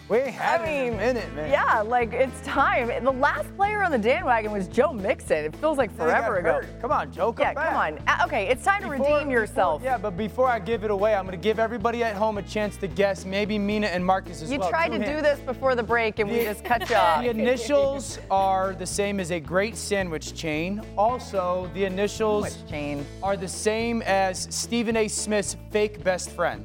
We 0.07 0.19
had 0.19 0.61
I 0.61 0.67
in 0.67 0.93
a 0.93 0.97
minute, 0.97 1.33
man. 1.33 1.49
Yeah, 1.49 1.81
like 1.81 2.13
it's 2.13 2.39
time. 2.41 3.03
The 3.03 3.11
last 3.11 3.47
player 3.55 3.81
on 3.81 3.91
the 3.91 3.97
Dan 3.97 4.23
wagon 4.23 4.51
was 4.51 4.67
Joe 4.67 4.93
Mixon. 4.93 5.45
It 5.45 5.55
feels 5.55 5.79
like 5.79 5.95
forever 5.97 6.37
ago. 6.37 6.61
Come 6.79 6.91
on, 6.91 7.11
Joe. 7.11 7.33
Come 7.33 7.43
Yeah, 7.43 7.53
back. 7.55 7.65
come 7.69 7.75
on. 7.75 7.99
Uh, 8.07 8.25
Okay, 8.25 8.47
it's 8.47 8.63
time 8.63 8.83
to 8.83 8.89
Before- 8.89 9.15
redeem 9.17 9.31
yourself. 9.31 9.81
before- 9.81 9.91
yeah, 9.93 9.97
but 9.97 10.15
before 10.15 10.47
I 10.47 10.59
give 10.59 10.83
it 10.83 10.91
away, 10.91 11.15
I'm 11.15 11.25
going 11.25 11.35
to 11.37 11.41
give 11.43 11.57
everybody 11.57 12.03
at 12.03 12.15
home 12.15 12.37
a 12.37 12.43
chance 12.43 12.77
to 12.77 12.87
guess. 12.87 13.25
Maybe 13.25 13.57
Mina 13.57 13.87
and 13.87 14.05
Marcus 14.05 14.43
as 14.43 14.51
You 14.51 14.59
well. 14.59 14.69
tried 14.69 14.91
Two 14.91 14.99
to 14.99 15.05
do 15.05 15.21
this 15.23 15.39
before 15.39 15.73
the 15.73 15.81
break 15.83 16.19
and 16.19 16.29
we 16.29 16.43
just 16.43 16.63
cut 16.63 16.87
you 16.87 16.95
off. 16.95 17.23
The 17.23 17.29
initials 17.31 18.19
are 18.29 18.73
the 18.73 18.85
same 18.85 19.19
as 19.19 19.31
a 19.31 19.39
great 19.39 19.75
sandwich 19.75 20.35
chain. 20.35 20.81
Also, 20.99 21.67
the 21.73 21.83
initials 21.85 22.61
chain. 22.69 23.03
are 23.23 23.35
the 23.35 23.47
same 23.47 24.03
as 24.03 24.47
Stephen 24.51 24.95
A. 24.97 25.07
Smith's 25.07 25.57
fake 25.71 26.03
best 26.03 26.29
friend. 26.29 26.63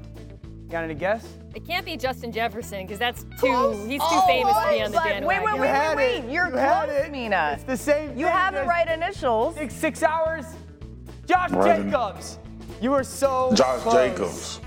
Got 0.69 0.85
any 0.85 0.95
guess? 0.95 1.27
It 1.55 1.67
can't 1.67 1.85
be 1.85 1.97
Justin 1.97 2.31
Jefferson 2.31 2.83
because 2.87 2.99
that's 2.99 3.25
too. 3.25 3.29
Close. 3.39 3.77
He's 3.87 4.01
too 4.01 4.07
Oh, 4.09 4.27
famous 4.27 4.55
to 4.55 4.69
be 4.69 4.81
oh, 4.81 4.85
on 4.85 4.91
the 4.93 4.97
like, 4.97 5.09
Dan 5.13 5.25
wait, 5.27 5.43
wait, 5.43 5.59
wait, 5.59 5.69
had 5.69 5.97
wait, 5.97 6.23
wait. 6.23 6.33
You're 6.33 6.49
You 6.49 6.57
had 6.57 6.89
close, 6.89 7.05
it. 7.07 7.11
Mina. 7.13 7.51
It's 7.55 7.65
the 7.65 7.77
same 7.77 8.09
thing. 8.11 8.19
You 8.19 8.27
thing 8.27 8.35
have 8.35 8.55
the 8.55 8.63
right 8.65 8.89
initials. 8.89 9.57
Six, 9.57 9.75
six 9.75 10.03
hours. 10.03 10.45
Josh 11.27 11.51
Right. 11.51 11.85
Jacobs. 11.85 12.39
You 12.81 12.93
were 12.93 13.05
so 13.05 13.53
Josh 13.55 13.81
close. 13.81 13.95
Jacobs. 13.95 14.61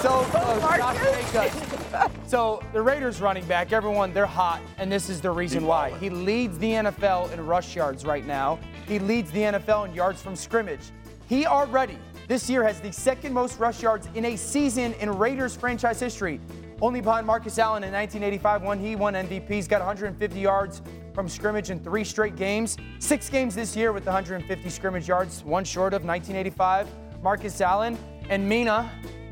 So 0.00 0.08
close. 0.30 0.62
Josh 0.62 1.32
Jacobs. 1.32 2.30
So 2.30 2.62
the 2.72 2.80
Raiders 2.80 3.20
running 3.20 3.44
back, 3.46 3.72
everyone, 3.72 4.12
they're 4.12 4.24
hot, 4.26 4.60
and 4.78 4.90
this 4.92 5.08
is 5.10 5.20
the 5.20 5.30
reason 5.30 5.66
why. 5.66 5.90
He 5.98 6.10
leads 6.10 6.58
the 6.58 6.70
NFL 6.72 7.32
in 7.32 7.44
rush 7.44 7.74
yards 7.74 8.04
right 8.04 8.24
now. 8.26 8.58
He 8.86 8.98
leads 8.98 9.30
the 9.32 9.40
NFL 9.40 9.88
in 9.88 9.94
yards 9.94 10.22
from 10.22 10.36
scrimmage. 10.36 10.90
He 11.28 11.46
already 11.46 11.98
this 12.30 12.48
year 12.48 12.62
has 12.62 12.80
the 12.80 12.92
second 12.92 13.34
most 13.34 13.58
rush 13.58 13.82
yards 13.82 14.08
in 14.14 14.24
a 14.24 14.36
season 14.36 14.92
in 15.00 15.10
Raiders 15.10 15.56
franchise 15.56 15.98
history. 15.98 16.40
Only 16.80 17.00
behind 17.00 17.26
Marcus 17.26 17.58
Allen 17.58 17.82
in 17.82 17.92
1985 17.92 18.62
when 18.62 18.78
he 18.78 18.94
won 18.94 19.14
MVP. 19.14 19.50
He's 19.50 19.66
got 19.66 19.80
150 19.80 20.38
yards 20.38 20.80
from 21.12 21.28
scrimmage 21.28 21.70
in 21.70 21.80
three 21.80 22.04
straight 22.04 22.36
games. 22.36 22.76
Six 23.00 23.28
games 23.28 23.56
this 23.56 23.74
year 23.74 23.92
with 23.92 24.06
150 24.06 24.70
scrimmage 24.70 25.08
yards, 25.08 25.42
one 25.42 25.64
short 25.64 25.92
of 25.92 26.04
1985. 26.04 26.86
Marcus 27.20 27.60
Allen 27.60 27.98
and 28.28 28.48
Mina, 28.48 28.88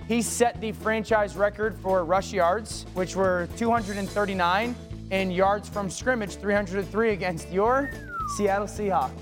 he 0.09 0.21
set 0.21 0.61
the 0.61 0.73
franchise 0.73 1.37
record 1.37 1.79
for 1.79 2.05
rush 2.05 2.33
yards, 2.33 2.85
which 2.95 3.15
were 3.15 3.49
239, 3.57 4.75
and 5.13 5.33
yards 5.33 5.69
from 5.69 5.89
scrimmage, 5.89 6.35
303 6.35 7.11
against 7.11 7.49
your 7.53 7.93
Seattle 8.37 8.67
Seahawks. 8.67 9.13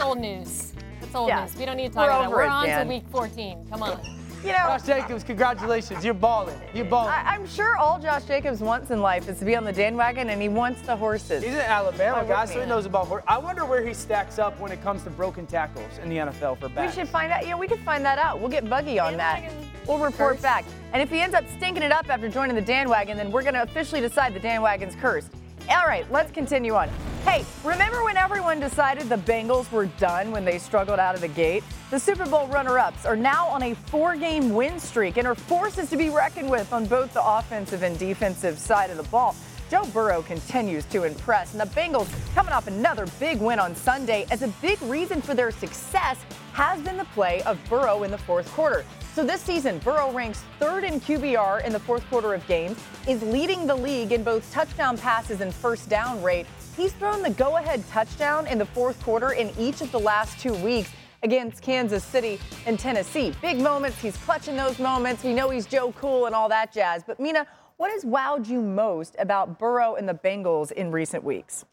Old 0.00 0.18
news. 0.18 0.69
It's 1.10 1.16
old 1.16 1.28
Yeah. 1.28 1.40
news. 1.42 1.56
We 1.56 1.64
don't 1.64 1.76
need 1.76 1.88
to 1.88 1.94
talk 1.94 2.04
We're 2.06 2.10
about 2.10 2.20
that. 2.20 2.26
over 2.28 2.36
We're 2.36 2.42
it, 2.44 2.48
on 2.78 2.82
to 2.82 2.88
week 2.88 3.02
14. 3.10 3.66
Come 3.68 3.82
on. 3.82 4.00
You 4.42 4.52
know, 4.52 4.68
Josh 4.68 4.84
Jacobs, 4.84 5.22
congratulations. 5.22 6.02
You're 6.02 6.14
balling. 6.14 6.58
You're 6.72 6.86
balling. 6.86 7.12
I, 7.12 7.34
I'm 7.34 7.46
sure 7.46 7.76
all 7.76 7.98
Josh 7.98 8.24
Jacobs 8.24 8.60
wants 8.60 8.90
in 8.90 9.02
life 9.02 9.28
is 9.28 9.38
to 9.40 9.44
be 9.44 9.54
on 9.54 9.64
the 9.64 9.72
Dan 9.72 9.98
wagon, 9.98 10.30
and 10.30 10.40
he 10.40 10.48
wants 10.48 10.80
the 10.80 10.96
horses. 10.96 11.44
He's 11.44 11.52
an 11.52 11.60
Alabama 11.60 12.22
Why 12.22 12.26
guy, 12.26 12.44
so 12.46 12.54
he? 12.54 12.60
he 12.60 12.66
knows 12.66 12.86
about 12.86 13.06
horse. 13.06 13.22
I 13.28 13.36
wonder 13.36 13.66
where 13.66 13.86
he 13.86 13.92
stacks 13.92 14.38
up 14.38 14.58
when 14.58 14.72
it 14.72 14.82
comes 14.82 15.02
to 15.02 15.10
broken 15.10 15.46
tackles 15.46 15.98
in 16.02 16.08
the 16.08 16.16
NFL 16.16 16.58
for 16.58 16.70
back. 16.70 16.88
We 16.88 16.94
should 16.94 17.06
find 17.06 17.30
out. 17.30 17.42
You 17.42 17.50
know, 17.50 17.58
we 17.58 17.68
could 17.68 17.80
find 17.80 18.02
that 18.06 18.18
out. 18.18 18.40
We'll 18.40 18.48
get 18.48 18.66
Buggy 18.66 18.98
on 18.98 19.18
that. 19.18 19.42
We'll 19.86 19.98
report 19.98 20.36
Curse. 20.36 20.40
back. 20.40 20.64
And 20.94 21.02
if 21.02 21.10
he 21.10 21.20
ends 21.20 21.34
up 21.34 21.44
stinking 21.58 21.82
it 21.82 21.92
up 21.92 22.08
after 22.08 22.30
joining 22.30 22.56
the 22.56 22.62
Dan 22.62 22.88
wagon, 22.88 23.18
then 23.18 23.30
we're 23.30 23.42
going 23.42 23.52
to 23.52 23.62
officially 23.62 24.00
decide 24.00 24.32
the 24.32 24.40
Dan 24.40 24.62
wagon's 24.62 24.94
cursed. 24.94 25.32
All 25.70 25.86
right, 25.86 26.04
let's 26.10 26.32
continue 26.32 26.74
on. 26.74 26.88
Hey, 27.24 27.44
remember 27.62 28.02
when 28.02 28.16
everyone 28.16 28.58
decided 28.58 29.08
the 29.08 29.18
Bengals 29.18 29.70
were 29.70 29.86
done 29.86 30.32
when 30.32 30.44
they 30.44 30.58
struggled 30.58 30.98
out 30.98 31.14
of 31.14 31.20
the 31.20 31.28
gate? 31.28 31.62
The 31.90 31.98
Super 32.00 32.26
Bowl 32.26 32.48
runner 32.48 32.76
ups 32.76 33.06
are 33.06 33.14
now 33.14 33.46
on 33.46 33.62
a 33.62 33.74
four 33.74 34.16
game 34.16 34.52
win 34.52 34.80
streak 34.80 35.16
and 35.16 35.28
are 35.28 35.36
forces 35.36 35.88
to 35.90 35.96
be 35.96 36.10
reckoned 36.10 36.50
with 36.50 36.72
on 36.72 36.86
both 36.86 37.12
the 37.14 37.24
offensive 37.24 37.84
and 37.84 37.96
defensive 38.00 38.58
side 38.58 38.90
of 38.90 38.96
the 38.96 39.04
ball. 39.04 39.36
Joe 39.70 39.84
Burrow 39.92 40.22
continues 40.22 40.84
to 40.86 41.04
impress, 41.04 41.52
and 41.52 41.60
the 41.60 41.66
Bengals 41.66 42.10
coming 42.34 42.52
off 42.52 42.66
another 42.66 43.06
big 43.20 43.40
win 43.40 43.60
on 43.60 43.76
Sunday 43.76 44.26
as 44.32 44.42
a 44.42 44.48
big 44.60 44.82
reason 44.82 45.22
for 45.22 45.34
their 45.34 45.52
success 45.52 46.18
has 46.52 46.80
been 46.82 46.96
the 46.96 47.04
play 47.06 47.42
of 47.42 47.58
Burrow 47.68 48.02
in 48.02 48.10
the 48.10 48.18
fourth 48.18 48.50
quarter. 48.52 48.84
So 49.14 49.24
this 49.24 49.40
season, 49.40 49.78
Burrow 49.78 50.12
ranks 50.12 50.44
third 50.58 50.84
in 50.84 51.00
QBR 51.00 51.64
in 51.64 51.72
the 51.72 51.80
fourth 51.80 52.08
quarter 52.08 52.34
of 52.34 52.46
games, 52.46 52.78
is 53.08 53.22
leading 53.22 53.66
the 53.66 53.74
league 53.74 54.12
in 54.12 54.22
both 54.22 54.50
touchdown 54.52 54.96
passes 54.96 55.40
and 55.40 55.52
first 55.52 55.88
down 55.88 56.22
rate. 56.22 56.46
He's 56.76 56.92
thrown 56.92 57.22
the 57.22 57.30
go 57.30 57.56
ahead 57.56 57.86
touchdown 57.88 58.46
in 58.46 58.58
the 58.58 58.66
fourth 58.66 59.02
quarter 59.02 59.32
in 59.32 59.50
each 59.58 59.80
of 59.80 59.90
the 59.92 60.00
last 60.00 60.38
two 60.38 60.54
weeks 60.54 60.90
against 61.22 61.62
Kansas 61.62 62.04
City 62.04 62.38
and 62.66 62.78
Tennessee. 62.78 63.34
Big 63.42 63.60
moments, 63.60 64.00
he's 64.00 64.16
clutching 64.16 64.56
those 64.56 64.78
moments. 64.78 65.24
We 65.24 65.34
know 65.34 65.50
he's 65.50 65.66
Joe 65.66 65.92
Cool 65.92 66.26
and 66.26 66.34
all 66.34 66.48
that 66.48 66.72
jazz. 66.72 67.02
But 67.06 67.20
Mina, 67.20 67.46
what 67.76 67.90
has 67.90 68.04
wowed 68.04 68.48
you 68.48 68.60
most 68.60 69.16
about 69.18 69.58
Burrow 69.58 69.96
and 69.96 70.08
the 70.08 70.14
Bengals 70.14 70.72
in 70.72 70.90
recent 70.90 71.24
weeks? 71.24 71.64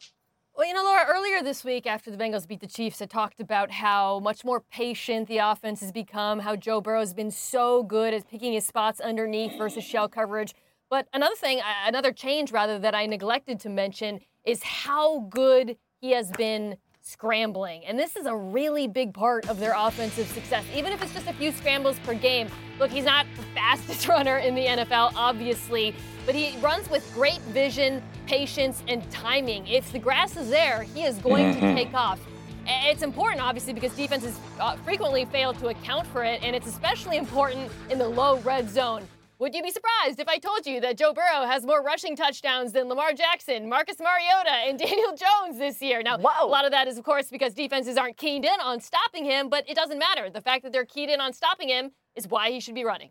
Well, 0.58 0.66
you 0.66 0.74
know, 0.74 0.82
Laura, 0.82 1.06
earlier 1.08 1.40
this 1.40 1.62
week 1.62 1.86
after 1.86 2.10
the 2.10 2.16
Bengals 2.16 2.48
beat 2.48 2.58
the 2.58 2.66
Chiefs, 2.66 3.00
I 3.00 3.06
talked 3.06 3.38
about 3.38 3.70
how 3.70 4.18
much 4.18 4.44
more 4.44 4.58
patient 4.58 5.28
the 5.28 5.38
offense 5.38 5.78
has 5.82 5.92
become, 5.92 6.40
how 6.40 6.56
Joe 6.56 6.80
Burrow 6.80 6.98
has 6.98 7.14
been 7.14 7.30
so 7.30 7.84
good 7.84 8.12
at 8.12 8.28
picking 8.28 8.54
his 8.54 8.66
spots 8.66 8.98
underneath 8.98 9.56
versus 9.56 9.84
shell 9.84 10.08
coverage. 10.08 10.56
But 10.90 11.06
another 11.12 11.36
thing, 11.36 11.60
another 11.86 12.10
change 12.10 12.50
rather 12.50 12.76
that 12.80 12.92
I 12.92 13.06
neglected 13.06 13.60
to 13.60 13.68
mention 13.68 14.18
is 14.44 14.64
how 14.64 15.28
good 15.30 15.76
he 16.00 16.10
has 16.10 16.32
been 16.32 16.76
scrambling. 17.08 17.84
And 17.86 17.98
this 17.98 18.16
is 18.16 18.26
a 18.26 18.36
really 18.36 18.86
big 18.86 19.14
part 19.14 19.48
of 19.48 19.58
their 19.58 19.72
offensive 19.74 20.28
success, 20.28 20.64
even 20.74 20.92
if 20.92 21.02
it's 21.02 21.14
just 21.14 21.26
a 21.26 21.32
few 21.32 21.52
scrambles 21.52 21.98
per 22.00 22.12
game. 22.12 22.48
Look, 22.78 22.90
he's 22.90 23.06
not 23.06 23.26
the 23.34 23.42
fastest 23.54 24.06
runner 24.08 24.38
in 24.38 24.54
the 24.54 24.66
NFL, 24.66 25.12
obviously, 25.16 25.94
but 26.26 26.34
he 26.34 26.58
runs 26.58 26.90
with 26.90 27.10
great 27.14 27.40
vision, 27.52 28.02
patience, 28.26 28.82
and 28.88 29.10
timing. 29.10 29.66
If 29.66 29.90
the 29.90 29.98
grass 29.98 30.36
is 30.36 30.50
there, 30.50 30.82
he 30.82 31.04
is 31.04 31.16
going 31.18 31.54
to 31.54 31.60
take 31.74 31.94
off. 31.94 32.20
It's 32.66 33.02
important, 33.02 33.40
obviously, 33.40 33.72
because 33.72 33.96
defenses 33.96 34.38
uh, 34.60 34.76
frequently 34.76 35.24
fail 35.24 35.54
to 35.54 35.68
account 35.68 36.06
for 36.08 36.22
it, 36.22 36.42
and 36.42 36.54
it's 36.54 36.66
especially 36.66 37.16
important 37.16 37.72
in 37.88 37.98
the 37.98 38.08
low 38.08 38.38
red 38.40 38.68
zone. 38.68 39.08
Would 39.40 39.54
you 39.54 39.62
be 39.62 39.70
surprised 39.70 40.18
if 40.18 40.26
I 40.26 40.38
told 40.38 40.66
you 40.66 40.80
that 40.80 40.98
Joe 40.98 41.12
Burrow 41.12 41.46
has 41.46 41.64
more 41.64 41.80
rushing 41.80 42.16
touchdowns 42.16 42.72
than 42.72 42.88
Lamar 42.88 43.12
Jackson, 43.12 43.68
Marcus 43.68 43.98
Mariota, 44.00 44.50
and 44.50 44.76
Daniel 44.78 45.14
Jones 45.14 45.58
this 45.58 45.80
year? 45.80 46.02
Now, 46.02 46.16
a 46.16 46.44
lot 46.44 46.64
of 46.64 46.72
that 46.72 46.88
is, 46.88 46.98
of 46.98 47.04
course, 47.04 47.28
because 47.30 47.54
defenses 47.54 47.96
aren't 47.96 48.16
keyed 48.16 48.44
in 48.44 48.60
on 48.60 48.80
stopping 48.80 49.24
him, 49.24 49.48
but 49.48 49.62
it 49.68 49.76
doesn't 49.76 49.98
matter. 49.98 50.28
The 50.28 50.40
fact 50.40 50.64
that 50.64 50.72
they're 50.72 50.84
keyed 50.84 51.08
in 51.08 51.20
on 51.20 51.32
stopping 51.32 51.68
him 51.68 51.92
is 52.16 52.26
why 52.26 52.50
he 52.50 52.58
should 52.58 52.74
be 52.74 52.84
running. 52.84 53.10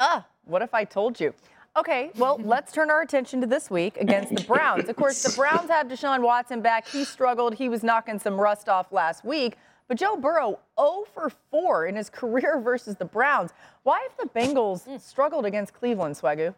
Ah, 0.00 0.26
what 0.42 0.62
if 0.62 0.74
I 0.74 0.82
told 0.82 1.20
you? 1.20 1.32
Okay, 1.76 2.10
well, 2.16 2.40
let's 2.44 2.72
turn 2.72 2.90
our 2.90 3.02
attention 3.02 3.40
to 3.42 3.46
this 3.46 3.70
week 3.70 3.96
against 3.98 4.34
the 4.34 4.42
Browns. 4.42 4.88
Of 4.88 4.96
course, 4.96 5.22
the 5.22 5.36
Browns 5.36 5.70
have 5.70 5.86
Deshaun 5.86 6.22
Watson 6.22 6.60
back. 6.60 6.88
He 6.88 7.04
struggled. 7.04 7.54
He 7.54 7.68
was 7.68 7.84
knocking 7.84 8.18
some 8.18 8.40
rust 8.40 8.68
off 8.68 8.90
last 8.90 9.24
week. 9.24 9.56
But 9.88 9.96
Joe 9.96 10.16
Burrow, 10.16 10.58
0 10.78 11.04
for 11.14 11.32
4 11.50 11.86
in 11.86 11.96
his 11.96 12.10
career 12.10 12.60
versus 12.60 12.96
the 12.96 13.06
Browns. 13.06 13.52
Why 13.82 14.06
have 14.06 14.28
the 14.28 14.38
Bengals 14.38 15.00
struggled 15.00 15.46
against 15.46 15.72
Cleveland, 15.74 16.14
Swagu? 16.14 16.54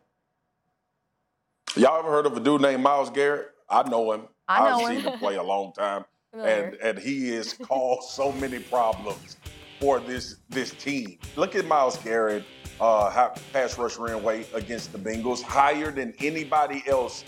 Y'all 1.76 2.00
ever 2.00 2.10
heard 2.10 2.26
of 2.26 2.36
a 2.36 2.40
dude 2.40 2.60
named 2.60 2.82
Myles 2.82 3.10
Garrett? 3.10 3.52
I 3.68 3.88
know 3.88 4.12
him. 4.12 4.22
I 4.48 4.68
know 4.68 4.84
I've 4.84 4.90
him. 4.90 5.02
seen 5.02 5.12
him 5.12 5.18
play 5.20 5.36
a 5.36 5.42
long 5.42 5.72
time, 5.72 6.04
and 6.32 6.74
and 6.74 6.98
he 6.98 7.28
has 7.34 7.52
caused 7.52 8.10
so 8.10 8.32
many 8.32 8.58
problems 8.58 9.36
for 9.78 10.00
this 10.00 10.38
this 10.48 10.72
team. 10.72 11.16
Look 11.36 11.54
at 11.54 11.66
Myles 11.66 11.96
Garrett, 11.98 12.44
uh, 12.80 13.28
pass 13.52 13.78
rush 13.78 13.96
run 13.98 14.24
rate 14.24 14.48
against 14.52 14.90
the 14.90 14.98
Bengals, 14.98 15.42
higher 15.42 15.92
than 15.92 16.12
anybody 16.18 16.82
else 16.88 17.22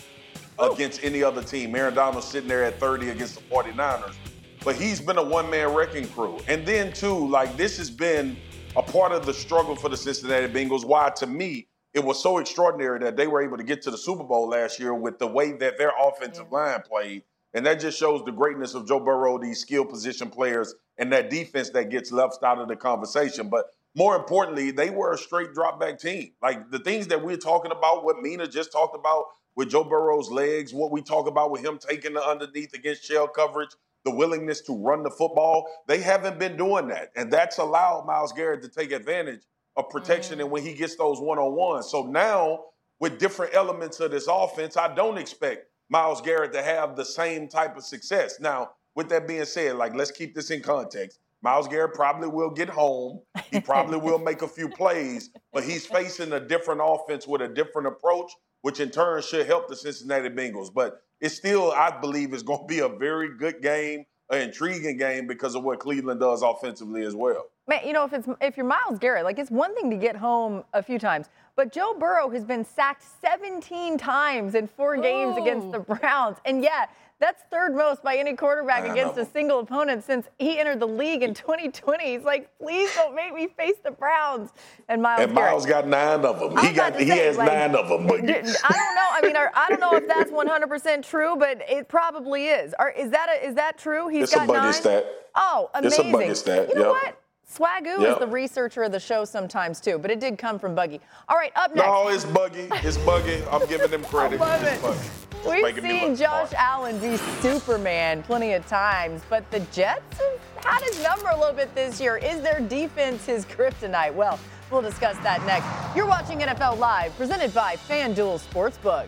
against 0.59 1.01
any 1.05 1.23
other 1.23 1.41
team. 1.41 1.73
Aaron 1.73 1.93
Donald 1.93 2.25
sitting 2.25 2.49
there 2.49 2.65
at 2.65 2.77
30 2.81 3.11
against 3.11 3.35
the 3.35 3.41
49ers. 3.43 4.15
But 4.63 4.75
he's 4.75 5.01
been 5.01 5.17
a 5.17 5.23
one-man 5.23 5.73
wrecking 5.73 6.07
crew. 6.07 6.39
And 6.47 6.65
then 6.65 6.93
too, 6.93 7.27
like 7.27 7.57
this 7.57 7.77
has 7.77 7.89
been 7.89 8.37
a 8.75 8.81
part 8.81 9.11
of 9.11 9.25
the 9.25 9.33
struggle 9.33 9.75
for 9.75 9.89
the 9.89 9.97
Cincinnati 9.97 10.47
Bengals. 10.47 10.85
Why 10.85 11.09
to 11.17 11.27
me, 11.27 11.67
it 11.93 12.03
was 12.03 12.21
so 12.23 12.37
extraordinary 12.37 12.99
that 12.99 13.17
they 13.17 13.27
were 13.27 13.43
able 13.43 13.57
to 13.57 13.63
get 13.63 13.81
to 13.83 13.91
the 13.91 13.97
Super 13.97 14.23
Bowl 14.23 14.47
last 14.47 14.79
year 14.79 14.93
with 14.93 15.19
the 15.19 15.27
way 15.27 15.51
that 15.51 15.77
their 15.77 15.91
offensive 16.01 16.51
line 16.51 16.81
played. 16.81 17.23
And 17.53 17.65
that 17.65 17.79
just 17.79 17.99
shows 17.99 18.23
the 18.25 18.31
greatness 18.31 18.73
of 18.73 18.87
Joe 18.87 18.99
Burrow, 18.99 19.37
these 19.37 19.59
skill 19.59 19.85
position 19.85 20.29
players, 20.29 20.73
and 20.97 21.11
that 21.11 21.29
defense 21.29 21.69
that 21.71 21.91
gets 21.91 22.11
left 22.11 22.41
out 22.43 22.57
of 22.57 22.67
the 22.67 22.75
conversation. 22.75 23.49
But 23.49 23.65
more 23.95 24.15
importantly, 24.15 24.71
they 24.71 24.89
were 24.89 25.13
a 25.13 25.17
straight 25.17 25.53
drop 25.53 25.79
back 25.79 25.99
team. 25.99 26.31
Like 26.41 26.71
the 26.71 26.79
things 26.79 27.07
that 27.07 27.23
we're 27.23 27.37
talking 27.37 27.71
about, 27.71 28.03
what 28.03 28.21
Mina 28.21 28.47
just 28.47 28.71
talked 28.71 28.95
about 28.95 29.25
with 29.55 29.69
Joe 29.69 29.83
Burrow's 29.83 30.31
legs, 30.31 30.73
what 30.73 30.89
we 30.89 31.03
talk 31.03 31.27
about 31.27 31.51
with 31.51 31.63
him 31.63 31.77
taking 31.77 32.13
the 32.13 32.23
underneath 32.23 32.73
against 32.73 33.03
shell 33.03 33.27
coverage, 33.27 33.69
the 34.05 34.11
willingness 34.11 34.61
to 34.61 34.73
run 34.83 35.03
the 35.03 35.09
football, 35.09 35.67
they 35.87 35.99
haven't 35.99 36.39
been 36.39 36.57
doing 36.57 36.87
that. 36.89 37.11
And 37.15 37.31
that's 37.31 37.57
allowed 37.57 38.05
Myles 38.05 38.33
Garrett 38.33 38.61
to 38.63 38.69
take 38.69 38.91
advantage 38.91 39.41
of 39.75 39.89
protection 39.89 40.33
mm-hmm. 40.33 40.41
and 40.41 40.51
when 40.51 40.63
he 40.63 40.73
gets 40.73 40.95
those 40.95 41.19
one 41.19 41.39
on 41.39 41.55
ones. 41.55 41.89
So 41.89 42.03
now, 42.03 42.65
with 42.99 43.19
different 43.19 43.53
elements 43.55 43.99
of 43.99 44.11
this 44.11 44.27
offense, 44.27 44.77
I 44.77 44.93
don't 44.93 45.17
expect 45.17 45.67
Myles 45.89 46.21
Garrett 46.21 46.53
to 46.53 46.63
have 46.63 46.95
the 46.95 47.05
same 47.05 47.47
type 47.47 47.75
of 47.77 47.83
success. 47.83 48.39
Now, 48.39 48.71
with 48.95 49.09
that 49.09 49.27
being 49.27 49.45
said, 49.45 49.75
like 49.75 49.95
let's 49.95 50.11
keep 50.11 50.35
this 50.35 50.51
in 50.51 50.61
context. 50.61 51.19
Myles 51.41 51.67
Garrett 51.67 51.93
probably 51.93 52.29
will 52.29 52.49
get 52.49 52.69
home. 52.69 53.19
He 53.51 53.59
probably 53.59 53.97
will 53.97 54.19
make 54.19 54.41
a 54.41 54.47
few 54.47 54.69
plays, 54.69 55.29
but 55.51 55.63
he's 55.63 55.85
facing 55.85 56.31
a 56.31 56.39
different 56.39 56.79
offense 56.81 57.27
with 57.27 57.41
a 57.41 57.49
different 57.49 57.87
approach, 57.87 58.31
which 58.61 58.79
in 58.79 58.89
turn 58.89 59.21
should 59.21 59.45
help 59.45 59.67
the 59.67 59.75
Cincinnati 59.75 60.29
Bengals. 60.29 60.73
But 60.73 61.01
it's 61.23 61.35
still, 61.35 61.71
I 61.71 61.89
believe, 61.89 62.33
is 62.33 62.43
going 62.43 62.59
to 62.59 62.65
be 62.65 62.79
a 62.79 62.89
very 62.89 63.37
good 63.37 63.61
game, 63.61 64.05
an 64.29 64.41
intriguing 64.41 64.97
game 64.97 65.25
because 65.25 65.55
of 65.55 65.63
what 65.63 65.79
Cleveland 65.79 66.19
does 66.19 66.41
offensively 66.41 67.03
as 67.05 67.15
well. 67.15 67.45
Man, 67.65 67.79
you 67.85 67.93
know, 67.93 68.03
if 68.03 68.11
it's 68.11 68.27
if 68.41 68.57
you're 68.57 68.65
Myles 68.65 68.99
Garrett, 68.99 69.23
like 69.23 69.39
it's 69.39 69.49
one 69.49 69.73
thing 69.73 69.89
to 69.89 69.95
get 69.95 70.17
home 70.17 70.65
a 70.73 70.83
few 70.83 70.99
times, 70.99 71.27
but 71.55 71.71
Joe 71.71 71.95
Burrow 71.99 72.29
has 72.29 72.43
been 72.43 72.65
sacked 72.65 73.03
17 73.21 73.97
times 73.97 74.55
in 74.55 74.67
four 74.67 74.97
games 74.97 75.37
against 75.37 75.71
the 75.71 75.79
Browns, 75.79 76.37
and 76.45 76.63
yeah, 76.63 76.85
that's 77.19 77.43
third 77.49 77.73
most 77.75 78.03
by 78.03 78.17
any 78.17 78.33
quarterback 78.33 78.83
I 78.83 78.87
against 78.87 79.15
know. 79.15 79.21
a 79.21 79.25
single 79.25 79.59
opponent 79.59 80.03
since 80.03 80.27
he 80.39 80.59
entered 80.59 80.81
the 80.81 80.87
league 80.87 81.23
in 81.23 81.33
2020. 81.33 82.03
He's 82.17 82.23
like, 82.23 82.49
please 82.57 82.93
don't 82.95 83.15
make 83.15 83.33
me 83.33 83.47
face 83.47 83.75
the 83.81 83.91
Browns. 83.91 84.49
And 84.89 85.01
Myles 85.01 85.21
And 85.21 85.33
Garrett. 85.33 85.51
Myles 85.51 85.65
got 85.65 85.87
nine 85.87 86.25
of 86.25 86.39
them. 86.39 86.57
I 86.57 86.67
He 86.67 86.73
got 86.73 86.99
he 86.99 87.07
say, 87.07 87.19
has 87.27 87.37
like, 87.37 87.47
nine 87.53 87.75
of 87.75 87.87
them. 87.87 88.07
But 88.07 88.21
I 88.21 88.25
don't 88.25 88.35
know. 88.35 89.09
I 89.11 89.19
mean, 89.23 89.37
are- 89.37 89.53
I 89.55 89.69
don't 89.69 89.79
know 89.79 89.95
if 89.95 90.05
that's 90.07 90.31
100% 90.31 91.03
true, 91.07 91.37
but 91.37 91.61
it 91.69 91.87
probably 91.87 92.47
is. 92.47 92.73
Are, 92.77 92.89
is 92.91 93.11
that 93.11 93.29
a, 93.29 93.47
is 93.47 93.55
that 93.55 93.77
true? 93.77 94.09
He's 94.09 94.23
It's 94.23 94.33
a 94.33 94.37
got 94.37 94.47
Buggy 94.47 94.59
nine. 94.59 94.73
stat. 94.73 95.05
Oh, 95.35 95.69
It's 95.75 95.97
amazing. 95.97 96.09
a 96.09 96.17
Buggy 96.17 96.35
stat, 96.35 96.69
You 96.69 96.75
know 96.75 96.93
yep. 96.93 97.03
what? 97.03 97.22
Swagu 97.51 97.99
Yep. 97.99 98.13
is 98.13 98.17
the 98.19 98.27
researcher 98.27 98.83
of 98.83 98.91
the 98.91 98.99
show 98.99 99.25
sometimes 99.25 99.79
too, 99.79 99.99
but 99.99 100.09
it 100.09 100.19
did 100.19 100.37
come 100.37 100.57
from 100.57 100.73
Buggy. 100.73 100.99
All 101.29 101.37
right, 101.37 101.51
up 101.55 101.75
next. 101.75 101.85
No, 101.87 102.07
it's 102.07 102.25
buggy. 102.25 102.67
It's 102.87 102.97
buggy. 102.97 103.43
I'm 103.51 103.65
giving 103.67 103.89
him 103.89 104.03
credit. 104.05 104.39
love 104.39 104.63
it's 104.63 104.73
it. 104.77 104.81
buggy. 104.81 105.61
We've 105.63 105.81
seen 105.83 106.15
Josh 106.15 106.49
smart. 106.49 106.53
Allen 106.53 106.99
be 106.99 107.17
Superman 107.41 108.23
plenty 108.23 108.53
of 108.53 108.65
times, 108.65 109.21
but 109.29 109.49
the 109.51 109.59
Jets 109.71 110.19
have 110.19 110.65
had 110.65 110.81
his 110.83 111.03
number 111.03 111.27
a 111.29 111.37
little 111.37 111.53
bit 111.53 111.75
this 111.75 111.99
year. 111.99 112.17
Is 112.17 112.41
their 112.41 112.61
defense 112.61 113.25
his 113.25 113.45
kryptonite? 113.45 114.13
Well, 114.15 114.39
we'll 114.71 114.81
discuss 114.81 115.17
that 115.17 115.45
next. 115.45 115.67
You're 115.97 116.07
watching 116.07 116.39
NFL 116.39 116.79
Live, 116.79 117.15
presented 117.17 117.53
by 117.53 117.75
FanDuel 117.75 118.39
Sportsbook. 118.39 119.07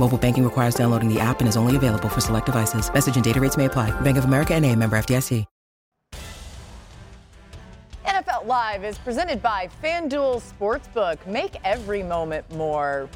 Mobile 0.00 0.16
banking 0.16 0.44
requires 0.44 0.74
downloading 0.74 1.12
the 1.12 1.20
app 1.20 1.40
and 1.40 1.48
is 1.48 1.58
only 1.58 1.76
available 1.76 2.08
for 2.08 2.20
select 2.20 2.46
devices. 2.46 2.90
Message 2.92 3.16
and 3.16 3.24
data 3.24 3.38
rates 3.38 3.58
may 3.58 3.66
apply. 3.66 3.90
Bank 4.00 4.16
of 4.16 4.24
America 4.24 4.54
and 4.54 4.64
a 4.64 4.74
member 4.74 4.96
FDIC. 4.96 5.44
NFL 8.06 8.46
Live 8.46 8.82
is 8.82 8.96
presented 8.96 9.42
by 9.42 9.68
FanDuel 9.84 10.40
Sportsbook. 10.40 11.24
Make 11.26 11.56
every 11.64 12.02
moment 12.02 12.50
more. 12.54 13.10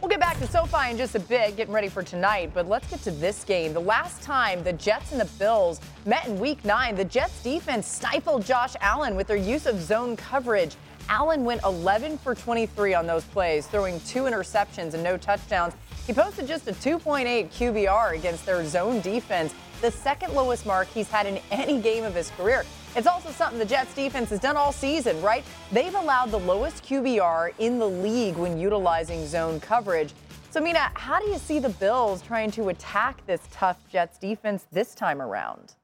We'll 0.00 0.08
get 0.08 0.20
back 0.20 0.38
to 0.38 0.46
SoFi 0.46 0.92
in 0.92 0.96
just 0.96 1.16
a 1.16 1.20
bit, 1.20 1.56
getting 1.56 1.74
ready 1.74 1.88
for 1.88 2.02
tonight, 2.02 2.52
but 2.54 2.68
let's 2.68 2.88
get 2.88 3.02
to 3.02 3.10
this 3.10 3.44
game. 3.44 3.74
The 3.74 3.80
last 3.80 4.22
time 4.22 4.62
the 4.62 4.72
Jets 4.72 5.12
and 5.12 5.20
the 5.20 5.28
Bills 5.38 5.80
met 6.06 6.26
in 6.26 6.38
week 6.38 6.64
nine, 6.64 6.94
the 6.94 7.04
Jets 7.04 7.42
defense 7.42 7.86
stifled 7.86 8.44
Josh 8.46 8.76
Allen 8.80 9.16
with 9.16 9.26
their 9.26 9.36
use 9.36 9.66
of 9.66 9.82
zone 9.82 10.16
coverage. 10.16 10.76
Allen 11.10 11.44
went 11.44 11.60
11 11.64 12.18
for 12.18 12.36
23 12.36 12.94
on 12.94 13.04
those 13.04 13.24
plays, 13.24 13.66
throwing 13.66 13.98
two 14.02 14.22
interceptions 14.22 14.94
and 14.94 15.02
no 15.02 15.16
touchdowns. 15.16 15.74
He 16.06 16.12
posted 16.12 16.46
just 16.46 16.68
a 16.68 16.72
2.8 16.72 17.50
QBR 17.50 18.14
against 18.14 18.46
their 18.46 18.64
zone 18.64 19.00
defense, 19.00 19.52
the 19.80 19.90
second 19.90 20.34
lowest 20.34 20.66
mark 20.66 20.86
he's 20.86 21.08
had 21.08 21.26
in 21.26 21.40
any 21.50 21.80
game 21.80 22.04
of 22.04 22.14
his 22.14 22.30
career. 22.30 22.64
It's 22.94 23.08
also 23.08 23.30
something 23.30 23.58
the 23.58 23.64
Jets 23.64 23.92
defense 23.92 24.30
has 24.30 24.38
done 24.38 24.56
all 24.56 24.70
season, 24.70 25.20
right? 25.20 25.44
They've 25.72 25.94
allowed 25.94 26.30
the 26.30 26.38
lowest 26.38 26.84
QBR 26.84 27.54
in 27.58 27.80
the 27.80 27.88
league 27.88 28.36
when 28.36 28.56
utilizing 28.56 29.26
zone 29.26 29.58
coverage. 29.58 30.14
So, 30.50 30.60
Mina, 30.60 30.92
how 30.94 31.18
do 31.18 31.26
you 31.26 31.38
see 31.38 31.58
the 31.58 31.70
Bills 31.70 32.22
trying 32.22 32.52
to 32.52 32.68
attack 32.68 33.26
this 33.26 33.40
tough 33.50 33.78
Jets 33.90 34.16
defense 34.16 34.66
this 34.70 34.94
time 34.94 35.20
around? 35.20 35.74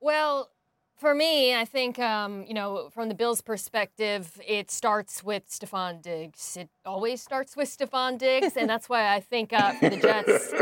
Well, 0.00 0.50
for 1.04 1.14
me, 1.14 1.54
I 1.54 1.66
think, 1.66 1.98
um, 1.98 2.46
you 2.48 2.54
know, 2.54 2.88
from 2.90 3.10
the 3.10 3.14
Bills' 3.14 3.42
perspective, 3.42 4.40
it 4.48 4.70
starts 4.70 5.22
with 5.22 5.46
Stefon 5.50 6.00
Diggs. 6.00 6.56
It 6.58 6.70
always 6.86 7.20
starts 7.20 7.54
with 7.54 7.68
Stefon 7.68 8.16
Diggs, 8.16 8.56
and 8.56 8.70
that's 8.70 8.88
why 8.88 9.14
I 9.14 9.20
think 9.20 9.52
uh, 9.52 9.72
for 9.72 9.90
the 9.90 9.98
Jets, 9.98 10.54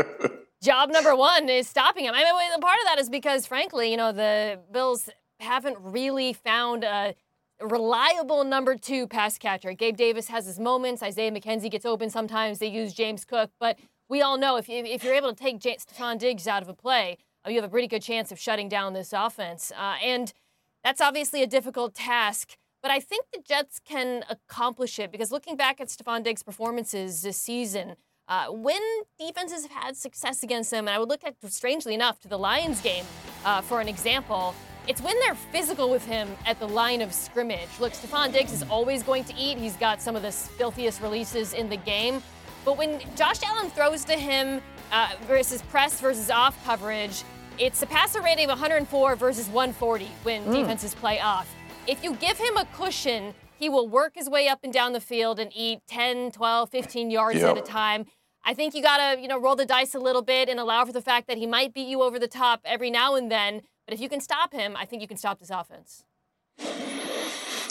job 0.61 0.89
number 0.89 1.15
one 1.15 1.47
is 1.47 1.69
stopping 1.69 2.03
him. 2.03 2.13
I 2.13 2.25
mean, 2.25 2.59
part 2.59 2.77
of 2.77 2.85
that 2.87 2.99
is 2.99 3.09
because, 3.09 3.47
frankly, 3.47 3.89
you 3.89 3.95
know, 3.95 4.11
the 4.11 4.59
Bills 4.69 5.09
haven't 5.39 5.77
really 5.79 6.33
found 6.33 6.83
a 6.83 7.15
reliable 7.61 8.43
number 8.43 8.75
two 8.75 9.07
pass 9.07 9.37
catcher. 9.37 9.71
Gabe 9.71 9.95
Davis 9.95 10.27
has 10.27 10.45
his 10.45 10.59
moments. 10.59 11.01
Isaiah 11.01 11.31
McKenzie 11.31 11.71
gets 11.71 11.85
open 11.85 12.09
sometimes. 12.09 12.59
They 12.59 12.67
use 12.67 12.93
James 12.93 13.23
Cook, 13.23 13.51
but 13.61 13.79
we 14.09 14.21
all 14.21 14.37
know 14.37 14.57
if, 14.57 14.67
you, 14.67 14.83
if 14.83 15.05
you're 15.05 15.15
able 15.15 15.33
to 15.33 15.41
take 15.41 15.61
J- 15.61 15.77
Stefon 15.77 16.19
Diggs 16.19 16.49
out 16.49 16.61
of 16.61 16.67
a 16.67 16.73
play, 16.73 17.17
you 17.47 17.55
have 17.55 17.63
a 17.63 17.69
pretty 17.69 17.87
good 17.87 18.01
chance 18.01 18.31
of 18.31 18.39
shutting 18.39 18.69
down 18.69 18.93
this 18.93 19.13
offense. 19.13 19.71
Uh, 19.77 19.95
and 20.03 20.33
that's 20.83 21.01
obviously 21.01 21.43
a 21.43 21.47
difficult 21.47 21.93
task. 21.95 22.57
But 22.81 22.91
I 22.91 22.99
think 22.99 23.25
the 23.33 23.41
Jets 23.41 23.79
can 23.83 24.25
accomplish 24.29 24.99
it 24.99 25.11
because 25.11 25.31
looking 25.31 25.55
back 25.55 25.79
at 25.79 25.87
Stefon 25.87 26.23
Diggs' 26.23 26.43
performances 26.43 27.21
this 27.21 27.37
season, 27.37 27.95
uh, 28.27 28.47
when 28.47 28.81
defenses 29.17 29.63
have 29.63 29.71
had 29.71 29.97
success 29.97 30.43
against 30.43 30.71
them, 30.71 30.87
and 30.87 30.95
I 30.95 30.99
would 30.99 31.09
look 31.09 31.23
at, 31.25 31.35
strangely 31.51 31.93
enough, 31.93 32.19
to 32.21 32.27
the 32.27 32.37
Lions 32.37 32.81
game 32.81 33.05
uh, 33.45 33.61
for 33.61 33.81
an 33.81 33.87
example, 33.87 34.53
it's 34.87 35.01
when 35.01 35.17
they're 35.21 35.35
physical 35.35 35.89
with 35.89 36.05
him 36.05 36.29
at 36.45 36.59
the 36.59 36.67
line 36.67 37.01
of 37.01 37.13
scrimmage. 37.13 37.69
Look, 37.79 37.93
Stefon 37.93 38.33
Diggs 38.33 38.51
is 38.51 38.63
always 38.63 39.01
going 39.01 39.23
to 39.25 39.35
eat. 39.35 39.57
He's 39.57 39.77
got 39.77 40.01
some 40.01 40.15
of 40.15 40.21
the 40.21 40.31
filthiest 40.31 41.01
releases 41.01 41.53
in 41.53 41.69
the 41.69 41.77
game. 41.77 42.21
But 42.65 42.77
when 42.77 43.01
Josh 43.15 43.43
Allen 43.43 43.69
throws 43.69 44.03
to 44.05 44.13
him 44.13 44.61
uh, 44.91 45.13
versus 45.27 45.61
press 45.63 45.99
versus 45.99 46.29
off 46.29 46.61
coverage, 46.65 47.23
it's 47.59 47.81
a 47.81 47.85
passer 47.85 48.21
rating 48.21 48.45
of 48.45 48.49
104 48.49 49.15
versus 49.15 49.47
140 49.49 50.05
when 50.23 50.43
Mm. 50.45 50.53
defenses 50.61 50.95
play 50.95 51.19
off. 51.19 51.47
If 51.87 52.03
you 52.03 52.13
give 52.15 52.37
him 52.37 52.57
a 52.57 52.65
cushion, 52.65 53.33
he 53.57 53.69
will 53.69 53.87
work 53.87 54.13
his 54.15 54.29
way 54.29 54.47
up 54.47 54.59
and 54.63 54.73
down 54.73 54.93
the 54.93 54.99
field 55.01 55.39
and 55.39 55.51
eat 55.55 55.79
10, 55.87 56.31
12, 56.31 56.69
15 56.69 57.11
yards 57.11 57.39
Yep. 57.39 57.57
at 57.57 57.57
a 57.57 57.61
time. 57.61 58.05
I 58.45 58.53
think 58.53 58.73
you 58.73 58.81
got 58.81 58.97
to, 59.15 59.21
you 59.21 59.27
know, 59.27 59.37
roll 59.39 59.55
the 59.55 59.65
dice 59.65 59.95
a 59.95 59.99
little 59.99 60.21
bit 60.21 60.49
and 60.49 60.59
allow 60.59 60.83
for 60.85 60.91
the 60.91 61.01
fact 61.01 61.27
that 61.27 61.37
he 61.37 61.45
might 61.47 61.73
beat 61.73 61.87
you 61.87 62.01
over 62.01 62.19
the 62.19 62.27
top 62.27 62.61
every 62.65 62.89
now 62.89 63.15
and 63.15 63.31
then. 63.31 63.61
But 63.85 63.93
if 63.93 64.01
you 64.01 64.09
can 64.09 64.19
stop 64.19 64.53
him, 64.53 64.75
I 64.77 64.85
think 64.85 65.01
you 65.01 65.07
can 65.07 65.17
stop 65.17 65.39
this 65.39 65.49
offense. 65.49 66.03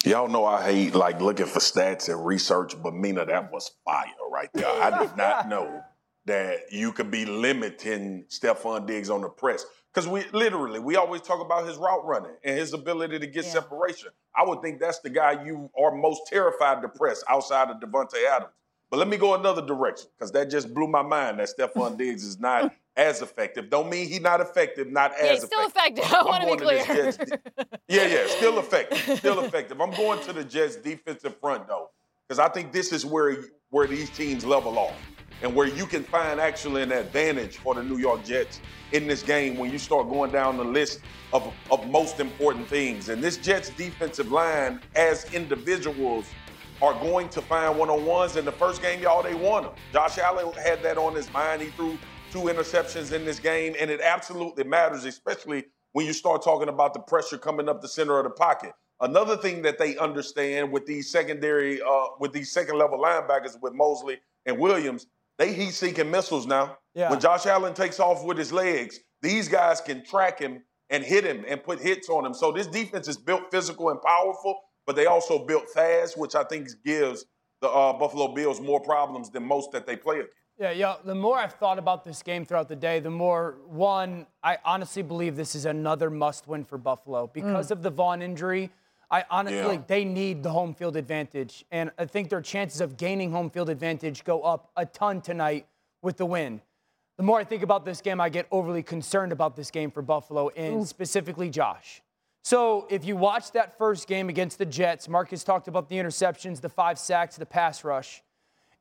Y'all 0.05 0.29
know 0.29 0.45
I 0.45 0.63
hate 0.65 0.95
like 0.95 1.21
looking 1.21 1.47
for 1.47 1.61
stats 1.61 2.09
and 2.13 2.25
research, 2.27 2.75
but 2.83 2.93
Mina, 2.95 3.25
that 3.27 3.53
was 3.53 3.71
fire 3.85 4.07
right 4.31 4.49
there. 4.53 4.67
I 4.69 4.99
did 5.07 5.17
not 5.17 5.49
know 5.49 5.85
that 6.27 6.71
you 6.71 6.93
could 6.93 7.11
be 7.11 7.25
limiting 7.25 8.25
Stefon 8.29 8.87
Diggs 8.87 9.11
on 9.11 9.21
the 9.23 9.29
press. 9.29 9.65
Because 9.93 10.09
we 10.09 10.25
literally, 10.33 10.81
we 10.81 10.97
always 10.97 11.21
talk 11.21 11.41
about 11.45 11.67
his 11.67 11.77
route 11.77 12.05
running 12.07 12.33
and 12.45 12.57
his 12.57 12.73
ability 12.73 13.19
to 13.19 13.27
get 13.27 13.45
separation. 13.45 14.09
I 14.35 14.45
would 14.45 14.63
think 14.63 14.81
that's 14.81 15.01
the 15.01 15.11
guy 15.11 15.45
you 15.45 15.71
are 15.79 15.95
most 15.95 16.23
terrified 16.29 16.81
to 16.83 16.89
press 16.89 17.23
outside 17.29 17.69
of 17.69 17.77
Davante 17.79 18.15
Adams. 18.35 18.53
But 18.91 18.99
let 18.99 19.09
me 19.09 19.17
go 19.17 19.35
another 19.35 19.61
direction 19.65 20.09
because 20.17 20.33
that 20.33 20.51
just 20.51 20.73
blew 20.73 20.87
my 20.87 21.03
mind 21.03 21.39
that 21.41 21.49
Stefon 21.59 21.97
Diggs 21.99 22.25
is 22.25 22.39
not 22.39 22.75
as 22.97 23.21
effective. 23.23 23.69
Don't 23.71 23.91
mean 23.91 24.07
he's 24.09 24.21
not 24.21 24.41
effective, 24.41 24.91
not 24.91 25.13
Yeah, 25.19 25.25
as 25.25 25.31
he's 25.41 25.45
still 25.45 25.67
effective. 25.67 26.05
effective. 26.05 26.19
I 26.21 26.25
want 26.25 26.43
to 26.45 26.51
be 26.51 26.57
going 26.57 26.85
to 26.87 26.93
this 27.03 27.17
clear. 27.17 27.39
Yeah, 27.89 28.07
yeah, 28.07 28.27
still 28.29 28.59
effective, 28.59 28.99
still 29.19 29.41
effective. 29.41 29.81
I'm 29.81 29.93
going 29.93 30.23
to 30.25 30.33
the 30.33 30.45
Jets 30.45 30.77
defensive 30.77 31.37
front 31.41 31.67
though, 31.69 31.91
because 32.29 32.39
I 32.39 32.49
think 32.49 32.73
this 32.73 32.93
is 32.93 33.05
where 33.05 33.37
where 33.71 33.87
these 33.87 34.11
teams 34.11 34.45
level 34.45 34.79
off, 34.79 34.95
and 35.43 35.55
where 35.55 35.67
you 35.67 35.87
can 35.87 36.03
find 36.05 36.41
actually 36.41 36.83
an 36.83 36.93
advantage 36.93 37.59
for 37.59 37.75
the 37.75 37.83
New 37.83 37.99
York 37.99 38.25
Jets 38.25 38.61
in 38.93 39.07
this 39.07 39.23
game 39.23 39.57
when 39.59 39.71
you 39.71 39.79
start 39.79 40.09
going 40.09 40.31
down 40.31 40.57
the 40.57 40.65
list 40.65 41.01
of 41.33 41.53
of 41.71 41.87
most 41.89 42.21
important 42.21 42.67
things. 42.69 43.09
And 43.09 43.23
this 43.23 43.37
Jets 43.37 43.71
defensive 43.71 44.31
line, 44.31 44.81
as 44.95 45.33
individuals, 45.35 46.27
are 46.81 46.95
going 46.95 47.29
to 47.31 47.41
find 47.41 47.79
one-on-ones. 47.79 48.37
In 48.37 48.45
the 48.45 48.53
first 48.53 48.83
game, 48.83 49.01
y'all, 49.01 49.23
they 49.23 49.35
won 49.35 49.65
them. 49.65 49.73
Josh 49.93 50.19
Allen 50.19 50.53
had 50.55 50.83
that 50.83 50.99
on 50.99 51.15
his 51.15 51.33
mind. 51.33 51.63
He 51.63 51.69
threw 51.69 51.97
two 52.33 52.41
interceptions 52.41 53.13
in 53.13 53.25
this 53.25 53.39
game, 53.39 53.75
and 53.79 53.91
it 53.91 54.01
absolutely 54.01 54.65
matters, 54.65 55.05
especially 55.05 55.65
when 55.93 56.07
you 56.07 56.13
start 56.13 56.43
talking 56.43 56.69
about 56.69 56.95
the 56.95 57.01
pressure 57.01 57.39
coming 57.39 57.69
up 57.69 57.83
the 57.83 57.89
center 57.89 58.19
of 58.19 58.25
the 58.25 58.31
pocket. 58.31 58.73
Another 59.01 59.37
thing 59.37 59.63
that 59.63 59.79
they 59.79 59.97
understand 59.97 60.73
with 60.73 60.87
these 60.87 61.11
secondary, 61.11 61.81
uh, 61.83 62.07
with 62.21 62.33
these 62.33 62.51
second 62.51 62.79
level 62.79 62.99
linebackers, 62.99 63.61
with 63.61 63.75
Mosley 63.75 64.19
and 64.47 64.59
Williams, 64.59 65.07
they 65.39 65.53
heat 65.53 65.73
seeking 65.73 66.11
missiles 66.11 66.47
now. 66.47 66.77
Yeah. 66.95 67.11
When 67.11 67.21
Josh 67.21 67.47
Allen 67.47 67.75
takes 67.75 67.99
off 68.01 68.25
with 68.25 68.39
his 68.39 68.53
legs, 68.53 68.99
these 69.23 69.49
guys 69.49 69.81
can 69.81 70.05
track 70.05 70.39
him 70.39 70.63
and 70.91 71.03
hit 71.03 71.25
him 71.25 71.45
and 71.49 71.63
put 71.63 71.81
hits 71.81 72.09
on 72.09 72.27
him. 72.27 72.35
So 72.35 72.53
this 72.53 72.67
defense 72.67 73.09
is 73.09 73.17
built 73.17 73.45
physical 73.51 73.89
and 73.91 74.01
powerful, 74.03 74.59
but 74.87 74.95
they 74.97 75.07
also 75.07 75.45
built 75.47 75.65
fast, 75.75 76.19
which 76.19 76.35
I 76.35 76.45
think 76.45 76.69
gives 76.85 77.25
the 77.63 77.69
uh, 77.69 77.93
Buffalo 77.95 78.35
Bills 78.35 78.61
more 78.61 78.81
problems 78.81 79.31
than 79.31 79.45
most 79.45 79.73
that 79.73 79.87
they 79.87 79.97
play 79.97 80.17
against. 80.17 80.35
Yeah, 80.59 80.71
yeah. 80.73 80.97
The 81.03 81.15
more 81.15 81.39
I've 81.39 81.55
thought 81.55 81.79
about 81.79 82.05
this 82.05 82.23
game 82.23 82.45
throughout 82.45 82.69
the 82.69 82.77
day, 82.77 83.01
the 83.01 83.11
more 83.11 83.57
one, 83.67 84.27
I 84.43 84.59
honestly 84.65 85.03
believe 85.03 85.35
this 85.35 85.55
is 85.55 85.65
another 85.65 86.11
must-win 86.11 86.65
for 86.65 86.77
Buffalo 86.77 87.27
because 87.33 87.69
Mm. 87.69 87.71
of 87.71 87.83
the 87.83 87.91
Von 87.91 88.21
injury. 88.21 88.71
I 89.13 89.25
honestly 89.31 89.59
Yeah. 89.59 89.67
like 89.67 89.87
they 89.87 90.05
need 90.05 90.43
the 90.43 90.51
home 90.51 90.73
field 90.75 90.97
advantage, 90.97 91.65
and 91.71 91.93
I 91.99 92.07
think 92.07 92.31
their 92.31 92.41
chances 92.41 92.81
of 92.81 92.97
gaining 92.97 93.31
home 93.31 93.51
field 93.51 93.69
advantage 93.69 94.25
go 94.25 94.41
up 94.43 94.71
a 94.75 94.87
ton 94.87 95.21
tonight 95.21 95.67
with 96.01 96.17
the 96.17 96.25
win. 96.27 96.63
The 97.19 97.23
more 97.23 97.39
I 97.39 97.45
think 97.45 97.63
about 97.63 97.85
this 97.85 98.01
game, 98.01 98.23
I 98.23 98.31
get 98.31 98.47
overly 98.51 98.83
concerned 98.83 99.31
about 99.31 99.55
this 99.55 99.71
game 99.71 99.91
for 99.91 100.01
Buffalo 100.01 100.49
and 100.57 100.89
specifically 100.89 101.51
Josh. 101.51 102.01
So 102.43 102.87
if 102.91 103.05
you 103.05 103.15
watch 103.15 103.53
that 103.53 103.77
first 103.77 104.09
game 104.09 104.31
against 104.31 104.57
the 104.59 104.65
Jets, 104.67 105.09
Marcus 105.09 105.45
talked 105.45 105.69
about 105.69 105.89
the 105.91 105.97
interceptions, 105.97 106.63
the 106.63 106.71
five 106.71 106.99
sacks, 106.99 107.37
the 107.37 107.47
pass 107.47 107.85
rush. 107.85 108.23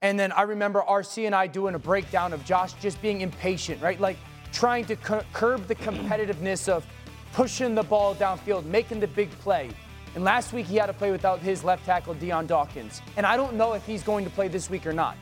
And 0.02 0.18
then 0.18 0.32
I 0.32 0.44
remember 0.44 0.82
RC 0.82 1.26
and 1.28 1.36
I 1.36 1.46
doing 1.46 1.76
a 1.76 1.80
breakdown 1.80 2.32
of 2.34 2.44
Josh 2.46 2.72
just 2.74 3.00
being 3.02 3.20
impatient, 3.22 3.82
right? 3.82 4.00
Like 4.00 4.18
trying 4.54 4.86
to 4.86 4.96
cu- 4.96 5.22
curb 5.34 5.68
the 5.68 5.76
competitiveness 5.76 6.68
of 6.70 6.88
pushing 7.34 7.76
the 7.76 7.84
ball 7.84 8.16
downfield, 8.16 8.66
making 8.66 9.00
the 9.02 9.08
big 9.08 9.30
play. 9.42 9.70
And 10.16 10.24
last 10.24 10.54
week 10.54 10.66
he 10.66 10.76
had 10.76 10.88
to 10.88 10.94
play 10.94 11.12
without 11.12 11.40
his 11.40 11.64
left 11.64 11.86
tackle, 11.86 12.14
Dion 12.14 12.48
Dawkins. 12.48 13.02
And 13.18 13.26
I 13.26 13.38
don't 13.38 13.56
know 13.56 13.74
if 13.74 13.86
he's 13.86 14.04
going 14.04 14.26
to 14.26 14.32
play 14.32 14.48
this 14.48 14.70
week 14.70 14.86
or 14.86 14.94
not. 14.94 15.16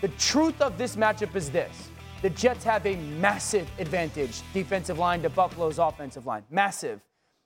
The 0.00 0.08
truth 0.08 0.60
of 0.60 0.76
this 0.76 0.96
matchup 0.96 1.34
is 1.34 1.50
this 1.50 1.88
the 2.22 2.30
Jets 2.30 2.64
have 2.64 2.84
a 2.86 2.96
massive 2.96 3.70
advantage 3.78 4.40
defensive 4.52 4.98
line 4.98 5.22
to 5.22 5.30
Buffalo's 5.30 5.78
offensive 5.78 6.26
line. 6.26 6.44
Massive. 6.50 7.00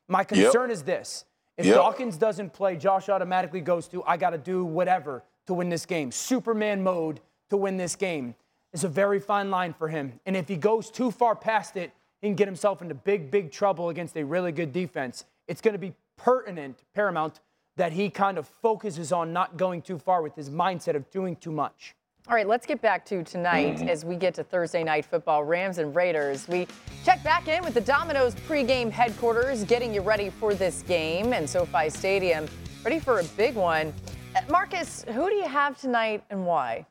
My 0.09 0.24
concern 0.24 0.70
is 0.70 0.82
this 0.82 1.24
if 1.57 1.66
Yep. 1.66 1.74
Dawkins 1.74 2.16
doesn't 2.16 2.53
play, 2.53 2.76
Josh 2.76 3.09
automatically 3.09 3.61
goes 3.61 3.86
to, 3.88 4.03
I 4.05 4.16
got 4.16 4.30
to 4.30 4.38
do 4.38 4.64
whatever 4.64 5.22
to 5.47 5.55
win 5.55 5.68
this 5.68 5.84
game. 5.84 6.11
Superman 6.11 6.82
mode 6.82 7.20
to 7.51 7.57
win 7.57 7.76
this 7.76 7.97
game. 7.97 8.34
It's 8.72 8.84
a 8.84 8.88
very 8.88 9.20
fine 9.20 9.51
line 9.51 9.74
for 9.74 9.88
him. 9.88 10.20
And 10.24 10.36
if 10.36 10.49
he 10.49 10.57
goes 10.57 10.91
too 10.91 11.11
far 11.11 11.34
past 11.36 11.76
it, 11.76 11.93
he 12.22 12.28
can 12.28 12.34
get 12.34 12.49
himself 12.49 12.82
into 12.82 12.95
big, 12.95 13.30
big 13.30 13.51
trouble 13.51 13.91
against 13.91 14.16
a 14.16 14.24
really 14.24 14.53
good 14.53 14.72
defense. 14.72 15.24
It's 15.49 15.61
going 15.61 15.74
to 15.74 15.78
be 15.78 15.93
pertinent, 16.24 16.84
paramount, 16.94 17.40
that 17.76 17.92
he 17.92 18.10
kind 18.10 18.36
of 18.38 18.46
focuses 18.46 19.12
on 19.12 19.32
not 19.32 19.56
going 19.56 19.80
too 19.80 19.98
far 19.98 20.22
with 20.22 20.34
his 20.34 20.50
mindset 20.50 20.94
of 20.94 21.10
doing 21.10 21.36
too 21.36 21.52
much. 21.52 21.94
All 22.28 22.34
right, 22.34 22.46
let's 22.46 22.66
get 22.66 22.82
back 22.82 23.04
to 23.06 23.24
tonight 23.24 23.80
as 23.88 24.04
we 24.04 24.14
get 24.14 24.34
to 24.34 24.44
Thursday 24.44 24.84
night 24.84 25.06
football, 25.06 25.42
Rams 25.42 25.78
and 25.78 25.96
Raiders. 25.96 26.46
We 26.46 26.66
check 27.04 27.24
back 27.24 27.48
in 27.48 27.64
with 27.64 27.74
the 27.74 27.80
Domino's 27.80 28.34
pregame 28.34 28.90
headquarters, 28.90 29.64
getting 29.64 29.94
you 29.94 30.02
ready 30.02 30.28
for 30.30 30.54
this 30.54 30.82
game 30.82 31.32
and 31.32 31.48
SoFi 31.48 31.88
Stadium, 31.88 32.46
ready 32.84 33.00
for 33.00 33.20
a 33.20 33.24
big 33.24 33.54
one. 33.54 33.92
Uh, 34.36 34.42
Marcus, 34.50 35.04
who 35.08 35.28
do 35.28 35.34
you 35.34 35.48
have 35.48 35.80
tonight 35.80 36.22
and 36.30 36.44
why? 36.46 36.86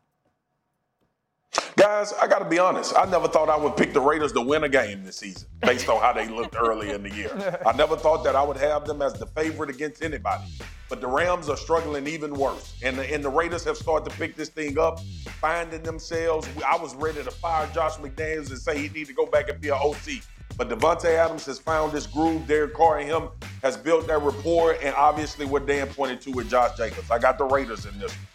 Guys, 1.79 2.11
I 2.11 2.27
got 2.27 2.39
to 2.39 2.45
be 2.45 2.59
honest. 2.59 2.93
I 2.97 3.05
never 3.05 3.29
thought 3.29 3.47
I 3.47 3.55
would 3.55 3.77
pick 3.77 3.93
the 3.93 4.01
Raiders 4.01 4.33
to 4.33 4.41
win 4.41 4.65
a 4.65 4.69
game 4.69 5.05
this 5.05 5.15
season 5.15 5.47
based 5.61 5.87
on 5.87 6.01
how 6.01 6.11
they 6.11 6.27
looked 6.27 6.57
early 6.59 6.89
in 6.89 7.03
the 7.03 7.09
year. 7.09 7.57
I 7.65 7.71
never 7.71 7.95
thought 7.95 8.25
that 8.25 8.35
I 8.35 8.43
would 8.43 8.57
have 8.57 8.85
them 8.85 9.01
as 9.01 9.13
the 9.13 9.25
favorite 9.27 9.69
against 9.69 10.03
anybody. 10.03 10.43
But 10.89 10.99
the 10.99 11.07
Rams 11.07 11.47
are 11.47 11.55
struggling 11.55 12.05
even 12.05 12.33
worse. 12.33 12.75
And 12.83 12.97
the, 12.97 13.09
and 13.13 13.23
the 13.23 13.29
Raiders 13.29 13.63
have 13.63 13.77
started 13.77 14.09
to 14.09 14.17
pick 14.17 14.35
this 14.35 14.49
thing 14.49 14.77
up, 14.77 14.99
finding 15.39 15.81
themselves. 15.81 16.49
I 16.67 16.75
was 16.75 16.95
ready 16.95 17.23
to 17.23 17.31
fire 17.31 17.69
Josh 17.73 17.95
McDaniels 17.95 18.49
and 18.49 18.59
say 18.59 18.77
he 18.77 18.89
need 18.89 19.07
to 19.07 19.13
go 19.13 19.25
back 19.25 19.47
and 19.47 19.61
be 19.61 19.69
an 19.69 19.79
OC. 19.81 20.21
But 20.57 20.67
Davante 20.67 21.05
Adams 21.05 21.45
has 21.45 21.59
found 21.59 21.93
this 21.93 22.07
groove. 22.07 22.45
Derek 22.45 22.73
Carr 22.73 22.99
and 22.99 23.09
him 23.09 23.29
has 23.63 23.77
built 23.77 24.05
that 24.07 24.21
rapport. 24.21 24.75
And 24.83 24.93
obviously 24.95 25.45
what 25.45 25.65
Dan 25.65 25.87
pointed 25.87 26.19
to 26.23 26.31
with 26.31 26.49
Josh 26.49 26.75
Jacobs. 26.75 27.09
I 27.09 27.19
got 27.19 27.37
the 27.37 27.45
Raiders 27.45 27.85
in 27.85 27.97
this 27.99 28.11
one. 28.11 28.27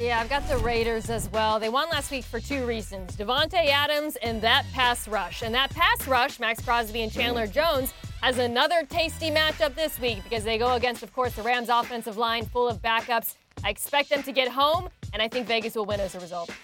Yeah, 0.00 0.18
I've 0.20 0.28
got 0.28 0.48
the 0.48 0.58
Raiders 0.58 1.10
as 1.10 1.30
well. 1.30 1.60
They 1.60 1.68
won 1.68 1.88
last 1.90 2.10
week 2.10 2.24
for 2.24 2.40
two 2.40 2.66
reasons 2.66 3.16
Davante 3.16 3.66
Adams 3.68 4.16
and 4.16 4.42
that 4.42 4.64
pass 4.72 5.06
rush. 5.06 5.42
And 5.42 5.54
that 5.54 5.70
pass 5.70 6.08
rush, 6.08 6.40
Maxx 6.40 6.64
Crosby 6.64 7.02
and 7.02 7.12
Chandler 7.12 7.46
Jones, 7.46 7.92
has 8.20 8.38
another 8.38 8.84
tasty 8.88 9.30
matchup 9.30 9.74
this 9.74 10.00
week 10.00 10.22
because 10.24 10.44
they 10.44 10.58
go 10.58 10.74
against, 10.74 11.02
of 11.02 11.12
course, 11.12 11.34
the 11.34 11.42
Rams 11.42 11.68
offensive 11.68 12.16
line 12.16 12.46
full 12.46 12.68
of 12.68 12.80
backups. 12.82 13.34
I 13.64 13.70
expect 13.70 14.10
them 14.10 14.22
to 14.24 14.32
get 14.32 14.48
home, 14.48 14.88
and 15.12 15.22
I 15.22 15.28
think 15.28 15.46
Vegas 15.46 15.74
will 15.76 15.84
win 15.86 16.00
as 16.00 16.14
a 16.14 16.20
result. 16.20 16.50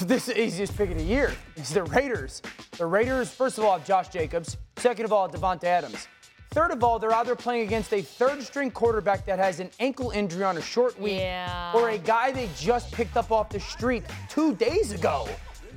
This 0.00 0.28
is 0.28 0.34
the 0.34 0.42
easiest 0.42 0.76
pick 0.76 0.90
of 0.90 0.96
the 0.96 1.04
year. 1.04 1.32
It's 1.56 1.70
the 1.70 1.84
Raiders. 1.84 2.42
The 2.76 2.86
Raiders, 2.86 3.30
first 3.30 3.58
of 3.58 3.64
all, 3.64 3.78
have 3.78 3.86
Josh 3.86 4.08
Jacobs. 4.08 4.56
Second 4.76 5.04
of 5.04 5.12
all, 5.12 5.28
Davante 5.28 5.64
Adams. 5.64 6.08
Third 6.50 6.70
of 6.70 6.82
all, 6.82 6.98
they're 6.98 7.14
either 7.14 7.36
playing 7.36 7.66
against 7.66 7.92
a 7.92 8.00
third 8.00 8.42
string 8.42 8.70
quarterback 8.70 9.26
that 9.26 9.38
has 9.38 9.60
an 9.60 9.70
ankle 9.80 10.10
injury 10.10 10.44
on 10.44 10.56
a 10.56 10.62
short 10.62 10.98
week 10.98 11.20
Yeah. 11.20 11.72
or 11.74 11.90
a 11.90 11.98
guy 11.98 12.32
they 12.32 12.48
just 12.58 12.90
picked 12.90 13.16
up 13.16 13.30
off 13.30 13.50
the 13.50 13.60
street 13.60 14.04
two 14.30 14.54
days 14.54 14.92
ago. 14.92 15.28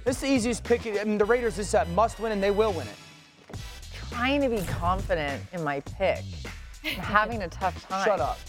This 0.05 0.15
is 0.17 0.21
the 0.21 0.27
easiest 0.29 0.63
pick. 0.63 0.87
I 0.87 1.03
mean, 1.03 1.17
the 1.17 1.25
Raiders 1.25 1.59
is 1.59 1.73
a 1.73 1.85
must 1.85 2.19
win, 2.19 2.31
and 2.31 2.41
they 2.41 2.51
will 2.51 2.71
win 2.71 2.87
it. 2.87 3.59
Trying 4.09 4.41
to 4.41 4.49
be 4.49 4.61
confident 4.65 5.43
in 5.53 5.63
my 5.63 5.81
pick. 5.81 6.23
I'm 6.83 6.89
having 6.93 7.41
a 7.43 7.47
tough 7.49 7.87
time. 7.87 8.05
Shut 8.05 8.19
up. 8.19 8.39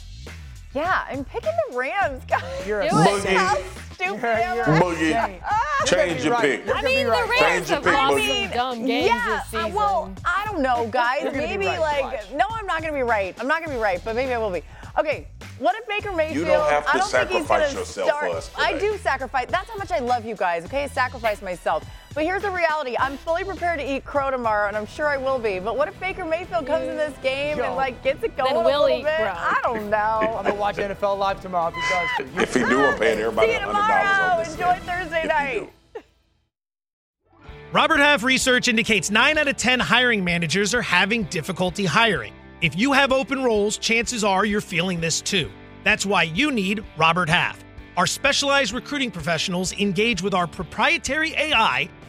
Yeah, 0.74 1.04
I'm 1.08 1.24
picking 1.24 1.50
the 1.70 1.76
Rams, 1.76 2.24
guys. 2.28 2.66
You're 2.66 2.80
a 2.80 2.88
Do 2.88 2.94
Boogie. 2.96 3.24
it. 3.26 3.36
How 3.36 3.56
stupid 3.92 4.24
am 4.24 4.74
I? 4.74 4.80
Boogie, 4.80 5.86
change 5.86 6.24
your 6.24 6.36
pick. 6.40 6.62
I 6.74 6.82
mean, 6.82 7.06
the 7.06 7.12
Rams 7.12 7.38
Change 7.38 7.68
your 7.68 7.76
have 7.76 7.84
pick, 7.84 7.92
lost 7.92 8.14
Boogie. 8.16 8.42
some 8.44 8.52
dumb 8.52 8.86
games 8.86 9.06
yeah, 9.06 9.26
this 9.26 9.54
uh, 9.54 9.64
season. 9.64 9.74
well, 9.74 10.12
I 10.24 10.44
don't 10.46 10.62
know, 10.62 10.86
guys. 10.90 11.24
Gonna 11.24 11.32
be 11.32 11.38
maybe 11.38 11.66
right, 11.66 11.78
like, 11.80 12.02
watch. 12.04 12.32
no, 12.34 12.46
I'm 12.50 12.66
not 12.66 12.80
gonna 12.80 12.94
be 12.94 13.02
right. 13.02 13.34
I'm 13.38 13.46
not 13.48 13.62
gonna 13.62 13.76
be 13.76 13.80
right, 13.82 14.00
but 14.04 14.16
maybe 14.16 14.32
I 14.32 14.38
will 14.38 14.50
be. 14.50 14.62
Okay, 14.98 15.26
what 15.58 15.74
if 15.76 15.86
Baker 15.86 16.12
Mayfield? 16.12 16.46
have 16.48 16.84
to 16.86 16.90
I 16.94 16.98
don't 16.98 17.10
think 17.10 17.28
he's 17.30 17.46
sacrifice 17.46 17.68
gonna 17.68 17.80
yourself 17.80 18.08
start. 18.08 18.30
for 18.30 18.36
us 18.36 18.50
I 18.58 18.78
do 18.78 18.96
sacrifice. 18.98 19.46
That's 19.50 19.68
how 19.70 19.76
much 19.76 19.90
I 19.92 19.98
love 20.00 20.24
you 20.24 20.34
guys. 20.34 20.64
Okay, 20.66 20.84
I 20.84 20.88
sacrifice 20.88 21.40
myself. 21.42 21.84
But 22.14 22.24
here's 22.24 22.42
the 22.42 22.50
reality: 22.50 22.94
I'm 22.98 23.16
fully 23.16 23.44
prepared 23.44 23.78
to 23.80 23.96
eat 23.96 24.04
crow 24.04 24.30
tomorrow, 24.30 24.68
and 24.68 24.76
I'm 24.76 24.86
sure 24.86 25.06
I 25.06 25.16
will 25.16 25.38
be. 25.38 25.58
But 25.58 25.76
what 25.76 25.88
if 25.88 25.98
Baker 25.98 26.24
Mayfield 26.24 26.66
comes 26.66 26.86
in 26.86 26.96
this 26.96 27.16
game 27.22 27.58
Yo. 27.58 27.64
and 27.64 27.76
like 27.76 28.02
gets 28.02 28.22
it 28.22 28.36
going 28.36 28.52
Then 28.54 28.62
a 28.62 28.66
we'll 28.66 28.82
little 28.82 28.98
eat 28.98 29.04
bit? 29.04 29.16
crow. 29.16 29.32
I 29.34 29.60
don't 29.62 29.88
know. 29.90 29.96
I'm 30.36 30.44
going 30.44 30.54
to 30.54 30.54
watch 30.54 30.76
NFL 30.76 31.18
Live 31.18 31.40
tomorrow 31.40 31.68
if 31.68 31.74
he 31.74 31.80
does. 32.24 32.34
to. 32.34 32.42
If 32.42 32.54
he 32.54 32.60
do, 32.70 32.84
I'm 32.84 32.98
paying 32.98 33.18
everybody 33.18 33.46
See 33.48 33.52
you 33.54 33.60
$100 33.60 33.66
tomorrow. 33.66 34.32
on 34.32 34.38
this 34.40 34.52
Enjoy 34.54 34.72
thing. 34.74 34.82
Thursday 34.82 35.22
If 35.22 35.28
night. 35.28 35.72
Robert 37.72 37.98
Half 38.00 38.22
research 38.22 38.68
indicates 38.68 39.10
9 39.10 39.38
out 39.38 39.48
of 39.48 39.56
10 39.56 39.80
hiring 39.80 40.22
managers 40.22 40.74
are 40.74 40.82
having 40.82 41.22
difficulty 41.24 41.86
hiring. 41.86 42.34
If 42.60 42.78
you 42.78 42.92
have 42.92 43.12
open 43.12 43.42
roles, 43.42 43.78
chances 43.78 44.22
are 44.24 44.44
you're 44.44 44.60
feeling 44.60 45.00
this 45.00 45.22
too. 45.22 45.50
That's 45.82 46.04
why 46.04 46.24
you 46.24 46.52
need 46.52 46.84
Robert 46.98 47.30
Half. 47.30 47.64
Our 47.96 48.06
specialized 48.06 48.72
recruiting 48.72 49.10
professionals 49.10 49.72
engage 49.80 50.22
with 50.22 50.34
our 50.34 50.46
proprietary 50.46 51.32
AI 51.34 51.88